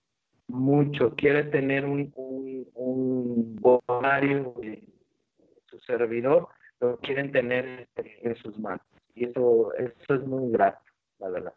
mucho, 0.48 1.14
quiere 1.14 1.44
tener 1.44 1.84
un, 1.84 2.12
un, 2.16 2.66
un 2.74 3.56
de 4.60 4.82
su 5.66 5.78
servidor, 5.80 6.48
lo 6.80 6.98
quieren 6.98 7.30
tener 7.32 7.88
en 7.96 8.36
sus 8.36 8.58
manos 8.58 8.84
y 9.14 9.26
eso, 9.26 9.72
eso 9.74 10.14
es 10.14 10.26
muy 10.26 10.50
grato 10.50 10.80
la 11.18 11.28
verdad. 11.28 11.54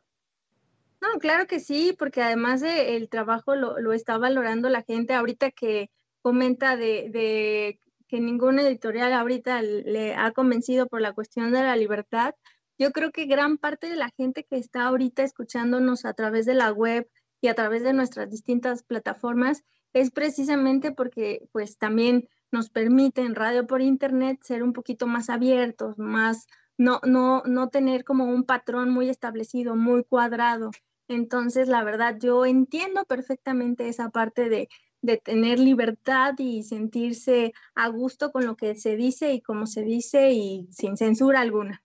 No, 1.02 1.20
claro 1.20 1.48
que 1.48 1.60
sí, 1.60 1.96
porque 1.98 2.22
además 2.22 2.62
de 2.62 2.96
el 2.96 3.10
trabajo 3.10 3.56
lo, 3.56 3.80
lo 3.80 3.94
está 3.94 4.18
valorando 4.18 4.70
la 4.70 4.84
gente 4.84 5.14
ahorita 5.14 5.52
que 5.52 5.90
comenta 6.22 6.78
de, 6.78 7.10
de, 7.10 7.80
que 8.08 8.20
ninguna 8.20 8.62
editorial 8.62 9.14
ahorita 9.14 9.62
le 9.62 10.14
ha 10.14 10.32
convencido 10.32 10.88
por 10.88 11.02
la 11.02 11.14
cuestión 11.14 11.52
de 11.52 11.62
la 11.62 11.76
libertad. 11.76 12.36
Yo 12.82 12.92
creo 12.92 13.12
que 13.12 13.26
gran 13.26 13.60
parte 13.60 13.88
de 13.92 13.96
la 13.96 14.10
gente 14.10 14.44
que 14.44 14.58
está 14.58 14.86
ahorita 14.86 15.22
escuchándonos 15.22 16.04
a 16.04 16.16
través 16.16 16.48
de 16.48 16.56
la 16.56 16.72
web 16.72 17.08
y 17.40 17.48
a 17.48 17.54
través 17.54 17.84
de 17.84 17.94
nuestras 17.94 18.32
distintas 18.32 18.82
plataformas 18.82 19.64
es 19.94 20.10
precisamente 20.10 20.92
porque 20.92 21.48
pues 21.52 21.78
también 21.78 22.28
nos 22.52 22.72
permite 22.72 23.22
en 23.22 23.36
radio 23.36 23.68
por 23.68 23.84
internet 23.84 24.40
ser 24.42 24.64
un 24.64 24.74
poquito 24.74 25.06
más 25.06 25.30
abiertos, 25.30 26.00
más 26.00 26.48
no, 26.76 27.00
no, 27.04 27.44
no 27.46 27.70
tener 27.70 28.04
como 28.04 28.26
un 28.26 28.46
patrón 28.46 28.90
muy 28.90 29.10
establecido, 29.10 29.76
muy 29.76 30.04
cuadrado. 30.04 30.72
Entonces, 31.08 31.68
la 31.68 31.84
verdad, 31.84 32.18
yo 32.20 32.48
entiendo 32.48 33.06
perfectamente 33.06 33.90
esa 33.90 34.10
parte 34.10 34.50
de, 34.50 34.70
de 35.04 35.18
tener 35.18 35.60
libertad 35.60 36.34
y 36.40 36.64
sentirse 36.64 37.54
a 37.76 37.90
gusto 37.90 38.32
con 38.32 38.48
lo 38.48 38.56
que 38.56 38.74
se 38.74 38.96
dice 38.96 39.34
y 39.34 39.42
cómo 39.42 39.68
se 39.68 39.84
dice 39.84 40.32
y 40.32 40.68
sin 40.72 40.98
censura 40.98 41.42
alguna. 41.42 41.84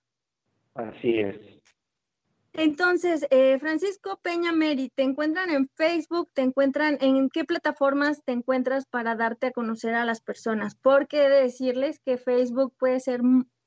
Así 0.76 1.20
es. 1.20 1.36
Entonces, 2.58 3.26
eh, 3.30 3.58
Francisco 3.58 4.18
Peña 4.22 4.50
Meri, 4.50 4.88
¿te 4.88 5.02
encuentran 5.02 5.50
en 5.50 5.68
Facebook? 5.74 6.30
¿Te 6.32 6.40
encuentran 6.40 6.96
en 7.02 7.28
qué 7.28 7.44
plataformas 7.44 8.22
te 8.24 8.32
encuentras 8.32 8.86
para 8.86 9.14
darte 9.14 9.48
a 9.48 9.52
conocer 9.52 9.94
a 9.94 10.06
las 10.06 10.22
personas? 10.22 10.74
Porque 10.74 11.26
he 11.26 11.28
de 11.28 11.42
decirles 11.42 12.00
que 12.00 12.16
Facebook 12.16 12.74
puede 12.78 13.00
ser 13.00 13.20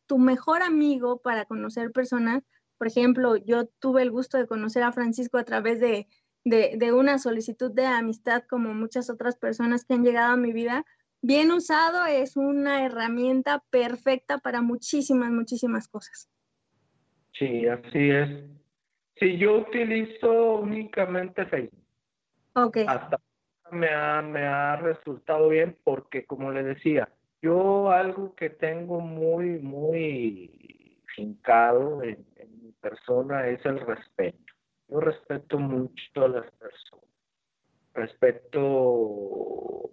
tu 0.07 0.17
mejor 0.17 0.63
amigo 0.63 1.19
para 1.21 1.45
conocer 1.45 1.91
personas. 1.91 2.41
Por 2.79 2.87
ejemplo, 2.87 3.35
yo 3.35 3.67
tuve 3.77 4.01
el 4.01 4.09
gusto 4.09 4.39
de 4.39 4.47
conocer 4.47 4.81
a 4.81 4.91
Francisco 4.91 5.37
a 5.37 5.43
través 5.43 5.79
de, 5.79 6.07
de, 6.43 6.91
una 6.91 7.19
solicitud 7.19 7.71
de 7.71 7.85
amistad 7.85 8.43
como 8.49 8.73
muchas 8.73 9.11
otras 9.11 9.37
personas 9.37 9.85
que 9.85 9.93
han 9.93 10.03
llegado 10.03 10.33
a 10.33 10.37
mi 10.37 10.51
vida. 10.51 10.83
Bien 11.21 11.51
usado 11.51 12.07
es 12.07 12.37
una 12.37 12.83
herramienta 12.83 13.63
perfecta 13.69 14.39
para 14.39 14.63
muchísimas, 14.63 15.29
muchísimas 15.29 15.87
cosas. 15.87 16.27
Sí, 17.39 17.65
así 17.67 18.09
es. 18.11 18.29
Sí, 19.15 19.37
yo 19.37 19.59
utilizo 19.59 20.55
únicamente 20.55 21.45
Facebook. 21.45 21.83
Ok. 22.53 22.77
Hasta 22.85 23.19
me 23.71 23.89
ha, 23.89 24.21
me 24.21 24.45
ha 24.45 24.75
resultado 24.75 25.49
bien 25.49 25.77
porque, 25.83 26.25
como 26.25 26.51
le 26.51 26.63
decía, 26.63 27.09
yo 27.41 27.91
algo 27.91 28.35
que 28.35 28.49
tengo 28.49 28.99
muy, 28.99 29.59
muy 29.59 30.99
fincado 31.15 32.03
en, 32.03 32.25
mi 32.61 32.71
persona 32.73 33.47
es 33.47 33.65
el 33.65 33.79
respeto. 33.79 34.53
Yo 34.89 34.99
respeto 34.99 35.57
mucho 35.59 36.25
a 36.25 36.27
las 36.27 36.51
personas. 36.51 37.05
Respeto 37.93 39.89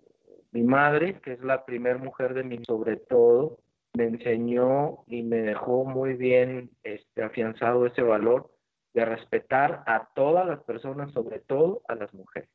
mi 0.53 0.63
madre, 0.63 1.21
que 1.21 1.33
es 1.35 1.41
la 1.41 1.65
primera 1.65 1.99
mujer 1.99 2.35
de 2.35 2.43
mi, 2.43 2.65
sobre 2.65 2.97
todo, 2.97 3.59
me 3.97 4.05
enseñó 4.05 5.05
y 5.07 5.23
me 5.23 5.39
dejó 5.39 5.85
muy 5.85 6.15
bien 6.15 6.71
este, 6.83 7.23
afianzado 7.23 7.87
ese 7.87 8.03
valor 8.03 8.51
de 8.93 9.05
respetar 9.05 9.83
a 9.87 10.09
todas 10.15 10.47
las 10.47 10.63
personas, 10.65 11.13
sobre 11.13 11.41
todo 11.41 11.83
a 11.89 11.95
las 11.95 12.13
mujeres. 12.13 12.51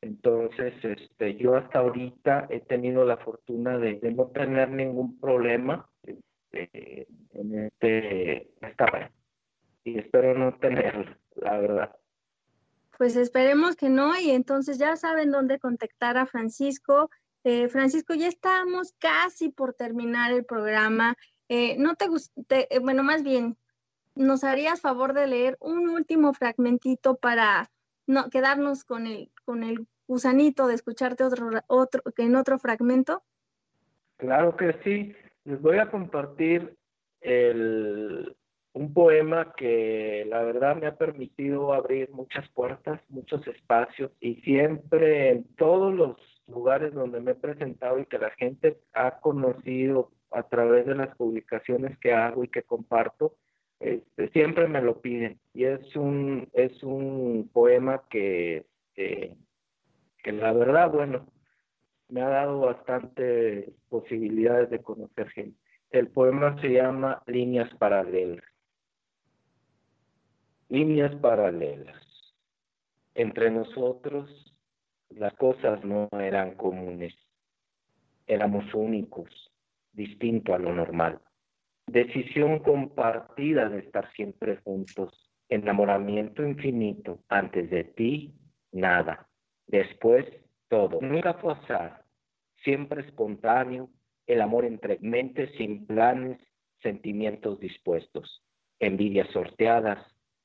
Entonces, 0.00 0.74
este, 0.82 1.36
yo 1.36 1.54
hasta 1.54 1.78
ahorita 1.78 2.48
he 2.50 2.60
tenido 2.60 3.04
la 3.04 3.18
fortuna 3.18 3.78
de, 3.78 4.00
no 4.16 4.26
tener 4.28 4.70
ningún 4.70 5.20
problema 5.20 5.88
este, 6.02 7.06
en 7.34 7.58
este, 7.66 8.50
esta 8.66 8.86
red. 8.86 9.10
Y 9.84 9.98
espero 9.98 10.34
no 10.34 10.58
tenerlo, 10.58 11.14
la 11.36 11.58
verdad. 11.58 11.96
Pues 12.98 13.16
esperemos 13.16 13.76
que 13.76 13.90
no, 13.90 14.18
y 14.18 14.30
entonces 14.30 14.78
ya 14.78 14.96
saben 14.96 15.30
dónde 15.30 15.58
contactar 15.58 16.16
a 16.16 16.26
Francisco. 16.26 17.10
Eh, 17.44 17.68
Francisco, 17.68 18.14
ya 18.14 18.28
estamos 18.28 18.94
casi 18.98 19.48
por 19.48 19.74
terminar 19.74 20.32
el 20.32 20.44
programa. 20.44 21.16
Eh, 21.48 21.76
no 21.78 21.96
te 21.96 22.08
gusta, 22.08 22.32
eh, 22.48 22.78
bueno, 22.80 23.02
más 23.02 23.24
bien, 23.24 23.56
¿nos 24.14 24.44
harías 24.44 24.80
favor 24.80 25.12
de 25.12 25.26
leer 25.26 25.56
un 25.60 25.88
último 25.88 26.32
fragmentito 26.34 27.16
para 27.16 27.70
no 28.06 28.30
quedarnos 28.30 28.84
con 28.84 29.06
el, 29.06 29.30
con 29.44 29.64
el 29.64 29.86
gusanito 30.06 30.66
de 30.66 30.74
escucharte 30.74 31.24
otro, 31.24 31.50
otro, 31.66 32.02
en 32.16 32.36
otro 32.36 32.58
fragmento? 32.58 33.22
Claro 34.16 34.56
que 34.56 34.76
sí. 34.84 35.14
Les 35.44 35.60
voy 35.60 35.78
a 35.78 35.90
compartir 35.90 36.76
el, 37.20 38.36
un 38.72 38.94
poema 38.94 39.52
que 39.56 40.24
la 40.28 40.42
verdad 40.42 40.76
me 40.76 40.86
ha 40.86 40.96
permitido 40.96 41.72
abrir 41.72 42.10
muchas 42.10 42.48
puertas, 42.50 43.00
muchos 43.08 43.46
espacios 43.48 44.12
y 44.20 44.36
siempre 44.36 45.30
en 45.30 45.44
todos 45.56 45.92
los 45.92 46.16
lugares 46.52 46.94
donde 46.94 47.20
me 47.20 47.32
he 47.32 47.34
presentado 47.34 47.98
y 47.98 48.06
que 48.06 48.18
la 48.18 48.30
gente 48.30 48.78
ha 48.92 49.18
conocido 49.20 50.10
a 50.30 50.44
través 50.44 50.86
de 50.86 50.94
las 50.94 51.14
publicaciones 51.16 51.98
que 51.98 52.12
hago 52.12 52.44
y 52.44 52.48
que 52.48 52.62
comparto, 52.62 53.34
este, 53.80 54.28
siempre 54.30 54.68
me 54.68 54.80
lo 54.80 55.00
piden 55.00 55.40
y 55.52 55.64
es 55.64 55.96
un 55.96 56.48
es 56.52 56.84
un 56.84 57.50
poema 57.52 58.04
que 58.08 58.64
este, 58.94 59.36
que 60.22 60.32
la 60.32 60.52
verdad, 60.52 60.90
bueno, 60.90 61.26
me 62.08 62.22
ha 62.22 62.28
dado 62.28 62.60
bastante 62.60 63.72
posibilidades 63.88 64.70
de 64.70 64.82
conocer 64.82 65.30
gente. 65.30 65.58
El 65.90 66.08
poema 66.08 66.60
se 66.60 66.68
llama 66.68 67.22
Líneas 67.26 67.70
Paralelas. 67.76 68.44
Líneas 70.68 71.14
paralelas. 71.16 72.00
Entre 73.14 73.50
nosotros 73.50 74.51
las 75.16 75.34
cosas 75.34 75.84
no 75.84 76.08
eran 76.12 76.54
comunes. 76.54 77.14
Éramos 78.26 78.72
únicos, 78.74 79.28
distinto 79.92 80.54
a 80.54 80.58
lo 80.58 80.72
normal. 80.74 81.20
Decisión 81.86 82.60
compartida 82.60 83.68
de 83.68 83.80
estar 83.80 84.10
siempre 84.12 84.56
juntos. 84.64 85.30
Enamoramiento 85.48 86.42
infinito. 86.42 87.20
Antes 87.28 87.68
de 87.70 87.84
ti, 87.84 88.34
nada. 88.70 89.28
Después, 89.66 90.26
todo. 90.68 91.00
Nunca 91.02 91.34
fue 91.34 91.52
azar, 91.52 92.04
siempre 92.64 93.02
espontáneo, 93.02 93.90
el 94.26 94.40
amor 94.40 94.64
entre 94.64 94.98
mentes 95.00 95.50
sin 95.56 95.86
planes, 95.86 96.38
sentimientos 96.80 97.60
dispuestos, 97.60 98.42
envidias 98.78 99.28
sorteadas, 99.30 99.98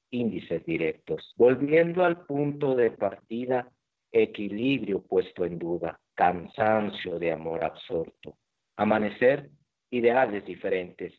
índices 0.10 0.66
directos. 0.66 1.34
Volviendo 1.38 2.04
al 2.04 2.26
punto 2.26 2.76
de 2.76 2.92
partida, 2.92 3.72
equilibrio 4.12 5.02
puesto 5.02 5.46
en 5.46 5.60
duda, 5.60 6.00
cansancio 6.16 7.20
de 7.20 7.32
amor 7.32 7.64
absorto. 7.64 8.38
Amanecer, 8.76 9.50
ideales 9.90 10.46
diferentes, 10.46 11.14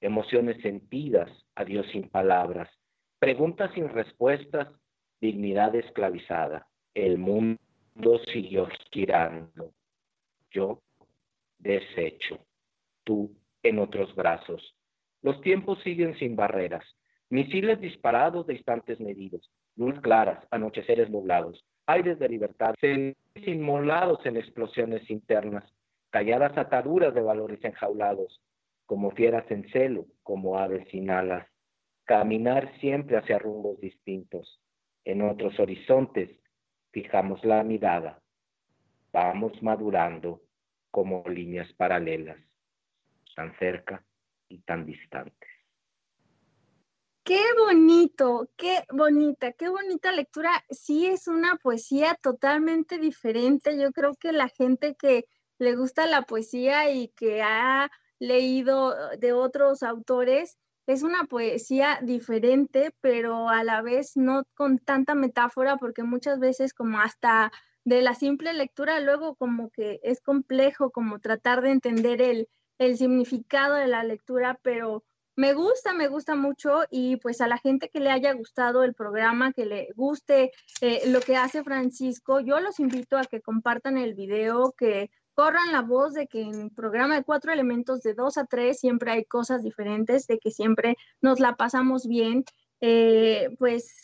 emociones 0.00 0.60
sentidas, 0.62 1.30
adiós 1.54 1.86
sin 1.92 2.08
palabras, 2.08 2.68
preguntas 3.18 3.70
sin 3.74 3.88
respuestas, 3.88 4.68
dignidad 5.20 5.74
esclavizada 5.74 6.66
el 6.94 7.18
mundo 7.18 7.58
siguió 8.32 8.68
girando. 8.90 9.72
Yo 10.50 10.80
deshecho, 11.58 12.46
tú 13.02 13.34
en 13.62 13.80
otros 13.80 14.14
brazos. 14.14 14.76
Los 15.22 15.40
tiempos 15.40 15.82
siguen 15.82 16.16
sin 16.18 16.36
barreras. 16.36 16.84
Misiles 17.34 17.80
disparados 17.80 18.46
de 18.46 18.54
instantes 18.54 19.00
medidos, 19.00 19.50
luz 19.74 20.00
claras, 20.02 20.46
anocheceres 20.52 21.10
nublados, 21.10 21.64
aires 21.84 22.16
de 22.20 22.28
libertad, 22.28 22.76
inmolados 23.34 24.24
en 24.24 24.36
explosiones 24.36 25.10
internas, 25.10 25.64
calladas 26.10 26.56
ataduras 26.56 27.12
de 27.12 27.22
valores 27.22 27.58
enjaulados, 27.64 28.40
como 28.86 29.10
fieras 29.10 29.50
en 29.50 29.68
celo, 29.72 30.06
como 30.22 30.58
aves 30.58 30.86
sin 30.92 31.10
alas, 31.10 31.44
caminar 32.04 32.72
siempre 32.78 33.16
hacia 33.16 33.40
rumbos 33.40 33.80
distintos, 33.80 34.60
en 35.04 35.20
otros 35.22 35.58
horizontes 35.58 36.30
fijamos 36.92 37.44
la 37.44 37.64
mirada, 37.64 38.22
vamos 39.12 39.60
madurando 39.60 40.40
como 40.92 41.24
líneas 41.26 41.72
paralelas, 41.72 42.38
tan 43.34 43.58
cerca 43.58 44.04
y 44.48 44.58
tan 44.58 44.86
distantes. 44.86 45.53
Qué 47.24 47.40
bonito, 47.58 48.50
qué 48.56 48.84
bonita, 48.92 49.52
qué 49.52 49.70
bonita 49.70 50.12
lectura. 50.12 50.62
Sí 50.70 51.06
es 51.06 51.26
una 51.26 51.56
poesía 51.56 52.18
totalmente 52.22 52.98
diferente. 52.98 53.78
Yo 53.80 53.92
creo 53.92 54.14
que 54.14 54.32
la 54.32 54.48
gente 54.48 54.94
que 54.94 55.24
le 55.58 55.74
gusta 55.74 56.06
la 56.06 56.22
poesía 56.22 56.90
y 56.90 57.08
que 57.08 57.42
ha 57.42 57.90
leído 58.18 58.94
de 59.18 59.32
otros 59.32 59.82
autores, 59.82 60.58
es 60.86 61.02
una 61.02 61.24
poesía 61.24 61.98
diferente, 62.02 62.94
pero 63.00 63.48
a 63.48 63.64
la 63.64 63.80
vez 63.80 64.16
no 64.16 64.44
con 64.54 64.78
tanta 64.78 65.14
metáfora, 65.14 65.78
porque 65.78 66.02
muchas 66.02 66.38
veces 66.38 66.74
como 66.74 67.00
hasta 67.00 67.52
de 67.84 68.02
la 68.02 68.14
simple 68.14 68.52
lectura 68.52 69.00
luego 69.00 69.34
como 69.36 69.70
que 69.70 69.98
es 70.02 70.20
complejo 70.20 70.90
como 70.90 71.20
tratar 71.20 71.62
de 71.62 71.70
entender 71.70 72.20
el, 72.20 72.48
el 72.78 72.98
significado 72.98 73.76
de 73.76 73.88
la 73.88 74.04
lectura, 74.04 74.58
pero 74.62 75.04
me 75.36 75.52
gusta, 75.54 75.92
me 75.92 76.08
gusta 76.08 76.34
mucho 76.34 76.82
y 76.90 77.16
pues 77.16 77.40
a 77.40 77.48
la 77.48 77.58
gente 77.58 77.88
que 77.88 78.00
le 78.00 78.10
haya 78.10 78.32
gustado 78.32 78.84
el 78.84 78.94
programa, 78.94 79.52
que 79.52 79.66
le 79.66 79.88
guste 79.96 80.52
eh, 80.80 81.02
lo 81.08 81.20
que 81.20 81.36
hace 81.36 81.64
Francisco, 81.64 82.40
yo 82.40 82.60
los 82.60 82.78
invito 82.80 83.16
a 83.18 83.24
que 83.24 83.40
compartan 83.40 83.98
el 83.98 84.14
video, 84.14 84.72
que 84.76 85.10
corran 85.34 85.72
la 85.72 85.82
voz 85.82 86.14
de 86.14 86.28
que 86.28 86.42
en 86.42 86.70
programa 86.70 87.16
de 87.16 87.24
cuatro 87.24 87.52
elementos 87.52 88.02
de 88.02 88.14
dos 88.14 88.38
a 88.38 88.46
tres 88.46 88.78
siempre 88.78 89.10
hay 89.10 89.24
cosas 89.24 89.62
diferentes, 89.62 90.26
de 90.26 90.38
que 90.38 90.50
siempre 90.50 90.96
nos 91.20 91.40
la 91.40 91.56
pasamos 91.56 92.06
bien. 92.06 92.44
Eh, 92.80 93.48
pues, 93.58 93.96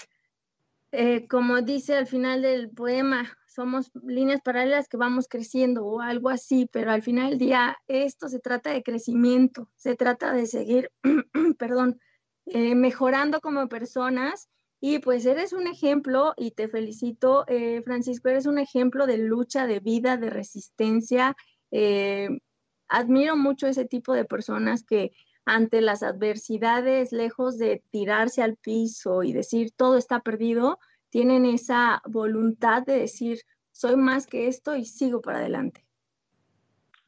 eh, 0.92 1.28
como 1.28 1.62
dice 1.62 1.96
al 1.96 2.06
final 2.06 2.42
del 2.42 2.70
poema, 2.70 3.38
somos 3.60 3.90
líneas 4.02 4.40
paralelas 4.40 4.88
que 4.88 4.96
vamos 4.96 5.28
creciendo 5.28 5.84
o 5.84 6.00
algo 6.00 6.30
así, 6.30 6.66
pero 6.72 6.92
al 6.92 7.02
final 7.02 7.28
del 7.28 7.38
día 7.38 7.76
esto 7.88 8.26
se 8.26 8.38
trata 8.38 8.72
de 8.72 8.82
crecimiento, 8.82 9.68
se 9.76 9.96
trata 9.96 10.32
de 10.32 10.46
seguir, 10.46 10.90
perdón, 11.58 12.00
eh, 12.46 12.74
mejorando 12.74 13.42
como 13.42 13.68
personas 13.68 14.48
y 14.80 15.00
pues 15.00 15.26
eres 15.26 15.52
un 15.52 15.66
ejemplo 15.66 16.32
y 16.38 16.52
te 16.52 16.68
felicito, 16.68 17.44
eh, 17.48 17.82
Francisco, 17.82 18.30
eres 18.30 18.46
un 18.46 18.58
ejemplo 18.58 19.06
de 19.06 19.18
lucha, 19.18 19.66
de 19.66 19.80
vida, 19.80 20.16
de 20.16 20.30
resistencia. 20.30 21.36
Eh, 21.70 22.30
admiro 22.88 23.36
mucho 23.36 23.66
ese 23.66 23.84
tipo 23.84 24.14
de 24.14 24.24
personas 24.24 24.84
que 24.84 25.12
ante 25.44 25.82
las 25.82 26.02
adversidades, 26.02 27.12
lejos 27.12 27.58
de 27.58 27.82
tirarse 27.90 28.40
al 28.40 28.56
piso 28.56 29.22
y 29.22 29.34
decir 29.34 29.70
todo 29.76 29.98
está 29.98 30.20
perdido, 30.20 30.78
tienen 31.10 31.44
esa 31.44 32.00
voluntad 32.06 32.84
de 32.84 33.00
decir 33.00 33.38
soy 33.72 33.96
más 33.96 34.26
que 34.26 34.46
esto 34.46 34.76
y 34.76 34.84
sigo 34.84 35.20
para 35.20 35.38
adelante. 35.38 35.84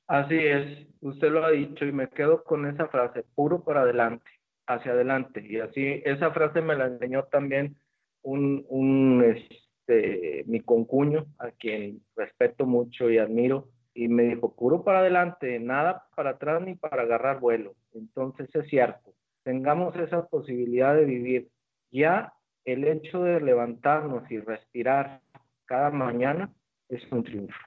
Así 0.06 0.36
es, 0.36 0.86
usted 1.00 1.30
lo 1.30 1.44
ha 1.44 1.50
dicho 1.50 1.84
y 1.84 1.92
me 1.92 2.08
quedo 2.08 2.44
con 2.44 2.66
esa 2.66 2.88
frase, 2.88 3.24
puro 3.34 3.64
para 3.64 3.82
adelante, 3.82 4.30
hacia 4.66 4.92
adelante. 4.92 5.44
Y 5.48 5.58
así, 5.60 6.02
esa 6.04 6.30
frase 6.32 6.60
me 6.60 6.76
la 6.76 6.86
enseñó 6.86 7.24
también 7.24 7.76
un, 8.22 8.64
un 8.68 9.22
este, 9.24 10.44
mi 10.46 10.60
concuño, 10.60 11.26
a 11.38 11.50
quien 11.50 12.02
respeto 12.16 12.66
mucho 12.66 13.10
y 13.10 13.18
admiro, 13.18 13.68
y 13.94 14.08
me 14.08 14.24
dijo, 14.24 14.54
puro 14.54 14.84
para 14.84 15.00
adelante, 15.00 15.58
nada 15.60 16.06
para 16.16 16.30
atrás 16.30 16.62
ni 16.62 16.74
para 16.74 17.02
agarrar 17.02 17.40
vuelo. 17.40 17.74
Entonces 17.94 18.48
es 18.54 18.66
cierto, 18.68 19.14
tengamos 19.42 19.94
esa 19.96 20.26
posibilidad 20.26 20.94
de 20.94 21.04
vivir. 21.04 21.48
Ya 21.90 22.32
el 22.64 22.84
hecho 22.84 23.22
de 23.22 23.40
levantarnos 23.40 24.30
y 24.30 24.38
respirar 24.38 25.20
cada 25.64 25.90
mañana 25.90 26.52
es 26.88 27.02
un 27.10 27.24
triunfo. 27.24 27.58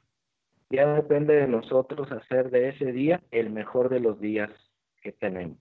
Ya 0.70 0.88
depende 0.94 1.36
de 1.36 1.48
nosotros 1.48 2.12
hacer 2.12 2.50
de 2.50 2.70
ese 2.70 2.92
día 2.92 3.22
el 3.32 3.50
mejor 3.50 3.90
de 3.90 4.00
los 4.00 4.20
días 4.20 4.52
que 5.02 5.12
tenemos. 5.12 5.60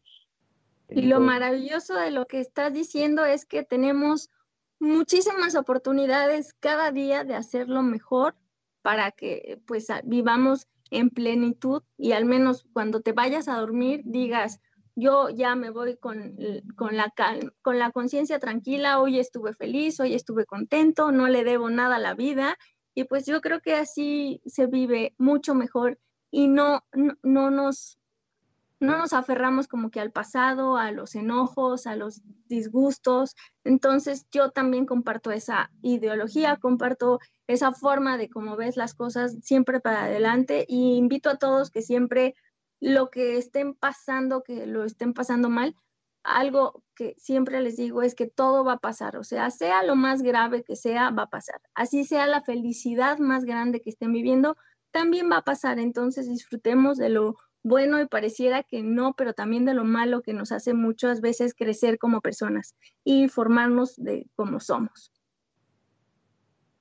y 0.89 1.03
lo 1.03 1.21
maravilloso 1.21 1.95
de 1.95 2.11
lo 2.11 2.27
que 2.27 2.41
estás 2.41 2.73
diciendo 2.73 3.25
es 3.25 3.47
que 3.47 3.65
tenemos 3.65 4.31
muchísimas 4.79 5.57
oportunidades 5.57 6.55
cada 6.61 6.93
día 6.93 7.25
de 7.25 7.35
hacerlo 7.35 7.83
mejor 7.83 8.35
para 8.83 9.11
que 9.11 9.61
pues 9.67 9.89
vivamos 10.05 10.69
en 10.91 11.11
plenitud 11.11 11.83
y 11.97 12.13
al 12.13 12.27
menos 12.27 12.67
cuando 12.73 13.01
te 13.01 13.13
vayas 13.13 13.49
a 13.49 13.59
dormir 13.59 14.03
digas, 14.05 14.61
yo 14.97 15.29
ya 15.31 15.55
me 15.55 15.71
voy 15.71 15.97
con, 15.97 16.37
con 16.77 16.97
la, 16.97 17.13
con 17.63 17.79
la 17.79 17.91
conciencia 17.91 18.39
tranquila, 18.39 19.01
hoy 19.01 19.19
estuve 19.19 19.55
feliz, 19.55 19.99
hoy 20.01 20.15
estuve 20.15 20.47
contento, 20.47 21.11
no 21.11 21.29
le 21.29 21.45
debo 21.45 21.71
nada 21.71 21.97
a 21.97 22.01
la 22.01 22.15
vida 22.15 22.57
y 22.95 23.05
pues 23.05 23.27
yo 23.27 23.41
creo 23.41 23.61
que 23.61 23.75
así 23.75 24.41
se 24.47 24.67
vive 24.67 25.15
mucho 25.19 25.55
mejor 25.55 25.99
y 26.31 26.49
no, 26.49 26.85
no 27.23 27.51
nos 27.51 27.99
no 28.81 28.99
nos 28.99 29.13
aferramos 29.13 29.67
como 29.67 29.91
que 29.91 30.01
al 30.01 30.13
pasado, 30.13 30.77
a 30.77 30.91
los 30.93 31.15
enojos, 31.15 31.87
a 31.87 31.97
los 31.97 32.21
disgustos. 32.49 33.35
Entonces 33.65 34.27
yo 34.31 34.51
también 34.51 34.85
comparto 34.85 35.31
esa 35.31 35.71
ideología, 35.81 36.59
comparto 36.59 37.19
esa 37.47 37.73
forma 37.73 38.19
de 38.19 38.29
cómo 38.29 38.57
ves 38.57 38.77
las 38.77 38.95
cosas 38.95 39.39
siempre 39.43 39.81
para 39.81 40.05
adelante 40.05 40.67
y 40.69 40.97
invito 40.97 41.31
a 41.31 41.39
todos 41.39 41.71
que 41.71 41.83
siempre 41.83 42.35
lo 42.85 43.09
que 43.09 43.39
estén 43.39 43.73
pasando, 43.73 44.43
que 44.43 44.67
lo 44.67 44.85
estén 44.85 45.15
pasando 45.15 45.49
mal, 45.49 45.75
algo 46.23 46.83
que 46.95 47.15
siempre 47.17 47.63
les 47.63 47.79
digo 47.79 48.03
es 48.03 48.15
que 48.15 48.27
todo 48.27 48.63
va 48.63 48.75
a 48.75 48.79
pasar, 48.79 49.17
o 49.17 49.25
sea, 49.25 49.51
sea 49.51 49.83
lo 49.83 49.97
más 49.97 50.23
grave 50.23 50.65
que 50.65 50.77
sea, 50.77 51.09
va 51.09 51.23
a 51.23 51.31
pasar. 51.31 51.63
Así 51.75 52.05
sea 52.05 52.27
la 52.27 52.43
felicidad 52.43 53.19
más 53.19 53.47
grande 53.47 53.81
que 53.81 53.89
estén 53.89 54.13
viviendo, 54.13 54.59
también 54.91 55.31
va 55.31 55.39
a 55.39 55.45
pasar. 55.45 55.79
Entonces 55.79 56.29
disfrutemos 56.29 56.99
de 56.99 57.09
lo 57.09 57.37
bueno 57.63 58.03
y 58.03 58.07
pareciera 58.07 58.63
que 58.63 58.83
no, 58.83 59.15
pero 59.15 59.33
también 59.33 59.65
de 59.65 59.73
lo 59.73 59.85
malo 59.85 60.21
que 60.21 60.35
nos 60.35 60.53
hace 60.53 60.75
muchas 60.75 61.23
veces 61.23 61.55
crecer 61.55 61.99
como 61.99 62.21
personas 62.21 62.77
y 63.03 63.29
formarnos 63.29 63.97
de 63.97 64.27
cómo 64.37 64.61
somos. 64.61 65.11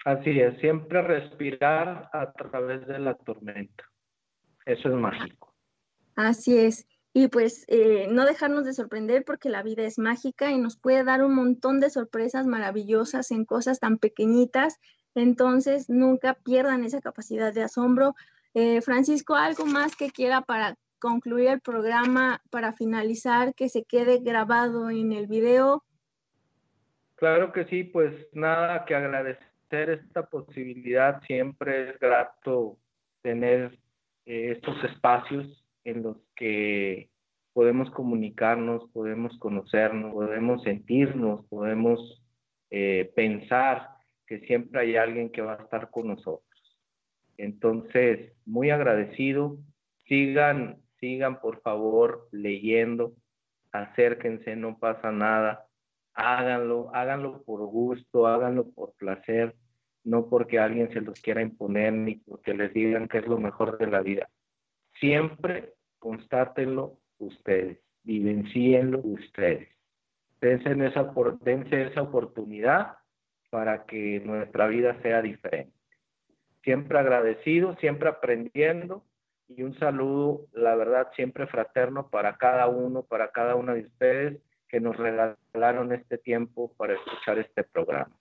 Así 0.04 0.38
es, 0.38 0.60
siempre 0.60 1.02
respirar 1.02 2.10
a 2.12 2.34
través 2.34 2.86
de 2.88 3.00
la 3.00 3.14
tormenta. 3.14 3.86
Eso 4.66 4.90
es 4.90 4.96
mágico. 4.96 5.53
Así 6.16 6.58
es. 6.58 6.88
Y 7.14 7.28
pues 7.28 7.66
eh, 7.68 8.08
no 8.10 8.26
dejarnos 8.26 8.66
de 8.66 8.74
sorprender 8.74 9.24
porque 9.24 9.50
la 9.50 9.62
vida 9.62 9.84
es 9.84 10.00
mágica 10.00 10.52
y 10.52 10.58
nos 10.58 10.78
puede 10.78 11.04
dar 11.04 11.24
un 11.24 11.36
montón 11.36 11.80
de 11.80 11.92
sorpresas 11.92 12.48
maravillosas 12.48 13.30
en 13.30 13.46
cosas 13.46 13.80
tan 13.80 14.00
pequeñitas. 14.00 14.80
Entonces, 15.14 15.90
nunca 15.90 16.34
pierdan 16.34 16.84
esa 16.84 17.02
capacidad 17.02 17.54
de 17.54 17.62
asombro. 17.62 18.16
Eh, 18.56 18.82
Francisco, 18.82 19.36
¿algo 19.36 19.66
más 19.66 19.96
que 19.96 20.10
quiera 20.10 20.42
para 20.42 20.76
concluir 20.98 21.50
el 21.50 21.62
programa, 21.62 22.42
para 22.50 22.74
finalizar, 22.74 23.54
que 23.54 23.70
se 23.70 23.84
quede 23.84 24.20
grabado 24.20 24.90
en 24.90 25.12
el 25.12 25.28
video? 25.28 25.84
Claro 27.16 27.52
que 27.52 27.66
sí, 27.66 27.84
pues 27.84 28.14
nada 28.34 28.86
que 28.86 28.96
agradecer 28.96 29.40
esta 29.72 30.26
posibilidad. 30.26 31.22
Siempre 31.28 31.92
es 31.92 32.00
grato 32.00 32.78
tener 33.22 33.78
eh, 34.26 34.54
estos 34.54 34.84
espacios 34.84 35.63
en 35.84 36.04
los 36.04 36.18
que 36.36 37.10
podemos 37.54 37.90
comunicarnos, 37.92 38.90
podemos 38.92 39.38
conocernos, 39.38 40.14
podemos 40.14 40.64
sentirnos, 40.64 41.46
podemos 41.48 42.24
eh, 42.72 43.12
pensar 43.16 43.90
que 44.26 44.40
siempre 44.42 44.82
hay 44.82 44.96
alguien 44.96 45.30
que 45.30 45.42
va 45.42 45.54
a 45.54 45.64
estar 45.64 45.90
con 45.92 46.08
nosotros. 46.08 46.44
Entonces, 47.38 48.34
muy 48.46 48.72
agradecido. 48.72 49.58
Sigan, 50.08 50.82
sigan 51.00 51.40
por 51.40 51.62
favor 51.62 52.28
leyendo, 52.32 53.14
acérquense, 53.72 54.56
no 54.56 54.80
pasa 54.80 55.12
nada. 55.12 55.66
Háganlo, 56.14 56.94
háganlo 56.94 57.44
por 57.44 57.66
gusto, 57.66 58.28
háganlo 58.28 58.70
por 58.72 58.94
placer, 58.94 59.56
no 60.04 60.28
porque 60.30 60.60
alguien 60.60 60.92
se 60.92 61.02
los 61.02 61.20
quiera 61.22 61.42
imponer 61.42 61.94
ni 61.94 62.16
porque 62.16 62.54
les 62.54 62.74
digan 62.74 63.08
que 63.08 63.20
es 63.20 63.28
lo 63.28 63.40
mejor 63.40 63.78
de 63.78 63.88
la 63.88 64.02
vida. 64.02 64.30
Siempre 65.00 65.74
constátenlo 66.00 66.98
ustedes, 67.18 67.80
vivencienlo 68.04 69.00
ustedes. 69.00 69.70
Dense 70.42 70.72
esa, 70.86 71.14
dense 71.42 71.84
esa 71.84 72.02
oportunidad 72.02 72.98
para 73.50 73.86
que 73.86 74.22
nuestra 74.26 74.68
vida 74.68 75.00
sea 75.02 75.22
diferente 75.22 75.74
siempre 76.64 76.98
agradecido, 76.98 77.76
siempre 77.76 78.10
aprendiendo 78.10 79.04
y 79.48 79.64
un 79.64 79.78
saludo, 79.78 80.48
la 80.54 80.76
verdad, 80.76 81.10
siempre 81.16 81.46
fraterno 81.48 82.10
para 82.10 82.38
cada 82.38 82.68
uno, 82.68 83.04
para 83.04 83.32
cada 83.32 83.56
una 83.56 83.74
de 83.74 83.82
ustedes 83.82 84.42
que 84.70 84.80
nos 84.80 84.98
regalaron 84.98 85.92
este 85.92 86.18
tiempo 86.18 86.74
para 86.78 86.94
escuchar 86.94 87.38
este 87.38 87.64
programa. 87.64 88.16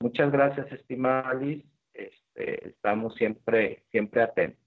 Muchas 0.00 0.30
gracias, 0.30 0.70
estimada 0.72 1.30
Alice. 1.30 1.66
Este, 1.94 2.68
estamos 2.68 3.14
siempre, 3.14 3.84
siempre 3.90 4.22
atentos. 4.22 4.63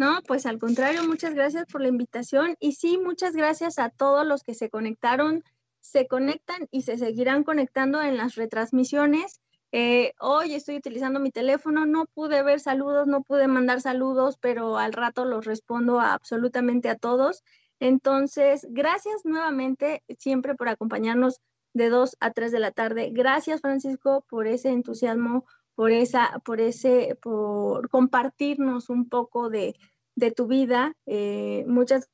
No, 0.00 0.22
pues 0.26 0.46
al 0.46 0.58
contrario, 0.58 1.04
muchas 1.04 1.34
gracias 1.34 1.66
por 1.66 1.82
la 1.82 1.88
invitación 1.88 2.56
y 2.58 2.72
sí, 2.72 2.96
muchas 2.96 3.36
gracias 3.36 3.78
a 3.78 3.90
todos 3.90 4.26
los 4.26 4.42
que 4.42 4.54
se 4.54 4.70
conectaron, 4.70 5.44
se 5.80 6.06
conectan 6.06 6.68
y 6.70 6.80
se 6.84 6.96
seguirán 6.96 7.44
conectando 7.44 8.00
en 8.00 8.16
las 8.16 8.34
retransmisiones. 8.34 9.42
Eh, 9.72 10.14
hoy 10.18 10.54
estoy 10.54 10.78
utilizando 10.78 11.20
mi 11.20 11.30
teléfono, 11.30 11.84
no 11.84 12.06
pude 12.06 12.42
ver 12.42 12.60
saludos, 12.60 13.08
no 13.08 13.22
pude 13.24 13.46
mandar 13.46 13.82
saludos, 13.82 14.38
pero 14.40 14.78
al 14.78 14.94
rato 14.94 15.26
los 15.26 15.44
respondo 15.44 16.00
absolutamente 16.00 16.88
a 16.88 16.96
todos. 16.96 17.44
Entonces, 17.78 18.66
gracias 18.70 19.26
nuevamente 19.26 20.02
siempre 20.18 20.54
por 20.54 20.70
acompañarnos 20.70 21.42
de 21.74 21.90
2 21.90 22.16
a 22.20 22.30
3 22.30 22.52
de 22.52 22.58
la 22.58 22.70
tarde. 22.70 23.10
Gracias, 23.12 23.60
Francisco, 23.60 24.24
por 24.30 24.46
ese 24.46 24.70
entusiasmo, 24.70 25.44
por 25.80 25.92
esa, 25.92 26.42
por 26.44 26.60
ese, 26.60 27.16
por 27.22 27.88
compartirnos 27.88 28.90
un 28.90 29.08
poco 29.08 29.48
de, 29.48 29.74
de 30.14 30.30
tu 30.30 30.46
vida. 30.46 30.94
Eh, 31.06 31.64
muchas. 31.66 32.10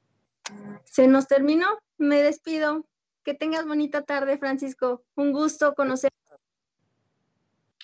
Se 0.85 1.09
nos 1.09 1.27
terminó. 1.27 1.67
Me 1.99 2.23
despido. 2.23 2.87
Que 3.25 3.35
tengas 3.35 3.67
bonita 3.67 4.03
tarde, 4.03 4.39
Francisco. 4.39 5.03
Un 5.17 5.33
gusto 5.33 5.75
conocer. 5.75 6.13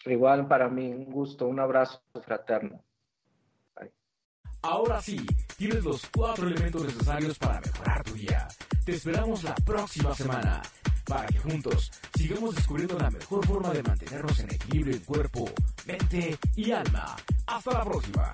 Igual 0.04 0.46
para 0.46 0.68
mí, 0.68 0.92
un 0.92 1.06
gusto, 1.06 1.48
un 1.48 1.58
abrazo 1.58 2.00
fraterno. 2.24 2.84
Ahora 4.62 5.00
sí, 5.00 5.26
tienes 5.58 5.82
los 5.82 6.08
cuatro 6.16 6.46
elementos 6.46 6.84
necesarios 6.84 7.36
para 7.40 7.60
mejorar 7.60 8.04
tu 8.04 8.12
día. 8.12 8.46
Te 8.86 8.92
esperamos 8.92 9.42
la 9.42 9.56
próxima 9.56 10.14
semana 10.14 10.62
para 11.04 11.26
que 11.26 11.38
juntos 11.38 11.92
sigamos 12.14 12.54
descubriendo 12.54 12.98
la 12.98 13.10
mejor 13.10 13.46
forma 13.46 13.70
de 13.70 13.82
mantenernos 13.82 14.38
en 14.40 14.50
equilibrio 14.54 14.94
en 14.94 15.02
cuerpo, 15.02 15.50
mente 15.86 16.38
y 16.56 16.70
alma. 16.72 17.16
Hasta 17.46 17.72
la 17.72 17.84
próxima. 17.84 18.32